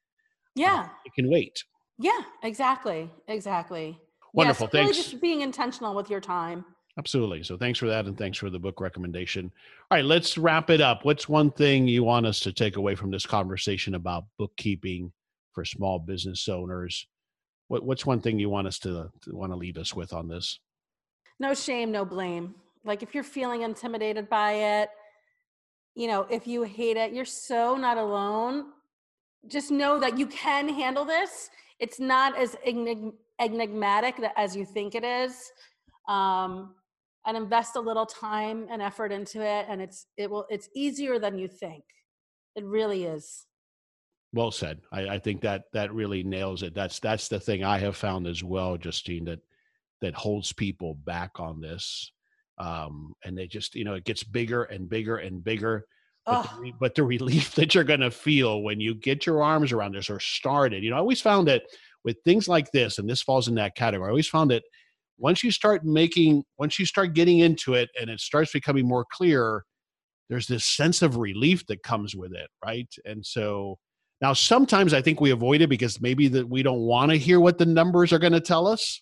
yeah, 0.56 0.90
It 1.06 1.14
can 1.14 1.30
wait. 1.30 1.64
yeah, 2.00 2.22
exactly, 2.44 3.10
exactly. 3.28 4.00
Wonderful. 4.34 4.68
Yes, 4.68 4.74
really 4.74 4.86
Thanks. 4.94 4.98
just 5.10 5.22
being 5.22 5.42
intentional 5.42 5.96
with 5.96 6.10
your 6.10 6.22
time. 6.22 6.66
Absolutely. 6.98 7.44
So 7.44 7.58
thanks 7.58 7.78
for 7.78 7.88
that, 7.88 8.06
and 8.06 8.18
thanks 8.18 8.38
for 8.38 8.50
the 8.50 8.60
book 8.60 8.80
recommendation. 8.80 9.52
All 9.92 9.98
right, 9.98 10.06
let's 10.06 10.38
wrap 10.38 10.70
it 10.70 10.80
up. 10.80 11.04
What's 11.04 11.28
one 11.28 11.52
thing 11.52 11.88
you 11.90 12.06
want 12.06 12.26
us 12.26 12.40
to 12.42 12.54
take 12.54 12.78
away 12.78 12.96
from 12.96 13.12
this 13.12 13.26
conversation 13.26 13.96
about 13.96 14.24
bookkeeping 14.38 15.12
for 15.54 15.66
small 15.66 16.00
business 16.00 16.48
owners? 16.48 17.06
What, 17.68 17.84
what's 17.84 18.06
one 18.06 18.22
thing 18.22 18.40
you 18.40 18.50
want 18.50 18.68
us 18.68 18.80
to, 18.80 19.10
to 19.24 19.36
want 19.36 19.52
to 19.52 19.58
leave 19.58 19.78
us 19.78 19.94
with 19.94 20.14
on 20.14 20.30
this? 20.30 20.60
No 21.38 21.54
shame, 21.54 21.92
no 21.92 22.06
blame. 22.06 22.56
Like 22.86 23.04
if 23.04 23.14
you're 23.14 23.24
feeling 23.24 23.64
intimidated 23.64 24.30
by 24.30 24.54
it, 24.54 24.90
you 25.96 26.08
know, 26.08 26.28
if 26.30 26.46
you 26.46 26.64
hate 26.64 26.98
it, 26.98 27.14
you're 27.14 27.26
so 27.26 27.76
not 27.76 27.98
alone. 27.98 28.66
Just 29.48 29.72
know 29.72 30.00
that 30.00 30.18
you 30.18 30.28
can 30.28 30.70
handle 30.70 31.06
this. 31.06 31.50
It's 31.80 32.00
not 32.00 32.38
as 32.38 32.56
enig- 32.68 33.14
enigmatic 33.40 34.22
as 34.36 34.56
you 34.56 34.66
think 34.66 34.96
it 34.96 35.04
is. 35.04 35.52
Um, 36.08 36.76
and 37.26 37.36
invest 37.36 37.76
a 37.76 37.80
little 37.80 38.06
time 38.06 38.68
and 38.70 38.82
effort 38.82 39.12
into 39.12 39.42
it, 39.42 39.66
and 39.68 39.82
it's 39.82 40.06
it 40.18 40.30
will 40.30 40.46
it's 40.50 40.70
easier 40.76 41.20
than 41.20 41.38
you 41.38 41.48
think. 41.48 41.84
It 42.56 42.64
really 42.64 43.04
is. 43.06 43.46
Well 44.34 44.52
said. 44.52 44.82
I, 44.92 45.08
I 45.08 45.20
think 45.20 45.42
that 45.42 45.64
that 45.74 45.94
really 45.94 46.24
nails 46.24 46.62
it. 46.62 46.76
That's 46.76 47.00
that's 47.00 47.28
the 47.28 47.40
thing 47.40 47.64
I 47.64 47.80
have 47.80 47.96
found 47.96 48.28
as 48.28 48.44
well, 48.44 48.78
Justine, 48.78 49.26
that 49.26 49.40
that 50.02 50.14
holds 50.14 50.54
people 50.54 50.94
back 50.94 51.40
on 51.40 51.62
this. 51.62 52.12
Um, 52.58 53.14
and 53.24 53.38
they 53.38 53.48
just, 53.48 53.76
you 53.76 53.84
know, 53.84 53.96
it 53.96 54.06
gets 54.06 54.24
bigger 54.24 54.64
and 54.64 54.90
bigger 54.90 55.18
and 55.18 55.44
bigger. 55.44 55.86
But 56.26 56.44
the, 56.44 56.50
Oh, 56.50 56.72
but 56.80 56.96
the 56.96 57.04
relief 57.04 57.54
that 57.56 57.76
you're 57.76 57.84
going 57.84 58.00
to 58.00 58.12
feel 58.12 58.62
when 58.62 58.80
you 58.80 58.96
get 58.96 59.26
your 59.26 59.44
arms 59.44 59.72
around 59.72 59.94
this 59.94 60.10
or 60.10 60.20
started, 60.20 60.84
you 60.84 60.90
know, 60.90 60.96
I 60.96 61.00
always 61.00 61.22
found 61.22 61.48
that 61.48 61.64
with 62.04 62.18
things 62.24 62.48
like 62.48 62.72
this, 62.72 63.00
and 63.00 63.10
this 63.10 63.22
falls 63.22 63.48
in 63.48 63.56
that 63.56 63.76
category, 63.76 64.08
I 64.08 64.12
always 64.12 64.28
found 64.28 64.52
that 64.52 64.64
once 65.18 65.44
you 65.44 65.52
start 65.52 65.84
making, 65.86 66.44
once 66.58 66.78
you 66.80 66.86
start 66.86 67.14
getting 67.14 67.40
into 67.40 67.74
it 67.74 67.90
and 68.00 68.10
it 68.10 68.20
starts 68.20 68.52
becoming 68.52 68.88
more 68.88 69.06
clear, 69.12 69.64
there's 70.30 70.48
this 70.48 70.66
sense 70.66 71.02
of 71.02 71.18
relief 71.18 71.66
that 71.68 71.84
comes 71.84 72.16
with 72.16 72.34
it, 72.34 72.50
right? 72.64 72.90
And 73.06 73.26
so 73.26 73.78
now 74.22 74.34
sometimes 74.34 74.94
I 74.94 75.02
think 75.02 75.22
we 75.22 75.32
avoid 75.32 75.62
it 75.62 75.70
because 75.70 76.02
maybe 76.02 76.28
that 76.30 76.50
we 76.50 76.64
don't 76.64 76.82
want 76.82 77.12
to 77.12 77.18
hear 77.18 77.40
what 77.40 77.58
the 77.58 77.66
numbers 77.66 78.12
are 78.12 78.20
going 78.20 78.34
to 78.34 78.42
tell 78.42 78.68
us, 78.68 79.02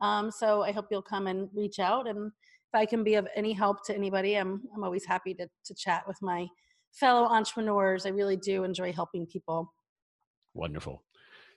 Um, 0.00 0.30
so 0.30 0.62
I 0.62 0.72
hope 0.72 0.86
you'll 0.90 1.02
come 1.02 1.28
and 1.28 1.48
reach 1.54 1.78
out. 1.78 2.08
And 2.08 2.32
I 2.74 2.86
can 2.86 3.04
be 3.04 3.14
of 3.14 3.28
any 3.34 3.52
help 3.52 3.84
to 3.86 3.94
anybody, 3.94 4.36
I'm 4.36 4.62
I'm 4.74 4.84
always 4.84 5.04
happy 5.04 5.34
to 5.34 5.48
to 5.64 5.74
chat 5.74 6.04
with 6.06 6.16
my 6.22 6.46
fellow 6.92 7.26
entrepreneurs. 7.26 8.06
I 8.06 8.10
really 8.10 8.36
do 8.36 8.64
enjoy 8.64 8.92
helping 8.92 9.26
people. 9.26 9.72
Wonderful. 10.54 11.02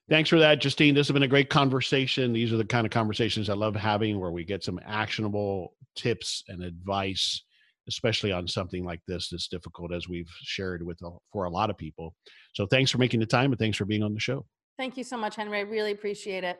Thanks 0.10 0.30
for 0.30 0.40
that, 0.40 0.62
Justine. 0.62 0.96
This 0.96 1.08
has 1.08 1.14
been 1.14 1.24
a 1.24 1.28
great 1.28 1.50
conversation. 1.50 2.32
These 2.32 2.54
are 2.54 2.58
the 2.58 2.66
kind 2.66 2.88
of 2.88 2.92
conversations 2.92 3.50
I 3.50 3.54
love 3.54 3.76
having 3.76 4.20
where 4.20 4.32
we 4.32 4.46
get 4.46 4.64
some 4.64 4.80
actionable 4.86 5.74
tips 5.96 6.44
and 6.48 6.64
advice, 6.64 7.44
especially 7.90 8.32
on 8.32 8.48
something 8.48 8.86
like 8.86 9.02
this 9.06 9.28
that's 9.30 9.50
difficult, 9.50 9.94
as 9.94 10.08
we've 10.08 10.32
shared 10.44 10.82
with 10.82 11.00
for 11.34 11.44
a 11.44 11.50
lot 11.50 11.70
of 11.70 11.78
people. 11.78 12.16
So 12.54 12.66
thanks 12.66 12.90
for 12.90 13.00
making 13.00 13.20
the 13.20 13.26
time 13.26 13.52
and 13.52 13.60
thanks 13.60 13.78
for 13.78 13.84
being 13.84 14.02
on 14.02 14.14
the 14.14 14.20
show. 14.20 14.46
Thank 14.78 14.96
you 14.96 15.04
so 15.04 15.18
much, 15.18 15.36
Henry. 15.36 15.58
I 15.58 15.62
really 15.62 15.92
appreciate 15.92 16.46
it. 16.46 16.58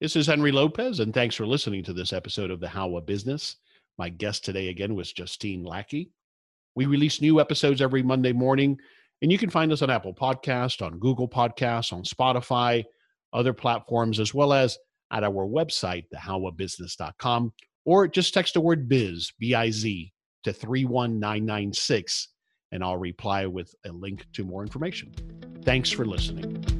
This 0.00 0.16
is 0.16 0.26
Henry 0.26 0.50
Lopez, 0.50 0.98
and 0.98 1.14
thanks 1.14 1.36
for 1.36 1.46
listening 1.46 1.84
to 1.84 1.92
this 1.92 2.12
episode 2.12 2.50
of 2.50 2.58
The 2.58 2.66
How 2.66 2.96
of 2.96 3.06
Business. 3.06 3.56
My 3.96 4.08
guest 4.08 4.44
today 4.44 4.68
again 4.68 4.96
was 4.96 5.12
Justine 5.12 5.62
Lackey. 5.62 6.10
We 6.74 6.86
release 6.86 7.20
new 7.20 7.40
episodes 7.40 7.80
every 7.80 8.02
Monday 8.02 8.32
morning, 8.32 8.76
and 9.22 9.30
you 9.30 9.38
can 9.38 9.50
find 9.50 9.70
us 9.70 9.82
on 9.82 9.90
Apple 9.90 10.12
Podcast, 10.12 10.84
on 10.84 10.98
Google 10.98 11.28
Podcasts, 11.28 11.92
on 11.92 12.02
Spotify, 12.02 12.82
other 13.32 13.52
platforms, 13.52 14.18
as 14.18 14.34
well 14.34 14.52
as 14.52 14.76
at 15.12 15.22
our 15.22 15.46
website, 15.46 16.06
thehowofbusiness.com, 16.12 17.52
or 17.84 18.08
just 18.08 18.34
text 18.34 18.54
the 18.54 18.60
word 18.60 18.88
biz, 18.88 19.32
B-I-Z, 19.38 20.12
to 20.42 20.52
31996, 20.52 22.28
and 22.72 22.82
I'll 22.82 22.96
reply 22.96 23.46
with 23.46 23.72
a 23.86 23.92
link 23.92 24.26
to 24.32 24.44
more 24.44 24.62
information. 24.62 25.14
Thanks 25.62 25.92
for 25.92 26.04
listening. 26.04 26.73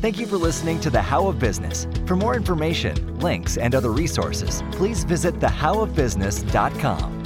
Thank 0.00 0.20
you 0.20 0.28
for 0.28 0.36
listening 0.36 0.78
to 0.80 0.90
The 0.90 1.02
How 1.02 1.26
of 1.26 1.40
Business. 1.40 1.88
For 2.06 2.14
more 2.14 2.36
information, 2.36 3.18
links, 3.18 3.56
and 3.56 3.74
other 3.74 3.90
resources, 3.90 4.62
please 4.70 5.02
visit 5.02 5.40
thehowofbusiness.com. 5.40 7.17